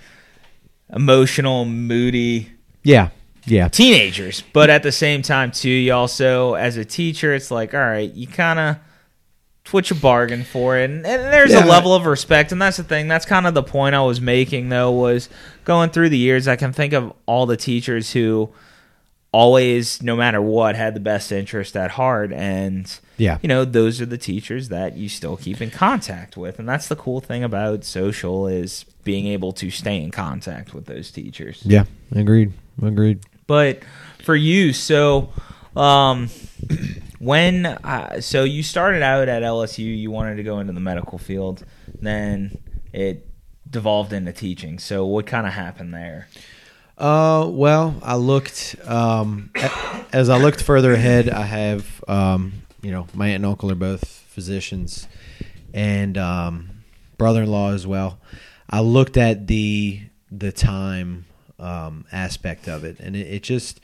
emotional, 0.94 1.66
moody 1.66 2.50
Yeah, 2.84 3.10
yeah, 3.46 3.68
teenagers, 3.68 4.44
but 4.54 4.70
at 4.70 4.84
the 4.84 4.92
same 4.92 5.22
time 5.22 5.52
too, 5.52 5.70
you 5.70 5.94
also 5.94 6.54
as 6.54 6.78
a 6.78 6.86
teacher, 6.86 7.34
it's 7.34 7.52
like, 7.52 7.74
all 7.74 7.80
right, 7.80 8.12
you 8.14 8.28
kind 8.28 8.60
of 8.60 8.78
it's 9.70 9.74
what 9.74 9.90
you 9.92 9.96
bargain 9.96 10.44
for, 10.44 10.76
and, 10.78 11.06
and 11.06 11.22
there's 11.32 11.52
Yeah. 11.52 11.64
a 11.64 11.68
level 11.68 11.94
of 11.94 12.08
respect, 12.08 12.52
and 12.52 12.60
that's 12.60 12.78
the 12.78 12.84
thing. 12.84 13.08
That's 13.08 13.26
kind 13.26 13.46
of 13.46 13.54
the 13.54 13.62
point 13.62 13.94
I 13.94 14.02
was 14.02 14.20
making, 14.20 14.70
though, 14.70 14.92
was 14.92 15.30
going 15.64 15.92
through 15.92 16.10
the 16.10 16.18
years. 16.18 16.48
I 16.48 16.56
can 16.56 16.74
think 16.74 16.92
of 16.92 17.14
all 17.28 17.46
the 17.46 17.56
teachers 17.56 18.14
who 18.14 18.50
always, 19.32 20.02
no 20.02 20.16
matter 20.16 20.42
what, 20.42 20.76
had 20.76 20.96
the 20.96 21.00
best 21.00 21.32
interest 21.32 21.78
at 21.78 21.92
heart, 21.92 22.34
and 22.34 22.92
Yeah. 23.18 23.38
you 23.44 23.48
know, 23.48 23.64
those 23.64 24.02
are 24.02 24.08
the 24.08 24.18
teachers 24.18 24.70
that 24.70 24.98
you 24.98 25.08
still 25.08 25.38
keep 25.38 25.62
in 25.62 25.70
contact 25.70 26.36
with, 26.36 26.58
and 26.58 26.68
that's 26.68 26.88
the 26.88 26.96
cool 26.96 27.20
thing 27.22 27.44
about 27.44 27.84
social 27.86 28.48
is 28.48 28.86
being 29.04 29.28
able 29.28 29.52
to 29.54 29.70
stay 29.70 30.02
in 30.02 30.10
contact 30.10 30.74
with 30.74 30.88
those 30.88 31.12
teachers. 31.12 31.62
Yeah. 31.64 31.84
Agreed. 32.16 32.54
Agreed. 32.82 33.20
But 33.46 33.82
for 34.24 34.36
you, 34.36 34.74
so 34.74 35.30
um, 35.76 36.30
when 37.20 37.66
uh, 37.66 38.22
so 38.22 38.44
you 38.44 38.64
started 38.64 39.02
out 39.02 39.28
at 39.28 39.44
LSU, 39.44 39.98
you 39.98 40.12
wanted 40.12 40.36
to 40.36 40.44
go 40.44 40.60
into 40.60 40.74
the 40.74 40.80
medical 40.80 41.18
field, 41.18 41.66
then 42.00 42.58
it 42.94 43.28
devolved 43.70 44.14
into 44.14 44.34
teaching. 44.34 44.80
So 44.80 45.06
what 45.06 45.28
kind 45.28 45.46
of 45.46 45.54
happened 45.54 45.94
there? 45.94 46.28
Uh, 46.98 47.48
well, 47.50 47.96
I 48.04 48.16
looked 48.16 48.76
um, 48.86 49.52
as 50.14 50.30
I 50.30 50.38
looked 50.38 50.62
further 50.62 50.94
ahead. 50.94 51.30
I 51.30 51.44
have 51.44 52.04
um, 52.08 52.64
you 52.82 52.92
know, 52.92 53.08
my 53.14 53.28
aunt 53.28 53.38
and 53.38 53.46
uncle 53.46 53.72
are 53.72 53.76
both 53.76 54.06
physicians, 54.06 55.08
and 55.74 56.18
um, 56.18 56.70
brother-in-law 57.18 57.72
as 57.72 57.86
well. 57.86 58.20
I 58.70 58.82
looked 58.82 59.18
at 59.18 59.48
the 59.48 60.02
the 60.32 60.52
time 60.52 61.26
um, 61.58 62.06
aspect 62.12 62.68
of 62.68 62.84
it, 62.84 63.00
and 63.00 63.16
it, 63.16 63.28
it 63.28 63.44
just 63.44 63.80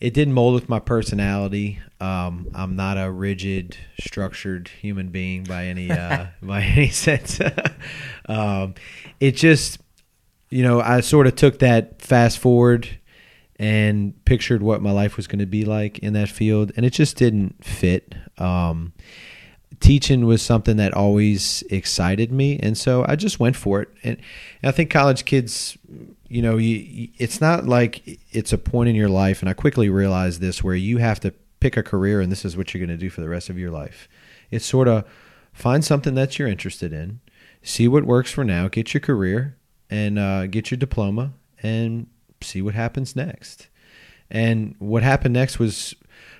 it 0.00 0.12
didn't 0.14 0.34
mold 0.34 0.54
with 0.54 0.68
my 0.68 0.78
personality. 0.78 1.80
Um, 2.00 2.50
I'm 2.54 2.76
not 2.76 2.98
a 2.98 3.10
rigid, 3.10 3.76
structured 4.00 4.68
human 4.68 5.08
being 5.08 5.44
by 5.44 5.66
any 5.66 5.90
uh, 5.90 6.26
by 6.42 6.62
any 6.62 6.88
sense. 6.88 7.40
um, 8.28 8.74
it 9.20 9.32
just 9.32 9.78
you 10.50 10.62
know, 10.62 10.80
I 10.80 11.00
sort 11.00 11.26
of 11.26 11.34
took 11.36 11.58
that 11.58 12.00
fast 12.00 12.38
forward 12.38 12.98
and 13.58 14.22
pictured 14.24 14.62
what 14.62 14.82
my 14.82 14.92
life 14.92 15.16
was 15.16 15.26
going 15.26 15.38
to 15.38 15.46
be 15.46 15.64
like 15.64 15.98
in 16.00 16.12
that 16.12 16.28
field, 16.28 16.72
and 16.76 16.84
it 16.84 16.92
just 16.92 17.16
didn't 17.16 17.64
fit. 17.64 18.14
Um, 18.38 18.92
teaching 19.80 20.26
was 20.26 20.42
something 20.42 20.76
that 20.76 20.94
always 20.94 21.62
excited 21.70 22.30
me, 22.30 22.58
and 22.60 22.76
so 22.76 23.04
I 23.08 23.16
just 23.16 23.40
went 23.40 23.56
for 23.56 23.82
it. 23.82 23.88
And, 24.04 24.16
and 24.62 24.68
I 24.68 24.72
think 24.72 24.90
college 24.90 25.24
kids, 25.24 25.76
you 26.28 26.42
know, 26.42 26.56
you, 26.56 27.08
it's 27.18 27.40
not 27.40 27.66
like 27.66 28.20
it's 28.30 28.52
a 28.52 28.58
point 28.58 28.88
in 28.88 28.94
your 28.94 29.08
life, 29.08 29.40
and 29.40 29.48
I 29.48 29.54
quickly 29.54 29.88
realized 29.88 30.40
this 30.40 30.62
where 30.62 30.74
you 30.74 30.98
have 30.98 31.20
to 31.20 31.32
pick 31.60 31.76
a 31.76 31.82
career, 31.82 32.20
and 32.20 32.30
this 32.30 32.44
is 32.44 32.56
what 32.56 32.72
you're 32.72 32.84
going 32.84 32.96
to 32.96 33.02
do 33.02 33.10
for 33.10 33.20
the 33.20 33.28
rest 33.28 33.48
of 33.48 33.58
your 33.58 33.70
life. 33.70 34.08
It's 34.50 34.66
sort 34.66 34.88
of 34.88 35.04
find 35.52 35.84
something 35.84 36.14
that 36.14 36.38
you're 36.38 36.48
interested 36.48 36.92
in, 36.92 37.20
see 37.62 37.88
what 37.88 38.04
works 38.04 38.30
for 38.30 38.44
now, 38.44 38.68
get 38.68 38.94
your 38.94 39.00
career, 39.00 39.56
and 39.90 40.18
uh, 40.18 40.46
get 40.46 40.70
your 40.70 40.78
diploma, 40.78 41.32
and 41.62 42.06
see 42.40 42.62
what 42.62 42.74
happens 42.74 43.16
next. 43.16 43.68
And 44.30 44.74
what 44.78 45.02
happened 45.02 45.34
next 45.34 45.58
was 45.58 45.94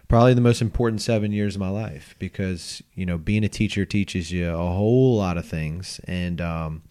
probably 0.09 0.35
the 0.35 0.41
most 0.41 0.63
important 0.63 1.03
seven 1.03 1.33
years 1.33 1.57
of 1.57 1.61
my 1.61 1.69
life 1.69 2.15
because 2.19 2.83
you 2.95 3.05
know 3.05 3.19
being 3.19 3.45
a 3.45 3.49
teacher 3.49 3.85
teaches 3.85 4.31
you 4.31 4.49
a 4.49 4.57
whole 4.57 5.17
lot 5.17 5.37
of 5.39 5.47
things, 5.47 6.01
and 6.05 6.41
um, 6.41 6.83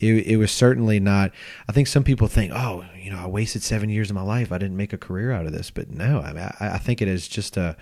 it, 0.00 0.26
it 0.26 0.36
was 0.36 0.50
certainly 0.50 1.00
not. 1.00 1.32
I 1.68 1.72
think 1.72 1.88
some 1.88 2.04
people 2.04 2.28
think, 2.28 2.52
oh, 2.52 2.84
you 3.00 3.10
know, 3.10 3.18
I 3.18 3.26
wasted 3.26 3.62
seven 3.62 3.88
years 3.88 4.10
of 4.10 4.16
my 4.16 4.22
life. 4.22 4.52
I 4.52 4.58
didn't 4.58 4.76
make 4.76 4.92
a 4.92 4.98
career 4.98 5.32
out 5.32 5.46
of 5.46 5.52
this, 5.52 5.70
but 5.70 5.90
no, 5.90 6.20
I, 6.20 6.32
mean, 6.32 6.50
I, 6.60 6.70
I 6.70 6.78
think 6.78 7.00
it 7.02 7.08
is 7.08 7.28
just 7.28 7.56
a 7.56 7.76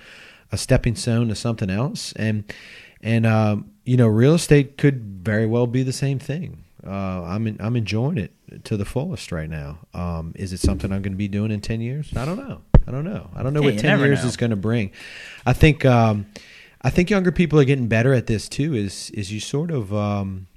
a 0.50 0.58
stepping 0.58 0.94
stone 0.94 1.28
to 1.28 1.34
something 1.34 1.70
else, 1.70 2.12
and 2.12 2.44
and 3.02 3.24
um, 3.24 3.70
you 3.84 3.96
know, 3.96 4.06
real 4.06 4.34
estate 4.34 4.76
could 4.76 5.02
very 5.24 5.46
well 5.46 5.66
be 5.66 5.82
the 5.82 5.92
same 5.94 6.18
thing. 6.18 6.64
Uh, 6.86 7.22
I'm 7.22 7.46
in, 7.46 7.56
I'm 7.60 7.76
enjoying 7.76 8.18
it 8.18 8.32
to 8.64 8.76
the 8.76 8.84
fullest 8.84 9.32
right 9.32 9.48
now. 9.48 9.78
Um, 9.94 10.32
is 10.36 10.52
it 10.52 10.60
something 10.60 10.92
I'm 10.92 11.00
going 11.00 11.12
to 11.12 11.16
be 11.18 11.28
doing 11.28 11.50
in 11.50 11.60
ten 11.60 11.80
years? 11.80 12.12
I 12.14 12.24
don't 12.26 12.36
know. 12.36 12.60
I 12.86 12.90
don't 12.90 13.04
know. 13.04 13.30
I 13.34 13.42
don't 13.42 13.54
know 13.54 13.62
Yeah, 13.62 13.70
what 13.70 13.78
ten 13.78 13.98
years 14.00 14.22
know. 14.22 14.28
is 14.28 14.36
going 14.36 14.50
to 14.50 14.56
bring. 14.56 14.90
I 15.46 15.52
think 15.54 15.84
um, 15.86 16.26
I 16.82 16.90
think 16.90 17.08
younger 17.08 17.32
people 17.32 17.58
are 17.58 17.64
getting 17.64 17.86
better 17.88 18.12
at 18.12 18.26
this 18.26 18.48
too. 18.48 18.74
Is 18.74 19.10
is 19.10 19.32
you 19.32 19.40
sort 19.40 19.70
of 19.70 19.94
um, 19.94 20.48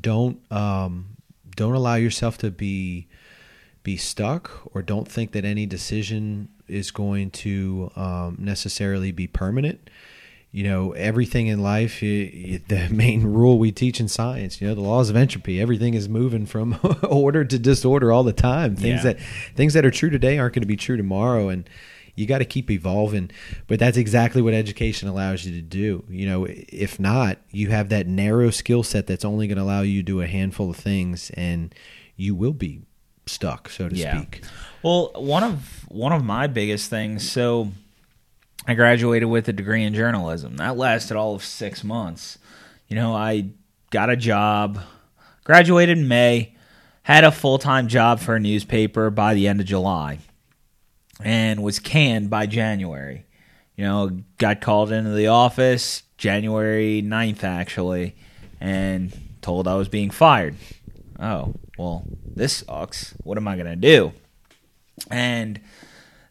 don't 0.00 0.38
um, 0.52 1.16
don't 1.56 1.74
allow 1.74 1.94
yourself 1.94 2.38
to 2.38 2.50
be 2.50 3.06
be 3.82 3.96
stuck 3.96 4.62
or 4.74 4.82
don't 4.82 5.06
think 5.08 5.32
that 5.32 5.44
any 5.44 5.66
decision 5.66 6.48
is 6.68 6.90
going 6.90 7.30
to 7.30 7.90
um, 7.96 8.36
necessarily 8.38 9.12
be 9.12 9.26
permanent. 9.26 9.90
You 10.50 10.62
know, 10.64 10.92
everything 10.92 11.48
in 11.48 11.62
life, 11.62 11.98
the 12.00 12.88
main 12.92 13.24
rule 13.24 13.58
we 13.58 13.72
teach 13.72 13.98
in 14.00 14.06
science, 14.08 14.60
you 14.60 14.68
know, 14.68 14.74
the 14.74 14.80
laws 14.80 15.10
of 15.10 15.16
entropy, 15.16 15.60
everything 15.60 15.94
is 15.94 16.08
moving 16.08 16.46
from 16.46 16.78
order 17.02 17.44
to 17.44 17.58
disorder 17.58 18.12
all 18.12 18.22
the 18.22 18.32
time. 18.32 18.76
Things 18.76 19.04
Yeah. 19.04 19.14
that 19.14 19.20
things 19.56 19.74
that 19.74 19.84
are 19.84 19.90
true 19.90 20.10
today 20.10 20.38
aren't 20.38 20.54
going 20.54 20.62
to 20.62 20.66
be 20.68 20.76
true 20.76 20.96
tomorrow 20.96 21.48
and 21.48 21.68
you 22.16 22.26
got 22.26 22.38
to 22.38 22.44
keep 22.44 22.70
evolving 22.70 23.30
but 23.66 23.78
that's 23.78 23.96
exactly 23.96 24.40
what 24.40 24.54
education 24.54 25.08
allows 25.08 25.44
you 25.44 25.52
to 25.54 25.62
do 25.62 26.04
you 26.08 26.26
know 26.26 26.46
if 26.48 26.98
not 27.00 27.38
you 27.50 27.68
have 27.70 27.88
that 27.88 28.06
narrow 28.06 28.50
skill 28.50 28.82
set 28.82 29.06
that's 29.06 29.24
only 29.24 29.46
going 29.46 29.56
to 29.58 29.62
allow 29.62 29.80
you 29.82 30.00
to 30.00 30.04
do 30.04 30.20
a 30.20 30.26
handful 30.26 30.70
of 30.70 30.76
things 30.76 31.30
and 31.34 31.74
you 32.16 32.34
will 32.34 32.52
be 32.52 32.82
stuck 33.26 33.68
so 33.68 33.88
to 33.88 33.96
Yeah. 33.96 34.16
speak 34.18 34.42
Well, 34.82 35.10
one 35.16 35.42
of 35.42 35.84
one 35.88 36.12
of 36.12 36.22
my 36.24 36.46
biggest 36.46 36.90
things. 36.90 37.28
So, 37.30 37.70
I 38.66 38.74
graduated 38.74 39.28
with 39.28 39.48
a 39.48 39.52
degree 39.52 39.82
in 39.82 39.94
journalism. 39.94 40.56
That 40.56 40.76
lasted 40.76 41.16
all 41.16 41.34
of 41.34 41.42
six 41.44 41.82
months. 41.82 42.38
You 42.88 42.96
know, 42.96 43.14
I 43.14 43.50
got 43.90 44.10
a 44.10 44.16
job, 44.16 44.78
graduated 45.44 45.96
in 45.98 46.06
May, 46.08 46.54
had 47.02 47.24
a 47.24 47.32
full 47.32 47.58
time 47.58 47.88
job 47.88 48.20
for 48.20 48.36
a 48.36 48.40
newspaper 48.40 49.08
by 49.10 49.32
the 49.34 49.48
end 49.48 49.60
of 49.60 49.66
July, 49.66 50.18
and 51.22 51.62
was 51.62 51.78
canned 51.78 52.30
by 52.30 52.46
January. 52.46 53.26
You 53.76 53.84
know, 53.84 54.10
got 54.38 54.60
called 54.60 54.92
into 54.92 55.10
the 55.10 55.28
office 55.28 56.02
January 56.16 57.02
9th, 57.04 57.42
actually, 57.42 58.14
and 58.60 59.12
told 59.42 59.66
I 59.66 59.74
was 59.74 59.88
being 59.88 60.10
fired. 60.10 60.54
Oh, 61.18 61.54
well, 61.76 62.04
this 62.24 62.58
sucks. 62.58 63.14
What 63.24 63.36
am 63.36 63.48
I 63.48 63.56
going 63.56 63.66
to 63.66 63.76
do? 63.76 64.12
and 65.10 65.60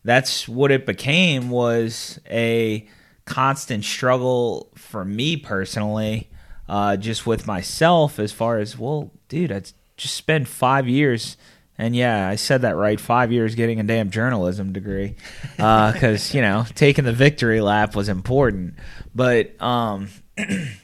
that's 0.03 0.47
what 0.47 0.71
it 0.71 0.85
became 0.85 1.49
was 1.49 2.19
a 2.29 2.87
constant 3.25 3.83
struggle 3.83 4.69
for 4.75 5.05
me 5.05 5.37
personally 5.37 6.29
uh, 6.67 6.97
just 6.97 7.25
with 7.25 7.47
myself 7.47 8.19
as 8.19 8.31
far 8.31 8.57
as 8.59 8.77
well 8.77 9.11
dude 9.29 9.51
i 9.51 9.61
just 9.95 10.15
spent 10.15 10.47
five 10.47 10.87
years 10.87 11.37
and 11.77 11.95
yeah 11.95 12.27
i 12.27 12.35
said 12.35 12.61
that 12.61 12.75
right 12.75 12.99
five 12.99 13.31
years 13.31 13.55
getting 13.55 13.79
a 13.79 13.83
damn 13.83 14.09
journalism 14.09 14.73
degree 14.73 15.15
because 15.57 16.33
you 16.33 16.41
know 16.41 16.65
taking 16.75 17.05
the 17.05 17.13
victory 17.13 17.61
lap 17.61 17.95
was 17.95 18.09
important 18.09 18.75
but 19.15 19.61
um, 19.61 20.09
I, 20.37 20.77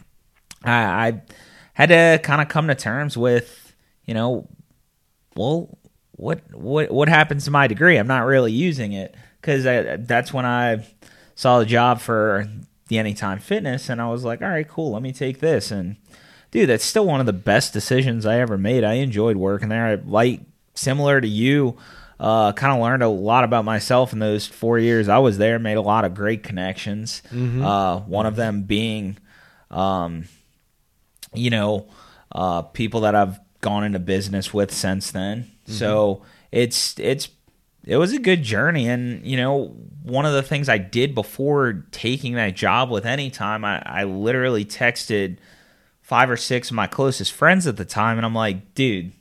I 0.64 1.22
had 1.74 1.90
to 1.90 2.20
kind 2.22 2.42
of 2.42 2.48
come 2.48 2.68
to 2.68 2.76
terms 2.76 3.18
with 3.18 3.74
you 4.06 4.14
know 4.14 4.48
well, 5.40 5.78
what 6.12 6.42
what 6.54 6.92
what 6.92 7.08
happens 7.08 7.46
to 7.46 7.52
my 7.52 7.68
degree? 7.68 7.98
I'm 7.98 8.08
not 8.08 8.26
really 8.26 8.52
using 8.52 8.92
it 8.92 9.16
because 9.40 9.64
that's 9.64 10.34
when 10.34 10.46
I 10.46 10.86
saw 11.36 11.60
the 11.60 11.66
job 11.66 12.02
for 12.02 12.46
the 12.88 13.00
Anytime 13.00 13.40
Fitness, 13.40 13.88
and 13.88 14.02
I 14.02 14.10
was 14.10 14.26
like, 14.26 14.42
all 14.42 14.50
right, 14.50 14.68
cool, 14.68 14.92
let 14.92 15.02
me 15.02 15.14
take 15.14 15.40
this. 15.40 15.72
And 15.72 15.96
dude, 16.52 16.68
that's 16.68 16.84
still 16.84 17.06
one 17.06 17.22
of 17.22 17.26
the 17.26 17.32
best 17.32 17.72
decisions 17.72 18.26
I 18.26 18.40
ever 18.40 18.58
made. 18.58 18.84
I 18.84 18.96
enjoyed 18.96 19.38
working 19.38 19.70
there. 19.70 19.86
I 19.86 19.96
like 19.96 20.42
similar 20.80 21.20
to 21.22 21.28
you. 21.28 21.78
Uh, 22.20 22.52
kind 22.52 22.74
of 22.74 22.82
learned 22.82 23.02
a 23.02 23.08
lot 23.08 23.46
about 23.46 23.64
myself 23.64 24.12
in 24.12 24.20
those 24.20 24.46
four 24.46 24.78
years 24.78 25.08
I 25.08 25.20
was 25.20 25.38
there. 25.38 25.58
Made 25.58 25.78
a 25.78 25.82
lot 25.82 26.04
of 26.04 26.14
great 26.14 26.44
connections. 26.44 27.22
Uh, 27.64 28.00
one 28.00 28.26
of 28.26 28.36
them 28.36 28.64
being, 28.64 29.18
um, 29.72 30.26
you 31.34 31.50
know, 31.50 31.88
uh, 32.34 32.64
people 32.64 33.02
that 33.02 33.16
I've 33.16 33.40
gone 33.62 33.84
into 33.86 34.00
business 34.00 34.54
with 34.54 34.74
since 34.74 35.12
then. 35.12 35.50
So 35.66 36.24
it's 36.52 37.00
it's 37.00 37.30
it 37.86 37.96
was 37.96 38.12
a 38.12 38.20
good 38.20 38.44
journey, 38.44 38.90
and 38.90 39.26
you 39.26 39.38
know, 39.38 39.76
one 40.04 40.26
of 40.26 40.34
the 40.34 40.44
things 40.44 40.68
I 40.68 40.78
did 40.78 41.16
before 41.16 41.86
taking 41.92 42.34
that 42.34 42.54
job 42.56 42.90
with 42.90 43.06
Anytime, 43.06 43.64
I, 43.64 43.82
I 43.86 44.04
literally 44.04 44.66
texted 44.66 45.38
five 46.02 46.30
or 46.30 46.38
six 46.38 46.70
of 46.70 46.76
my 46.76 46.88
closest 46.88 47.32
friends 47.32 47.66
at 47.66 47.78
the 47.78 47.86
time, 47.86 48.18
and 48.18 48.26
I'm 48.26 48.36
like, 48.36 48.74
dude, 48.76 49.14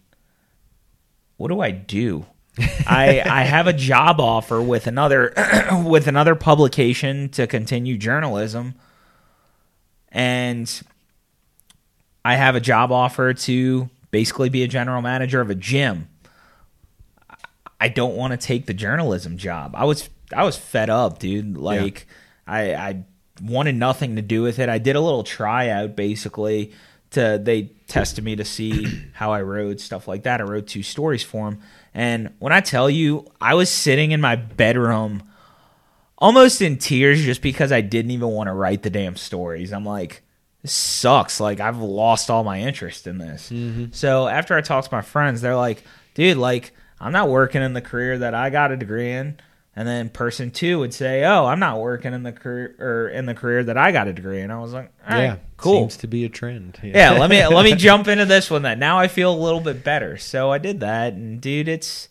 what 1.39 1.49
do 1.49 1.61
I 1.61 1.71
do? 1.71 2.27
I 2.87 3.23
I 3.25 3.45
have 3.45 3.67
a 3.67 3.73
job 3.73 4.21
offer 4.21 4.61
with 4.61 4.87
another 4.87 5.33
with 5.85 6.07
another 6.07 6.35
publication 6.35 7.31
to 7.31 7.47
continue 7.47 7.97
journalism, 7.97 8.75
and 10.13 10.83
I 12.25 12.35
have 12.35 12.57
a 12.57 12.61
job 12.61 12.93
offer 12.93 13.33
to 13.33 13.89
basically 14.11 14.49
be 14.49 14.65
a 14.65 14.69
general 14.69 15.01
manager 15.01 15.41
of 15.41 15.49
a 15.49 15.55
gym. 15.55 16.09
I 17.81 17.89
don't 17.89 18.17
want 18.17 18.33
to 18.33 18.37
take 18.37 18.67
the 18.67 18.75
journalism 18.75 19.39
job. 19.39 19.75
I 19.77 19.85
was 19.85 20.11
I 20.35 20.43
was 20.43 20.57
fed 20.57 20.91
up, 20.91 21.21
dude. 21.21 21.57
Like 21.57 22.09
I 22.47 22.75
I 22.75 23.05
wanted 23.41 23.77
nothing 23.77 24.17
to 24.17 24.23
do 24.23 24.43
with 24.43 24.59
it. 24.59 24.69
I 24.69 24.79
did 24.79 24.97
a 24.97 25.01
little 25.01 25.23
tryout 25.23 25.95
basically 25.95 26.73
to 27.13 27.41
they 27.43 27.71
tested 27.87 28.23
me 28.25 28.37
to 28.37 28.45
see 28.45 29.05
how 29.15 29.33
I 29.33 29.43
wrote 29.43 29.81
stuff 29.81 30.07
like 30.09 30.25
that. 30.25 30.41
I 30.41 30.45
wrote 30.45 30.67
two 30.67 30.83
stories 30.83 31.23
for 31.23 31.49
him, 31.49 31.61
and 31.95 32.35
when 32.39 32.53
I 32.53 32.61
tell 32.61 32.89
you, 32.89 33.27
I 33.41 33.55
was 33.55 33.71
sitting 33.71 34.11
in 34.13 34.21
my 34.21 34.37
bedroom 34.37 35.23
almost 36.19 36.61
in 36.61 36.77
tears 36.79 37.25
just 37.25 37.43
because 37.43 37.73
I 37.73 37.81
didn't 37.81 38.11
even 38.11 38.29
want 38.29 38.49
to 38.49 38.53
write 38.53 38.83
the 38.83 38.91
damn 38.91 39.17
stories. 39.17 39.73
I'm 39.73 39.85
like, 39.85 40.23
this 40.63 40.73
sucks. 40.73 41.41
Like 41.41 41.61
I've 41.61 41.79
lost 41.79 42.31
all 42.31 42.45
my 42.45 42.61
interest 42.61 43.07
in 43.07 43.19
this. 43.19 43.51
Mm-hmm. 43.51 43.87
So 43.93 44.29
after 44.29 44.57
I 44.57 44.61
talked 44.61 44.89
to 44.89 44.95
my 44.95 45.03
friends, 45.03 45.41
they're 45.41 45.57
like, 45.57 45.83
dude, 46.15 46.37
like 46.37 46.73
I'm 47.01 47.13
not 47.13 47.29
working 47.29 47.63
in 47.63 47.73
the 47.73 47.81
career 47.81 48.19
that 48.19 48.35
I 48.35 48.51
got 48.51 48.73
a 48.73 48.77
degree 48.77 49.13
in. 49.13 49.39
And 49.79 49.87
then 49.87 50.09
person 50.09 50.51
two 50.51 50.81
would 50.81 50.93
say, 50.93 51.23
"Oh, 51.25 51.47
I'm 51.47 51.61
not 51.61 51.79
working 51.79 52.13
in 52.13 52.25
the 52.25 52.33
career 52.33 52.75
or 52.81 53.09
in 53.11 53.27
the 53.27 53.35
career 53.35 53.63
that 53.63 53.79
I 53.79 53.93
got 53.93 54.09
a 54.09 54.13
degree." 54.13 54.41
And 54.41 54.53
I 54.53 54.59
was 54.59 54.73
like, 54.73 54.91
"All 55.09 55.15
right, 55.17 55.23
yeah, 55.23 55.37
cool." 55.57 55.83
Seems 55.83 55.97
to 55.99 56.09
be 56.09 56.25
a 56.25 56.29
trend. 56.29 56.81
yeah, 56.83 57.13
let 57.13 57.31
me 57.31 57.47
let 57.55 57.63
me 57.63 57.77
jump 57.77 58.09
into 58.09 58.25
this 58.25 58.51
one 58.51 58.63
then. 58.63 58.81
Now 58.81 58.99
I 58.99 59.07
feel 59.07 59.33
a 59.33 59.39
little 59.39 59.61
bit 59.61 59.85
better. 59.85 60.17
So 60.17 60.51
I 60.51 60.59
did 60.59 60.81
that, 60.81 61.13
and 61.13 61.41
dude, 61.41 61.69
it's 61.69 62.09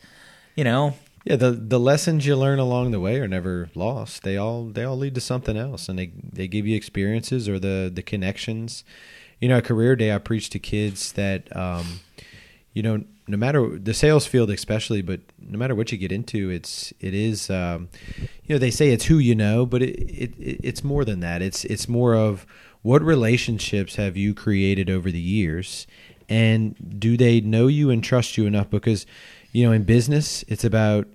you 0.56 0.64
know, 0.64 0.94
Yeah, 1.26 1.36
the 1.36 1.52
the 1.52 1.78
lessons 1.78 2.26
you 2.26 2.38
learn 2.38 2.60
along 2.60 2.92
the 2.92 3.02
way 3.02 3.20
are 3.20 3.28
never 3.28 3.70
lost. 3.76 4.24
They 4.24 4.38
all 4.38 4.68
they 4.68 4.86
all 4.86 4.98
lead 4.98 5.16
to 5.16 5.22
something 5.22 5.58
else, 5.58 5.90
and 5.90 6.00
they 6.00 6.12
they 6.32 6.48
give 6.48 6.66
you 6.66 6.78
experiences 6.78 7.50
or 7.50 7.60
the 7.60 7.92
the 7.94 8.02
connections. 8.02 8.86
You 9.42 9.50
know, 9.50 9.58
at 9.58 9.66
career 9.66 9.98
day, 9.98 10.14
I 10.14 10.20
preach 10.20 10.50
to 10.52 10.60
kids 10.60 11.12
that, 11.12 11.54
um, 11.54 12.00
you 12.78 12.84
know, 12.84 13.04
no 13.28 13.38
matter 13.38 13.78
the 13.90 13.94
sales 13.94 14.26
field, 14.28 14.50
especially, 14.52 15.02
but 15.02 15.20
no 15.40 15.58
matter 15.58 15.74
what 15.76 15.92
you 15.92 15.98
get 15.98 16.12
into, 16.12 16.50
it's 16.58 16.94
it 17.00 17.14
is, 17.14 17.50
um, 17.50 17.90
you 18.46 18.54
know, 18.54 18.60
they 18.60 18.72
say 18.72 18.90
it's 18.92 19.06
who 19.06 19.18
you 19.18 19.36
know, 19.36 19.66
but 19.66 19.82
it, 19.82 19.96
it 20.24 20.32
it's 20.70 20.84
more 20.84 21.04
than 21.04 21.20
that. 21.22 21.42
It's 21.42 21.66
it's 21.66 21.88
more 21.90 22.14
of 22.16 22.46
what 22.84 23.02
relationships 23.02 23.96
have 23.96 24.16
you 24.16 24.34
created 24.34 24.90
over 24.90 25.10
the 25.12 25.20
years, 25.38 25.88
and 26.30 26.76
do 27.00 27.18
they 27.18 27.42
know 27.42 27.66
you 27.68 27.90
and 27.90 28.04
trust 28.04 28.38
you 28.38 28.46
enough? 28.46 28.70
Because 28.70 29.06
you 29.52 29.66
know, 29.66 29.72
in 29.72 29.84
business, 29.84 30.44
it's 30.48 30.64
about 30.64 31.08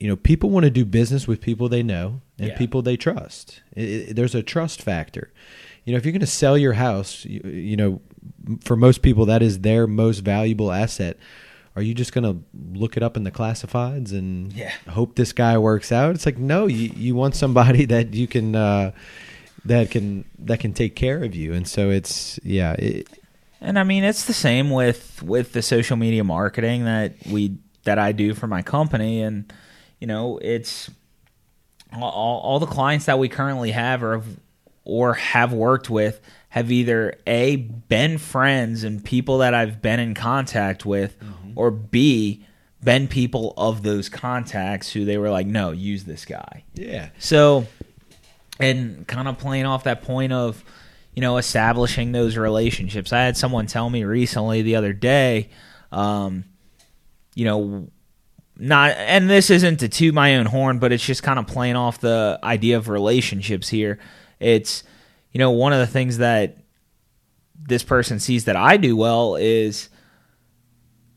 you 0.00 0.08
know, 0.08 0.16
people 0.16 0.50
want 0.50 0.64
to 0.64 0.70
do 0.70 0.84
business 0.84 1.28
with 1.28 1.40
people 1.40 1.68
they 1.68 1.82
know 1.84 2.20
and 2.38 2.48
Yeah. 2.48 2.58
people 2.58 2.82
they 2.82 2.96
trust. 2.96 3.62
It, 3.76 3.88
it- 4.10 4.16
there's 4.16 4.34
a 4.34 4.42
trust 4.42 4.82
factor. 4.82 5.30
You 5.84 5.92
know, 5.92 5.98
if 5.98 6.04
you're 6.04 6.12
going 6.12 6.20
to 6.20 6.26
sell 6.42 6.58
your 6.58 6.72
house, 6.74 7.24
you, 7.24 7.40
you 7.48 7.76
know, 7.76 8.00
for 8.64 8.76
most 8.76 9.02
people 9.02 9.26
that 9.26 9.42
is 9.42 9.60
their 9.60 9.86
most 9.86 10.20
valuable 10.20 10.72
asset. 10.72 11.16
Are 11.74 11.82
you 11.82 11.94
just 11.94 12.12
going 12.12 12.24
to 12.24 12.78
look 12.78 12.96
it 12.98 13.02
up 13.02 13.16
in 13.16 13.24
the 13.24 13.30
classifieds 13.30 14.12
and 14.12 14.52
Yeah. 14.52 14.72
hope 14.88 15.14
this 15.14 15.32
guy 15.32 15.56
works 15.56 15.90
out? 15.90 16.14
It's 16.14 16.26
like 16.26 16.38
no, 16.38 16.66
you 16.66 16.92
you 16.94 17.14
want 17.14 17.34
somebody 17.34 17.84
that 17.94 18.12
you 18.14 18.26
can 18.26 18.54
uh, 18.54 18.92
that 19.64 19.90
can 19.90 20.24
that 20.40 20.60
can 20.60 20.72
take 20.74 20.96
care 20.96 21.22
of 21.24 21.34
you, 21.34 21.54
and 21.54 21.66
so 21.66 21.88
it's 21.90 22.38
yeah, 22.42 22.72
it, 22.74 23.08
And 23.60 23.78
I 23.78 23.84
mean, 23.84 24.04
it's 24.04 24.24
the 24.26 24.34
same 24.34 24.70
with 24.70 25.22
with 25.22 25.52
the 25.52 25.62
social 25.62 25.96
media 25.96 26.24
marketing 26.24 26.84
that 26.84 27.14
we 27.30 27.56
that 27.84 27.98
I 27.98 28.12
do 28.12 28.34
for 28.34 28.46
my 28.46 28.60
company, 28.62 29.22
and 29.22 29.50
you 29.98 30.06
know, 30.06 30.38
it's 30.42 30.90
all, 31.92 32.40
all, 32.40 32.58
the 32.58 32.66
clients 32.66 33.06
that 33.06 33.18
we 33.18 33.28
currently 33.28 33.70
have 33.70 34.02
or 34.02 34.14
have, 34.14 34.26
or 34.84 35.14
have 35.14 35.52
worked 35.52 35.90
with 35.90 36.20
have 36.52 36.70
either 36.70 37.14
a 37.26 37.56
been 37.56 38.18
friends 38.18 38.84
and 38.84 39.02
people 39.02 39.38
that 39.38 39.54
I've 39.54 39.80
been 39.80 39.98
in 39.98 40.12
contact 40.12 40.84
with, 40.84 41.16
or 41.54 41.70
b 41.70 42.44
been 42.84 43.08
people 43.08 43.54
of 43.56 43.82
those 43.82 44.10
contacts 44.10 44.92
who 44.92 45.06
they 45.06 45.16
were 45.16 45.30
like, 45.30 45.46
no, 45.46 45.70
use 45.70 46.04
this 46.04 46.26
guy. 46.26 46.64
yeah, 46.74 47.08
So, 47.18 47.66
and 48.60 49.06
kind 49.08 49.28
of 49.28 49.38
playing 49.38 49.64
off 49.64 49.84
that 49.84 50.02
point 50.02 50.34
of, 50.34 50.62
you 51.14 51.22
know, 51.22 51.38
establishing 51.38 52.12
those 52.12 52.36
relationships. 52.36 53.14
I 53.14 53.22
had 53.22 53.38
someone 53.38 53.66
tell 53.66 53.88
me 53.88 54.04
recently 54.04 54.60
the 54.60 54.76
other 54.76 54.92
day, 54.92 55.48
um, 55.90 56.44
you 57.34 57.46
know, 57.46 57.88
not, 58.58 58.90
and 58.98 59.30
this 59.30 59.48
isn't 59.48 59.78
to 59.78 59.88
toot 59.88 60.12
my 60.12 60.36
own 60.36 60.44
horn, 60.44 60.78
but 60.80 60.92
it's 60.92 61.06
just 61.06 61.22
kind 61.22 61.38
of 61.38 61.46
playing 61.46 61.76
off 61.76 61.98
the 61.98 62.38
idea 62.44 62.76
of 62.76 62.90
relationships 62.90 63.70
here. 63.70 63.98
It's, 64.38 64.84
you 65.32 65.38
know, 65.38 65.50
one 65.50 65.72
of 65.72 65.78
the 65.78 65.86
things 65.86 66.18
that 66.18 66.58
this 67.58 67.82
person 67.82 68.20
sees 68.20 68.44
that 68.46 68.56
I 68.56 68.76
do 68.76 68.96
well 68.96 69.36
is 69.36 69.88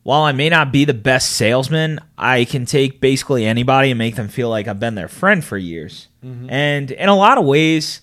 while 0.03 0.21
I 0.21 0.33
may 0.33 0.49
not 0.49 0.71
be 0.71 0.85
the 0.85 0.93
best 0.93 1.31
salesman, 1.31 1.99
I 2.17 2.45
can 2.45 2.65
take 2.65 3.01
basically 3.01 3.45
anybody 3.45 3.89
and 3.89 3.97
make 3.97 4.15
them 4.15 4.27
feel 4.27 4.49
like 4.49 4.67
I've 4.67 4.79
been 4.79 4.95
their 4.95 5.07
friend 5.07 5.43
for 5.43 5.57
years. 5.57 6.07
Mm-hmm. 6.23 6.49
And 6.49 6.91
in 6.91 7.09
a 7.09 7.15
lot 7.15 7.39
of 7.39 7.45
ways, 7.45 8.01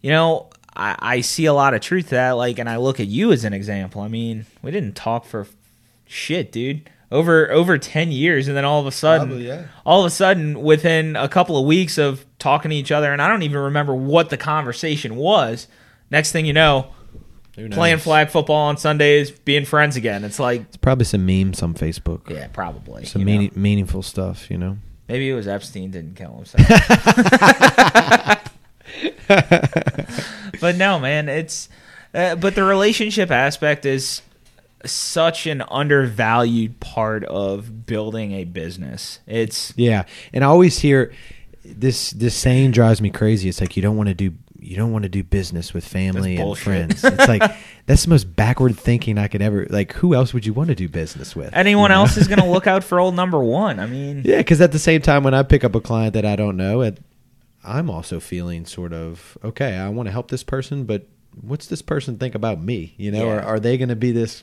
you 0.00 0.10
know, 0.10 0.48
I, 0.74 0.96
I 0.98 1.20
see 1.20 1.44
a 1.44 1.52
lot 1.52 1.74
of 1.74 1.82
truth 1.82 2.08
to 2.08 2.14
that. 2.14 2.32
Like, 2.32 2.58
and 2.58 2.68
I 2.68 2.78
look 2.78 3.00
at 3.00 3.06
you 3.06 3.32
as 3.32 3.44
an 3.44 3.52
example. 3.52 4.00
I 4.00 4.08
mean, 4.08 4.46
we 4.62 4.70
didn't 4.70 4.96
talk 4.96 5.26
for 5.26 5.46
shit, 6.06 6.52
dude. 6.52 6.88
Over 7.10 7.50
over 7.52 7.78
ten 7.78 8.10
years, 8.10 8.48
and 8.48 8.56
then 8.56 8.64
all 8.64 8.80
of 8.80 8.86
a 8.86 8.90
sudden, 8.92 9.28
Probably, 9.28 9.46
yeah. 9.46 9.66
all 9.84 10.00
of 10.00 10.06
a 10.06 10.10
sudden, 10.10 10.60
within 10.60 11.14
a 11.14 11.28
couple 11.28 11.56
of 11.56 11.64
weeks 11.64 11.98
of 11.98 12.26
talking 12.40 12.70
to 12.70 12.76
each 12.76 12.90
other, 12.90 13.12
and 13.12 13.22
I 13.22 13.28
don't 13.28 13.42
even 13.42 13.58
remember 13.58 13.94
what 13.94 14.28
the 14.30 14.36
conversation 14.36 15.14
was. 15.14 15.68
Next 16.10 16.32
thing 16.32 16.46
you 16.46 16.52
know, 16.52 16.92
playing 17.70 17.98
flag 17.98 18.30
football 18.30 18.66
on 18.68 18.76
Sundays, 18.76 19.30
being 19.30 19.64
friends 19.64 19.94
again. 19.96 20.24
It's 20.24 20.40
like, 20.40 20.62
It's 20.62 20.76
probably 20.76 21.04
some 21.04 21.24
memes 21.24 21.62
on 21.62 21.74
Facebook. 21.74 22.28
yeah, 22.28 22.48
probably. 22.48 23.04
Some 23.04 23.20
you 23.20 23.26
meaning, 23.26 23.52
meaningful 23.54 24.02
stuff, 24.02 24.50
you 24.50 24.58
know. 24.58 24.78
Maybe 25.08 25.30
it 25.30 25.34
was 25.34 25.46
Epstein 25.46 25.92
didn't 25.92 26.16
kill 26.16 26.34
himself. 26.34 26.66
but 30.60 30.76
no, 30.76 30.98
man, 30.98 31.28
it's 31.28 31.68
uh, 32.14 32.34
but 32.36 32.54
the 32.54 32.64
relationship 32.64 33.30
aspect 33.30 33.84
is 33.86 34.22
such 34.84 35.46
an 35.46 35.62
undervalued 35.70 36.80
part 36.80 37.24
of 37.24 37.86
building 37.86 38.32
a 38.32 38.44
business. 38.44 39.20
It's 39.26 39.72
Yeah, 39.76 40.04
and 40.32 40.44
I 40.44 40.48
always 40.48 40.78
hear 40.78 41.12
this 41.64 42.10
this 42.10 42.34
saying 42.34 42.72
drives 42.72 43.00
me 43.00 43.10
crazy. 43.10 43.48
It's 43.48 43.60
like 43.60 43.76
you 43.76 43.82
don't 43.82 43.96
want 43.96 44.08
to 44.08 44.14
do 44.14 44.34
you 44.58 44.76
don't 44.76 44.90
want 44.90 45.04
to 45.04 45.08
do 45.08 45.22
business 45.22 45.72
with 45.72 45.86
family 45.86 46.36
and 46.36 46.58
friends. 46.58 47.04
It's 47.04 47.28
like 47.28 47.40
that's 47.86 48.04
the 48.04 48.10
most 48.10 48.34
backward 48.34 48.76
thinking 48.76 49.16
I 49.16 49.28
could 49.28 49.40
ever. 49.40 49.66
Like, 49.70 49.92
who 49.92 50.14
else 50.14 50.34
would 50.34 50.44
you 50.44 50.52
want 50.52 50.68
to 50.70 50.74
do 50.74 50.88
business 50.88 51.36
with? 51.36 51.54
anyone 51.54 51.90
You 51.90 51.96
know? 51.96 52.00
else 52.02 52.16
is 52.16 52.26
going 52.26 52.40
to 52.40 52.46
look 52.46 52.66
out 52.66 52.82
for 52.82 52.98
old 52.98 53.14
number 53.14 53.38
1. 53.38 53.78
I 53.78 53.86
mean, 53.86 54.22
Yeah, 54.24 54.38
because 54.38 54.60
at 54.60 54.72
the 54.72 54.78
same 54.80 55.02
time, 55.02 55.22
when 55.22 55.34
I 55.34 55.44
pick 55.44 55.62
up 55.62 55.74
a 55.76 55.80
client 55.80 56.14
that 56.14 56.24
I 56.24 56.34
don't 56.34 56.56
know, 56.56 56.80
it, 56.80 56.98
I'm 57.62 57.88
also 57.88 58.18
feeling 58.18 58.66
sort 58.66 58.92
of 58.92 59.38
okay. 59.44 59.76
I 59.76 59.88
want 59.88 60.06
to 60.08 60.12
help 60.12 60.30
this 60.30 60.42
person, 60.42 60.84
but 60.84 61.06
what's 61.40 61.66
this 61.66 61.82
person 61.82 62.16
think 62.18 62.34
about 62.34 62.60
me? 62.60 62.94
You 62.96 63.10
know, 63.12 63.28
or 63.28 63.34
Yeah. 63.36 63.42
are 63.44 63.60
they 63.60 63.76
going 63.78 63.90
to 63.90 63.96
be 63.96 64.12
this? 64.12 64.42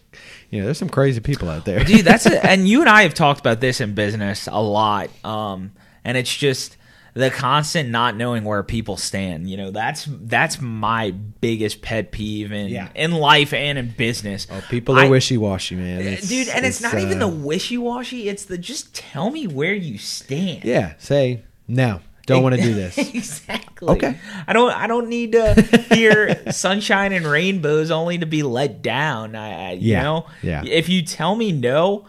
You 0.49 0.59
know, 0.59 0.65
there's 0.65 0.77
some 0.77 0.89
crazy 0.89 1.19
people 1.21 1.49
out 1.49 1.65
there, 1.65 1.83
dude 1.83 2.05
that's 2.05 2.25
a, 2.25 2.45
and 2.49 2.67
you 2.67 2.81
and 2.81 2.89
i 2.89 3.01
have 3.03 3.13
talked 3.13 3.39
about 3.39 3.59
this 3.61 3.81
in 3.81 3.93
business 3.95 4.47
a 4.51 4.61
lot 4.61 5.09
um 5.25 5.71
and 6.05 6.17
it's 6.17 6.35
just 6.35 6.77
the 7.15 7.29
constant 7.29 7.89
not 7.89 8.15
knowing 8.15 8.43
where 8.43 8.63
people 8.63 8.97
stand 8.97 9.47
you 9.49 9.55
know 9.57 9.69
that's 9.71 10.07
that's 10.09 10.59
my 10.61 11.11
biggest 11.11 11.81
pet 11.81 12.11
peeve 12.11 12.51
in 12.51 12.69
Yeah. 12.69 12.89
in 12.95 13.11
life 13.11 13.53
and 13.53 13.77
in 13.77 13.89
business 13.97 14.47
Oh, 14.51 14.63
people 14.69 14.97
are 14.97 15.07
wishy 15.09 15.37
washy, 15.37 15.75
man. 15.75 16.01
It's- 16.01 16.27
dude 16.29 16.47
and 16.49 16.65
it's, 16.65 16.81
not 16.81 16.95
even 16.97 17.21
uh, 17.21 17.27
the 17.27 17.33
wishy-washy 17.35 18.29
it's 18.29 18.45
the 18.45 18.57
just 18.57 18.93
tell 18.95 19.29
me 19.29 19.45
where 19.47 19.73
you 19.73 19.97
stand 19.97 20.63
yeah. 20.63 20.93
Say 20.97 21.43
no, 21.67 22.01
don't 22.25 22.41
want 22.43 22.55
to 22.55 22.61
do 22.61 22.73
this. 22.83 22.97
exactly 22.97 23.89
Okay. 23.89 24.17
i 24.47 24.53
don't 24.53 24.71
i 24.71 24.87
don't 24.87 25.09
need 25.09 25.33
to 25.33 25.53
hear 25.93 26.41
sunshine 26.51 27.11
and 27.11 27.25
rainbows 27.25 27.91
only 27.91 28.17
to 28.17 28.25
be 28.25 28.43
let 28.43 28.81
down 28.81 29.35
i, 29.35 29.69
I 29.69 29.71
you 29.73 29.91
Yeah, 29.91 30.03
know 30.03 30.25
yeah. 30.41 30.63
if 30.65 30.87
you 30.89 31.01
tell 31.01 31.35
me 31.35 31.51
no 31.51 32.05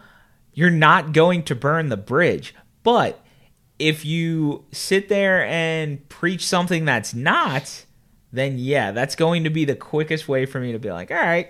you're 0.53 0.71
not 0.71 1.13
going 1.13 1.43
to 1.45 1.55
burn 1.57 1.89
the 1.89 1.97
bridge 1.97 2.55
but 2.85 3.21
if 3.79 4.05
you 4.05 4.65
sit 4.71 5.09
there 5.09 5.45
and 5.47 6.09
preach 6.09 6.47
something 6.47 6.85
that's 6.85 7.13
not 7.13 7.85
then 8.33 8.57
yeah 8.59 8.93
that's 8.93 9.17
going 9.17 9.43
to 9.45 9.51
be 9.51 9.65
the 9.65 9.75
quickest 9.77 10.29
way 10.29 10.47
for 10.47 10.61
me 10.61 10.71
to 10.73 10.79
be 10.79 10.93
like 10.93 11.11
all 11.11 11.17
right 11.17 11.49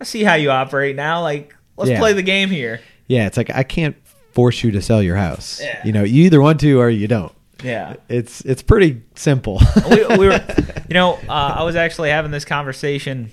i 0.00 0.04
see 0.04 0.22
how 0.22 0.34
you 0.34 0.50
operate 0.52 0.94
now 0.94 1.22
like 1.22 1.56
let's 1.76 1.90
Yeah. 1.90 1.98
play 1.98 2.12
the 2.12 2.22
game 2.22 2.50
here 2.50 2.80
Yeah, 3.08 3.26
it's 3.26 3.36
like 3.36 3.50
I 3.50 3.64
can't 3.64 3.96
force 4.32 4.62
you 4.62 4.70
to 4.70 4.80
sell 4.80 5.02
your 5.02 5.16
house. 5.16 5.60
Yeah. 5.60 5.84
You 5.84 5.90
know, 5.92 6.04
you 6.04 6.24
either 6.26 6.40
want 6.40 6.60
to 6.60 6.78
or 6.78 6.88
you 6.88 7.08
don't. 7.08 7.32
Yeah 7.62 7.96
It's 8.08 8.40
it's 8.42 8.62
pretty 8.62 9.02
simple. 9.14 9.60
we, 9.90 10.04
we 10.16 10.28
were, 10.28 10.44
you 10.88 10.94
know, 10.94 11.14
uh, 11.28 11.54
I 11.58 11.62
was 11.62 11.76
actually 11.76 12.10
having 12.10 12.30
this 12.30 12.44
conversation 12.44 13.30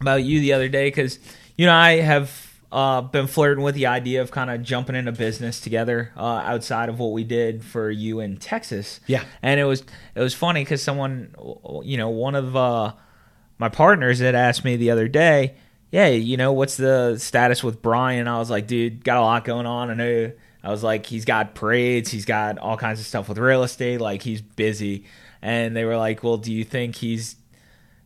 about 0.00 0.22
you 0.24 0.40
the 0.40 0.52
other 0.52 0.68
day 0.68 0.88
because 0.88 1.18
you 1.56 1.66
know 1.66 1.72
I 1.74 1.96
have 2.00 2.48
uh, 2.72 3.02
been 3.02 3.26
flirting 3.26 3.62
with 3.62 3.74
the 3.74 3.86
idea 3.86 4.22
of 4.22 4.30
kind 4.30 4.50
of 4.50 4.62
jumping 4.62 4.96
into 4.96 5.12
business 5.12 5.60
together 5.60 6.10
uh, 6.16 6.24
outside 6.44 6.88
of 6.88 6.98
what 6.98 7.12
we 7.12 7.22
did 7.22 7.62
for 7.62 7.90
you 7.90 8.20
in 8.20 8.38
Texas. 8.38 9.00
Yeah. 9.06 9.24
and 9.42 9.60
it 9.60 9.64
was 9.64 9.82
it 10.14 10.20
was 10.20 10.34
funny 10.34 10.62
because 10.62 10.82
someone, 10.82 11.34
you 11.84 11.96
know, 11.98 12.08
one 12.08 12.34
of 12.34 12.56
uh, 12.56 12.92
my 13.58 13.68
partners 13.68 14.20
had 14.20 14.34
asked 14.34 14.64
me 14.64 14.76
the 14.76 14.90
other 14.90 15.06
day, 15.06 15.54
"Yeah, 15.90 16.08
you 16.08 16.36
know, 16.36 16.52
what's 16.52 16.76
the 16.76 17.18
status 17.18 17.62
with 17.62 17.82
Brian?" 17.82 18.26
I 18.26 18.38
was 18.38 18.50
like, 18.50 18.66
"Dude, 18.66 19.04
got 19.04 19.18
a 19.18 19.20
lot 19.20 19.44
going 19.44 19.66
on. 19.66 19.90
I 19.90 19.94
know." 19.94 20.32
I 20.64 20.70
was 20.70 20.82
like, 20.82 21.06
he's 21.06 21.24
got 21.24 21.54
parades, 21.54 22.10
he's 22.10 22.24
got 22.24 22.58
all 22.58 22.76
kinds 22.76 23.00
of 23.00 23.06
stuff 23.06 23.28
with 23.28 23.38
real 23.38 23.62
estate, 23.62 24.00
like 24.00 24.22
he's 24.22 24.40
busy. 24.40 25.04
And 25.40 25.74
they 25.76 25.84
were 25.84 25.96
like, 25.96 26.22
well, 26.22 26.36
do 26.36 26.52
you 26.52 26.64
think 26.64 26.94
he's 26.94 27.36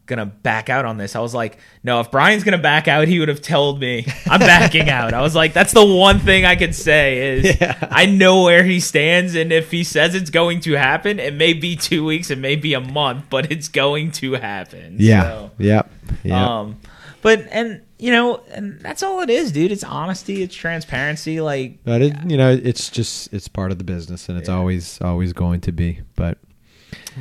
gonna 0.07 0.27
back 0.27 0.71
out 0.71 0.85
on 0.85 0.97
this. 0.97 1.17
I 1.17 1.21
was 1.21 1.35
like, 1.35 1.59
no, 1.83 2.01
if 2.01 2.11
Brian's 2.11 2.45
gonna 2.45 2.59
back 2.59 2.89
out, 2.89 3.09
he 3.09 3.19
would 3.19 3.29
have 3.29 3.43
told 3.43 3.81
me 3.81 4.07
I'm 4.27 4.41
backing 4.41 4.89
out. 4.89 5.13
I 5.13 5.21
was 5.21 5.35
like, 5.35 5.53
that's 5.53 5.73
the 5.73 5.85
one 5.85 6.21
thing 6.21 6.45
I 6.45 6.57
could 6.57 6.75
say 6.75 7.39
is 7.39 7.57
Yeah. 7.61 7.77
I 7.91 8.07
know 8.07 8.43
where 8.45 8.65
he 8.65 8.81
stands, 8.81 9.35
and 9.35 9.53
if 9.53 9.71
he 9.71 9.85
says 9.85 10.15
it's 10.15 10.31
going 10.31 10.61
to 10.61 10.73
happen, 10.75 11.19
it 11.19 11.35
may 11.35 11.53
be 11.53 11.77
two 11.77 12.05
weeks, 12.05 12.31
it 12.31 12.39
may 12.39 12.57
be 12.57 12.75
a 12.75 12.81
month, 12.81 13.27
but 13.29 13.51
it's 13.51 13.69
going 13.69 14.13
to 14.13 14.35
happen. 14.35 14.97
Yeah. 14.99 15.23
So, 15.23 15.51
Yep. 15.59 15.91
Yeah. 16.23 16.59
um, 16.61 16.77
but 17.23 17.47
and 17.51 17.83
you 17.99 18.11
know, 18.13 18.43
and 18.51 18.79
that's 18.81 19.03
all 19.03 19.21
it 19.21 19.31
is, 19.31 19.53
dude. 19.53 19.73
It's 19.73 19.85
honesty, 19.85 20.43
it's 20.43 20.55
transparency. 20.55 21.41
Like 21.41 21.79
but 21.85 22.03
it, 22.03 22.15
you 22.31 22.37
know, 22.37 22.51
it's 22.51 22.91
just 22.91 23.33
it's 23.33 23.49
part 23.49 23.73
of 23.73 23.79
the 23.79 23.85
business, 23.85 24.29
and 24.29 24.39
it's 24.39 24.49
Yeah. 24.49 24.57
always 24.57 25.01
always 25.01 25.33
going 25.33 25.61
to 25.63 25.73
be. 25.73 26.01
But 26.15 26.39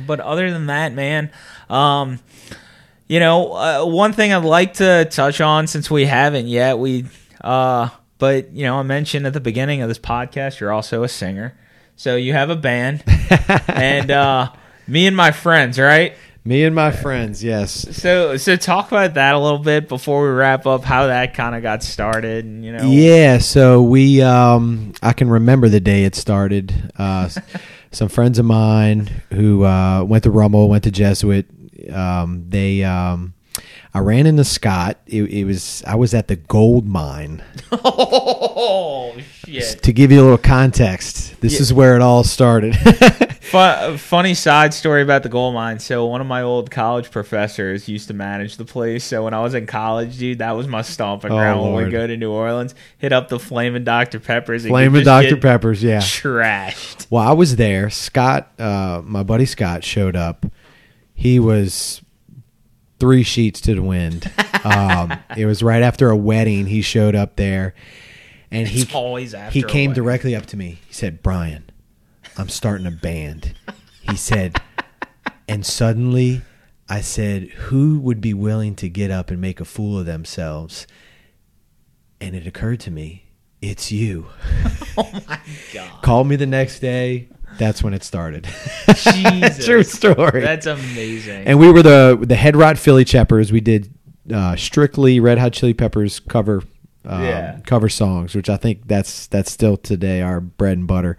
but 0.06 0.20
other 0.20 0.50
than 0.50 0.66
that, 0.66 0.92
man, 0.92 1.30
um, 1.70 2.18
you 3.08 3.20
know, 3.20 3.52
uh, 3.54 3.84
one 3.86 4.12
thing 4.12 4.32
I'd 4.32 4.44
like 4.44 4.74
to 4.74 5.06
touch 5.06 5.40
on 5.40 5.66
since 5.66 5.90
we 5.90 6.04
haven't 6.06 6.46
yet, 6.48 6.78
we, 6.78 7.06
uh, 7.42 7.88
but 8.18 8.52
you 8.52 8.64
know, 8.64 8.78
I 8.78 8.82
mentioned 8.82 9.26
at 9.26 9.32
the 9.32 9.40
beginning 9.40 9.80
of 9.82 9.88
this 9.88 9.98
podcast, 9.98 10.60
you're 10.60 10.72
also 10.72 11.02
a 11.04 11.08
singer, 11.08 11.56
so 11.96 12.16
you 12.16 12.32
have 12.34 12.50
a 12.50 12.56
band, 12.56 13.02
and 13.68 14.10
uh, 14.10 14.52
me 14.86 15.06
and 15.06 15.16
my 15.16 15.30
friends, 15.32 15.78
right? 15.78 16.14
Me 16.46 16.64
and 16.64 16.74
my 16.74 16.92
friends, 16.92 17.42
yes. 17.42 17.72
So, 17.96 18.36
so 18.36 18.56
talk 18.56 18.88
about 18.92 19.14
that 19.14 19.34
a 19.34 19.38
little 19.38 19.58
bit 19.58 19.88
before 19.88 20.22
we 20.22 20.28
wrap 20.28 20.64
up. 20.66 20.84
How 20.84 21.08
that 21.08 21.34
kind 21.34 21.54
of 21.56 21.62
got 21.62 21.82
started, 21.82 22.44
and 22.44 22.64
you 22.64 22.72
know, 22.72 22.88
Yeah, 22.90 23.38
so 23.38 23.82
we 23.82 24.22
um 24.22 24.92
I 25.02 25.12
can 25.12 25.28
remember 25.28 25.68
the 25.68 25.80
day 25.80 26.04
it 26.04 26.14
started. 26.14 26.92
Uh 26.96 27.28
some 27.90 28.08
friends 28.08 28.38
of 28.38 28.44
mine 28.46 29.10
who 29.32 29.64
uh 29.64 30.04
went 30.04 30.24
to 30.24 30.30
Rummel, 30.30 30.68
went 30.68 30.84
to 30.84 30.90
Jesuit, 30.90 31.46
um 31.92 32.44
they 32.48 32.84
um 32.84 33.34
I 33.94 34.00
ran 34.00 34.26
into 34.26 34.44
Scott. 34.44 34.98
It, 35.06 35.22
it 35.24 35.44
was 35.44 35.82
I 35.86 35.94
was 35.96 36.12
at 36.14 36.28
the 36.28 36.36
gold 36.36 36.86
mine. 36.86 37.42
oh 37.72 39.14
shit. 39.44 39.82
To 39.82 39.92
give 39.92 40.10
you 40.12 40.20
a 40.20 40.22
little 40.22 40.38
context, 40.38 41.40
this 41.40 41.54
Yeah. 41.54 41.60
is 41.60 41.72
where 41.72 41.96
it 41.96 42.02
all 42.02 42.24
started. 42.24 42.76
Fu- 43.46 43.96
funny 43.96 44.34
side 44.34 44.74
story 44.74 45.02
about 45.02 45.22
the 45.22 45.28
gold 45.28 45.54
mine. 45.54 45.78
So 45.78 46.04
one 46.06 46.20
of 46.20 46.26
my 46.26 46.42
old 46.42 46.70
college 46.70 47.10
professors 47.12 47.88
used 47.88 48.08
to 48.08 48.14
manage 48.14 48.56
the 48.56 48.64
place. 48.64 49.04
So 49.04 49.22
when 49.24 49.34
I 49.34 49.40
was 49.40 49.54
in 49.54 49.66
college, 49.66 50.18
dude, 50.18 50.38
that 50.40 50.50
was 50.52 50.66
my 50.66 50.82
stomping 50.82 51.30
Oh, 51.30 51.36
ground 51.36 51.62
when 51.62 51.84
we 51.84 51.90
go 51.90 52.06
to 52.08 52.16
New 52.16 52.32
Orleans. 52.32 52.74
Hit 52.98 53.12
up 53.12 53.28
the 53.28 53.38
Flamin' 53.38 53.84
Dr 53.84 54.18
Peppers. 54.18 54.64
and 54.64 54.72
Flamin' 54.72 55.04
Dr. 55.04 55.36
Peppers, 55.36 55.80
yeah. 55.82 56.00
Trashed. 56.00 57.06
Well, 57.08 57.22
I 57.26 57.32
was 57.32 57.54
there. 57.54 57.88
Scott, 57.88 58.50
uh, 58.58 59.00
my 59.04 59.22
buddy 59.22 59.46
Scott, 59.46 59.84
showed 59.84 60.16
up. 60.16 60.44
He 61.14 61.38
was 61.38 62.02
three 62.98 63.22
sheets 63.22 63.60
to 63.62 63.74
the 63.74 63.82
wind. 63.82 64.30
Um, 64.64 65.12
it 65.36 65.46
was 65.46 65.62
right 65.62 65.82
after 65.82 66.10
a 66.10 66.16
wedding. 66.16 66.66
He 66.66 66.82
showed 66.82 67.14
up 67.14 67.36
there, 67.36 67.74
and 68.50 68.66
he 68.68 68.82
It's 68.82 68.94
always 68.94 69.34
after. 69.34 69.52
he 69.52 69.62
came 69.62 69.92
directly 69.92 70.34
up 70.34 70.46
to 70.46 70.56
me. 70.56 70.78
He 70.86 70.92
said, 70.94 71.22
"Brian, 71.22 71.70
I'm 72.36 72.48
starting 72.48 72.86
a 72.86 72.90
band." 72.90 73.54
He 74.02 74.16
said, 74.16 74.60
and 75.48 75.64
suddenly 75.66 76.42
I 76.88 77.00
said, 77.00 77.48
"Who 77.50 77.98
would 78.00 78.20
be 78.20 78.34
willing 78.34 78.74
to 78.76 78.88
get 78.88 79.10
up 79.10 79.30
and 79.30 79.40
make 79.40 79.60
a 79.60 79.64
fool 79.64 79.98
of 79.98 80.06
themselves?" 80.06 80.86
And 82.20 82.34
it 82.34 82.46
occurred 82.46 82.80
to 82.80 82.90
me, 82.90 83.24
it's 83.60 83.92
you. 83.92 84.26
Oh 84.98 85.12
my 85.28 85.38
god. 85.74 86.02
Called 86.02 86.26
me 86.26 86.36
the 86.36 86.46
next 86.46 86.80
day. 86.80 87.28
That's 87.58 87.82
when 87.82 87.94
it 87.94 88.04
started. 88.04 88.46
Jesus. 88.88 89.64
True 89.64 89.82
story. 89.82 90.40
That's 90.40 90.66
amazing. 90.66 91.46
and 91.46 91.58
we 91.58 91.70
were 91.70 91.82
the 91.82 92.18
the 92.20 92.36
Head 92.36 92.56
Rot 92.56 92.78
Philly 92.78 93.04
Cheppers. 93.04 93.52
We 93.52 93.60
did 93.60 93.92
uh, 94.32 94.56
strictly 94.56 95.20
Red 95.20 95.38
Hot 95.38 95.52
Chili 95.52 95.74
Peppers 95.74 96.20
cover 96.20 96.62
um, 97.04 97.22
Yeah. 97.22 97.58
cover 97.66 97.88
songs, 97.88 98.34
which 98.34 98.48
I 98.50 98.56
think 98.56 98.86
that's 98.88 99.26
that's 99.28 99.50
still 99.50 99.76
today 99.76 100.20
our 100.22 100.40
bread 100.40 100.78
and 100.78 100.86
butter. 100.86 101.16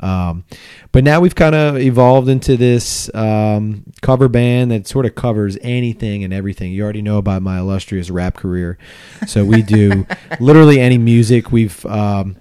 Um, 0.00 0.44
but 0.92 1.02
now 1.02 1.18
we've 1.18 1.34
kind 1.34 1.56
of 1.56 1.76
evolved 1.76 2.28
into 2.28 2.56
this 2.56 3.12
um, 3.16 3.82
cover 4.00 4.28
band 4.28 4.70
that 4.70 4.86
sort 4.86 5.06
of 5.06 5.16
covers 5.16 5.58
anything 5.60 6.22
and 6.22 6.32
everything. 6.32 6.70
You 6.70 6.84
already 6.84 7.02
know 7.02 7.18
about 7.18 7.42
my 7.42 7.58
illustrious 7.58 8.08
rap 8.08 8.36
career, 8.36 8.78
so 9.26 9.44
we 9.44 9.60
do 9.62 10.06
literally 10.40 10.78
any 10.78 10.98
music. 10.98 11.50
We've 11.50 11.84
um, 11.86 12.36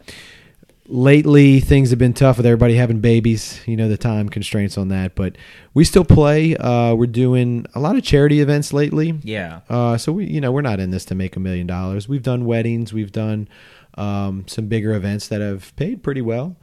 lately 0.88 1.60
things 1.60 1.90
have 1.90 2.00
been 2.00 2.14
tough 2.14 2.38
with 2.38 2.46
everybody 2.46 2.76
having 2.76 3.00
babies 3.02 3.60
you 3.66 3.76
know 3.76 3.90
the 3.90 3.98
time 3.98 4.30
constraints 4.30 4.78
on 4.78 4.88
that 4.88 5.16
but 5.16 5.36
we 5.78 5.84
still 5.84 6.04
play. 6.04 6.58
Uh, 6.58 6.96
we're 6.96 7.06
doing 7.06 7.68
a 7.76 7.80
lot 7.80 7.96
of 7.96 8.04
charity 8.04 8.42
events 8.42 8.74
lately. 8.74 9.20
Yeah. 9.22 9.60
uh, 9.70 9.96
so 9.98 10.12
we 10.12 10.26
you 10.26 10.42
know 10.42 10.52
we're 10.52 10.62
not 10.64 10.80
in 10.80 10.90
this 10.90 11.06
to 11.06 11.16
make 11.16 11.36
a 11.36 11.40
million 11.40 11.68
dollars. 11.68 12.10
We've 12.10 12.24
done 12.24 12.46
weddings. 12.46 12.92
We've 12.92 13.12
done 13.12 13.48
um, 13.94 14.46
some 14.48 14.66
bigger 14.66 14.94
events 14.94 15.28
that 15.28 15.40
have 15.40 15.76
paid 15.76 16.02
pretty 16.02 16.22
well. 16.22 16.56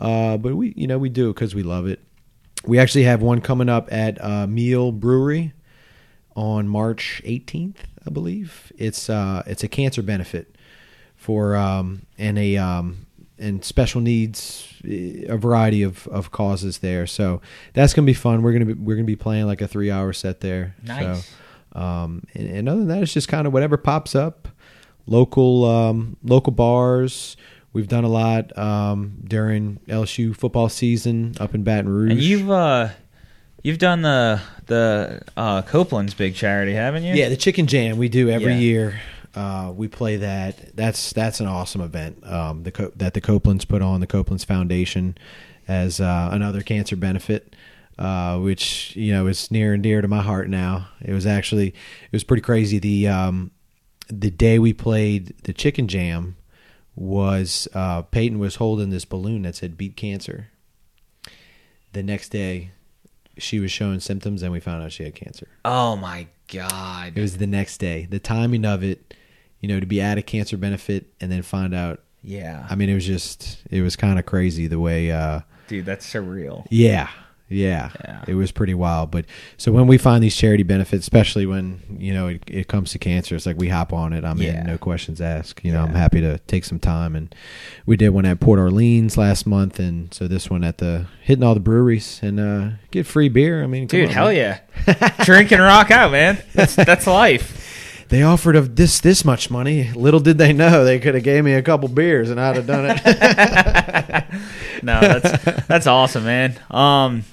Uh, 0.00 0.38
but 0.38 0.54
we 0.56 0.72
you 0.74 0.86
know 0.86 0.96
we 0.98 1.10
do 1.10 1.28
it 1.28 1.34
because 1.34 1.54
we 1.54 1.62
love 1.62 1.86
it. 1.86 2.00
We 2.64 2.78
actually 2.78 3.04
have 3.04 3.20
one 3.20 3.42
coming 3.42 3.68
up 3.68 3.92
at 3.92 4.22
uh, 4.24 4.46
Miel 4.46 4.90
brewery 4.90 5.52
on 6.34 6.66
march 6.66 7.20
18th 7.26 7.76
i 8.06 8.10
believe. 8.10 8.72
It's 8.78 9.10
uh, 9.10 9.42
it's 9.46 9.62
a 9.62 9.68
cancer 9.68 10.00
benefit 10.00 10.56
for 11.14 11.54
um, 11.56 12.06
and 12.16 12.38
a 12.38 12.56
um, 12.56 13.06
and 13.38 13.64
special 13.64 14.00
needs 14.00 14.72
eh, 14.88 15.24
a 15.28 15.36
variety 15.36 15.82
of, 15.82 16.06
of 16.08 16.30
causes 16.30 16.78
there 16.78 17.06
so 17.06 17.40
that's 17.72 17.92
gonna 17.94 18.06
be 18.06 18.14
fun 18.14 18.42
we're 18.42 18.52
gonna 18.52 18.66
be 18.66 18.74
we're 18.74 18.94
gonna 18.96 19.04
be 19.06 19.16
playing 19.16 19.46
like 19.46 19.60
a 19.60 19.68
three 19.68 19.90
hour 19.90 20.12
set 20.12 20.40
there 20.40 20.74
Nice. 20.82 21.26
so 21.74 21.80
um, 21.80 22.22
and, 22.34 22.48
and 22.48 22.68
other 22.68 22.80
than 22.80 22.88
that 22.88 23.02
it's 23.02 23.12
just 23.14 23.28
kind 23.28 23.46
of 23.46 23.52
whatever 23.52 23.76
pops 23.76 24.14
up 24.14 24.48
local 25.06 25.64
um, 25.64 26.16
local 26.22 26.52
bars 26.52 27.36
we've 27.72 27.88
done 27.88 28.04
a 28.04 28.08
lot 28.08 28.56
um, 28.58 29.16
during 29.24 29.80
LSU 29.88 30.36
football 30.36 30.68
season 30.68 31.34
up 31.40 31.54
in 31.54 31.62
Baton 31.62 31.88
Rouge 31.88 32.12
And 32.12 32.20
you've 32.20 32.50
uh 32.50 32.90
you've 33.62 33.78
done 33.78 34.02
the 34.02 34.40
the 34.66 35.22
uh 35.36 35.62
Copeland's 35.62 36.14
big 36.14 36.34
charity, 36.34 36.74
haven't 36.74 37.04
you? 37.04 37.14
Yeah, 37.14 37.28
the 37.30 37.36
Chicken 37.36 37.66
Jam 37.66 37.96
we 37.96 38.08
do 38.08 38.28
every 38.28 38.52
Yeah. 38.52 38.58
year. 38.58 39.00
Uh, 39.34 39.72
we 39.74 39.88
play 39.88 40.16
that. 40.16 40.76
That's 40.76 41.12
that's 41.12 41.40
an 41.40 41.46
awesome 41.46 41.80
event. 41.80 42.26
Um, 42.26 42.64
the 42.64 42.72
Co- 42.72 42.92
that 42.96 43.14
the 43.14 43.20
Copelands 43.20 43.66
put 43.66 43.82
on 43.82 44.00
the 44.00 44.06
Copelands 44.06 44.44
Foundation 44.44 45.16
as 45.66 46.00
uh, 46.00 46.28
another 46.32 46.62
cancer 46.62 46.96
benefit, 46.96 47.54
uh, 47.98 48.38
which 48.38 48.94
you 48.96 49.12
know 49.12 49.26
is 49.26 49.50
near 49.50 49.72
and 49.72 49.82
dear 49.82 50.02
to 50.02 50.08
my 50.08 50.20
heart 50.20 50.48
now. 50.48 50.88
It 51.00 51.12
was 51.12 51.26
actually 51.26 51.68
it 51.68 52.12
was 52.12 52.24
pretty 52.24 52.42
crazy. 52.42 52.78
The 52.78 53.08
um, 53.08 53.50
the 54.08 54.30
day 54.30 54.58
we 54.58 54.72
played 54.72 55.34
the 55.44 55.52
Chicken 55.52 55.88
Jam 55.88 56.36
was 56.94 57.68
uh, 57.74 58.02
Peyton 58.02 58.38
was 58.38 58.56
holding 58.56 58.90
this 58.90 59.06
balloon 59.06 59.42
that 59.42 59.56
said 59.56 59.78
"Beat 59.78 59.96
Cancer." 59.96 60.48
The 61.94 62.02
next 62.02 62.30
day, 62.30 62.70
she 63.38 63.58
was 63.58 63.70
showing 63.70 64.00
symptoms, 64.00 64.42
and 64.42 64.52
we 64.52 64.60
found 64.60 64.82
out 64.82 64.92
she 64.92 65.04
had 65.04 65.14
cancer. 65.14 65.48
Oh 65.64 65.96
my 65.96 66.26
god. 66.52 67.12
It 67.16 67.20
was 67.20 67.38
the 67.38 67.46
next 67.46 67.78
day. 67.78 68.06
The 68.08 68.18
timing 68.18 68.64
of 68.64 68.82
it, 68.82 69.14
you 69.62 69.68
know, 69.68 69.80
to 69.80 69.86
be 69.86 70.02
at 70.02 70.18
a 70.18 70.22
cancer 70.22 70.58
benefit 70.58 71.06
and 71.22 71.32
then 71.32 71.40
find 71.40 71.74
out. 71.74 72.02
Yeah. 72.22 72.66
I 72.68 72.74
mean, 72.74 72.90
it 72.90 72.94
was 72.94 73.06
just, 73.06 73.62
it 73.70 73.80
was 73.80 73.96
kind 73.96 74.18
of 74.18 74.26
crazy 74.26 74.66
the 74.66 74.78
way, 74.78 75.10
uh, 75.10 75.40
Dude, 75.68 75.86
that's 75.86 76.06
surreal. 76.12 76.66
yeah, 76.70 77.08
yeah, 77.48 77.90
Yeah. 78.04 78.24
it 78.28 78.34
was 78.34 78.50
pretty 78.52 78.74
wild. 78.74 79.10
But 79.10 79.24
so 79.56 79.72
when 79.72 79.86
we 79.88 79.98
find 79.98 80.22
these 80.22 80.36
charity 80.36 80.62
benefits, 80.62 81.02
especially 81.04 81.46
when, 81.46 81.80
you 81.98 82.14
know, 82.14 82.28
it, 82.28 82.42
it 82.46 82.68
comes 82.68 82.92
to 82.92 82.98
cancer, 82.98 83.34
it's 83.36 83.44
like 83.44 83.56
we 83.58 83.68
hop 83.70 83.92
on 83.92 84.12
it. 84.12 84.24
I'm 84.24 84.38
Yeah. 84.38 84.60
in, 84.60 84.66
no 84.68 84.78
questions 84.78 85.20
asked. 85.20 85.64
You 85.64 85.72
know, 85.72 85.82
I'm 85.82 85.94
happy 85.94 86.20
to 86.20 86.38
take 86.46 86.64
some 86.64 86.78
time. 86.78 87.16
And 87.16 87.34
we 87.86 87.96
did 87.96 88.10
one 88.10 88.24
at 88.24 88.38
Port 88.40 88.58
Orleans 88.60 89.16
last 89.18 89.44
month. 89.46 89.78
And 89.80 90.14
so 90.14 90.28
this 90.28 90.48
one 90.48 90.62
at 90.64 90.78
the, 90.78 91.06
hitting 91.22 91.42
all 91.44 91.54
the 91.54 91.60
breweries 91.60 92.20
and, 92.22 92.38
uh, 92.38 92.70
get 92.92 93.04
free 93.06 93.28
beer. 93.28 93.62
I 93.64 93.66
mean, 93.66 93.86
Dude, 93.88 94.08
on, 94.08 94.14
hell 94.14 94.26
man. 94.32 94.60
yeah. 94.86 95.08
Drink 95.24 95.50
and 95.52 95.60
rock 95.60 95.90
out, 95.90 96.12
man. 96.12 96.40
That's 96.54 96.74
that's 96.76 97.06
life. 97.06 97.58
They 98.12 98.22
offered 98.22 98.56
of 98.56 98.76
this 98.76 99.00
this 99.00 99.24
much 99.24 99.50
money. 99.50 99.90
Little 99.92 100.20
did 100.20 100.36
they 100.36 100.52
know 100.52 100.84
they 100.84 100.98
could 100.98 101.14
have 101.14 101.24
gave 101.24 101.42
me 101.44 101.54
a 101.54 101.62
couple 101.62 101.88
beers 101.88 102.28
and 102.28 102.38
I'd 102.38 102.56
have 102.56 102.66
done 102.66 102.94
it. 102.94 104.24
No, 104.82 105.00
that's 105.00 105.66
that's 105.66 105.86
awesome, 105.86 106.24
man. 106.24 106.58
Um, 106.70 107.24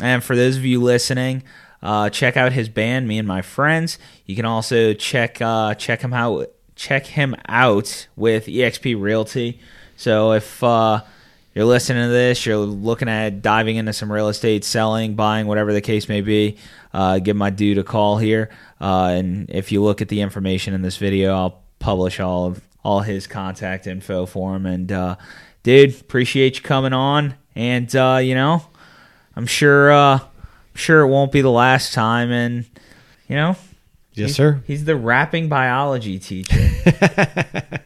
and 0.00 0.22
for 0.22 0.36
those 0.36 0.56
of 0.56 0.64
you 0.64 0.80
listening, 0.80 1.42
uh, 1.82 2.10
check 2.10 2.36
out 2.36 2.52
his 2.52 2.68
band, 2.68 3.08
me 3.08 3.18
and 3.18 3.26
my 3.26 3.42
friends. 3.42 3.98
You 4.24 4.36
can 4.36 4.44
also 4.44 4.94
check 4.94 5.42
uh, 5.42 5.74
check 5.74 6.00
him 6.00 6.14
out 6.14 6.50
check 6.76 7.06
him 7.06 7.34
out 7.48 8.06
with 8.16 8.46
EXP 8.46 8.98
Realty. 9.00 9.58
So 9.96 10.32
if 10.32 10.62
uh, 10.62 11.02
you're 11.54 11.64
listening 11.64 12.04
to 12.04 12.08
this, 12.08 12.46
you're 12.46 12.56
looking 12.56 13.08
at 13.08 13.42
diving 13.42 13.76
into 13.76 13.92
some 13.92 14.10
real 14.10 14.28
estate, 14.28 14.64
selling, 14.64 15.14
buying, 15.14 15.46
whatever 15.46 15.72
the 15.72 15.82
case 15.82 16.08
may 16.08 16.20
be, 16.20 16.56
uh, 16.92 17.18
give 17.18 17.36
my 17.36 17.50
dude 17.50 17.78
a 17.78 17.84
call 17.84 18.18
here. 18.18 18.50
Uh, 18.80 19.06
and 19.14 19.48
if 19.50 19.72
you 19.72 19.82
look 19.82 20.02
at 20.02 20.08
the 20.08 20.20
information 20.20 20.74
in 20.74 20.82
this 20.82 20.96
video, 20.96 21.34
I'll 21.34 21.62
publish 21.78 22.20
all 22.20 22.46
of, 22.46 22.60
all 22.84 23.00
his 23.00 23.26
contact 23.26 23.86
info 23.86 24.26
for 24.26 24.54
him 24.56 24.66
and 24.66 24.90
uh, 24.92 25.16
dude, 25.62 26.00
appreciate 26.00 26.56
you 26.56 26.62
coming 26.62 26.92
on, 26.92 27.34
and 27.54 27.94
uh, 27.94 28.18
you 28.22 28.34
know, 28.34 28.64
I'm 29.36 29.46
sure, 29.46 29.92
uh, 29.92 30.18
I'm 30.18 30.26
sure 30.74 31.00
it 31.02 31.06
won't 31.08 31.30
be 31.32 31.40
the 31.42 31.50
last 31.50 31.92
time, 31.94 32.30
and 32.32 32.64
you 33.28 33.36
know, 33.36 33.56
Yes, 34.14 34.26
he's- 34.30 34.36
sir. 34.36 34.62
He's 34.66 34.84
the 34.84 34.96
rapping 34.96 35.48
biology 35.48 36.18
teacher. 36.18 36.68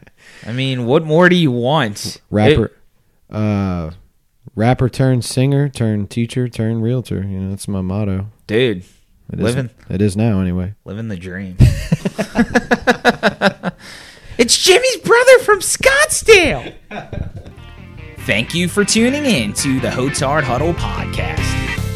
I 0.45 0.51
mean, 0.53 0.85
what 0.85 1.03
more 1.05 1.29
do 1.29 1.35
you 1.35 1.51
want? 1.51 2.19
Rapper, 2.29 2.65
It- 3.29 3.35
uh, 3.35 3.91
rapper 4.55 4.89
turned 4.89 5.23
singer 5.25 5.69
turned 5.69 6.09
teacher 6.09 6.47
turned 6.49 6.81
realtor. 6.83 7.21
You 7.23 7.39
know, 7.39 7.49
that's 7.51 7.67
my 7.67 7.81
motto. 7.81 8.27
dude, 8.47 8.83
It 9.31 9.39
is- 9.39 9.43
Living- 9.43 9.69
It 9.89 10.01
is 10.01 10.15
now, 10.17 10.39
anyway. 10.41 10.73
living 10.85 11.07
the 11.09 11.17
dream. 11.17 11.57
it's 14.37 14.57
Jimmy's 14.57 14.97
brother 14.97 15.39
from 15.39 15.59
Scottsdale. 15.59 16.73
Thank 18.19 18.53
you 18.53 18.67
for 18.67 18.83
tuning 18.85 19.25
in 19.25 19.53
to 19.53 19.79
the 19.79 19.89
Hotard 19.89 20.43
Huddle 20.43 20.73
podcast. 20.73 21.43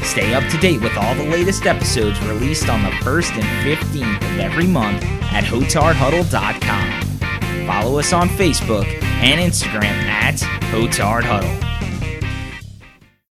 Stay 0.03 0.33
up 0.33 0.43
to 0.51 0.57
date 0.57 0.81
with 0.81 0.95
all 0.97 1.13
the 1.15 1.25
latest 1.25 1.65
episodes 1.65 2.19
released 2.25 2.67
on 2.69 2.81
the 2.83 2.89
1st 2.89 3.31
and 3.41 3.79
15th 3.79 4.15
of 4.33 4.39
every 4.39 4.67
month 4.67 5.03
at 5.31 5.43
hotardhuddle.com. 5.43 7.01
Follow 7.67 7.99
us 7.99 8.11
on 8.11 8.27
Facebook 8.29 8.85
and 9.03 9.39
Instagram 9.39 9.83
at 10.07 10.35
Hotard 10.71 11.23
Huddle. 11.23 11.55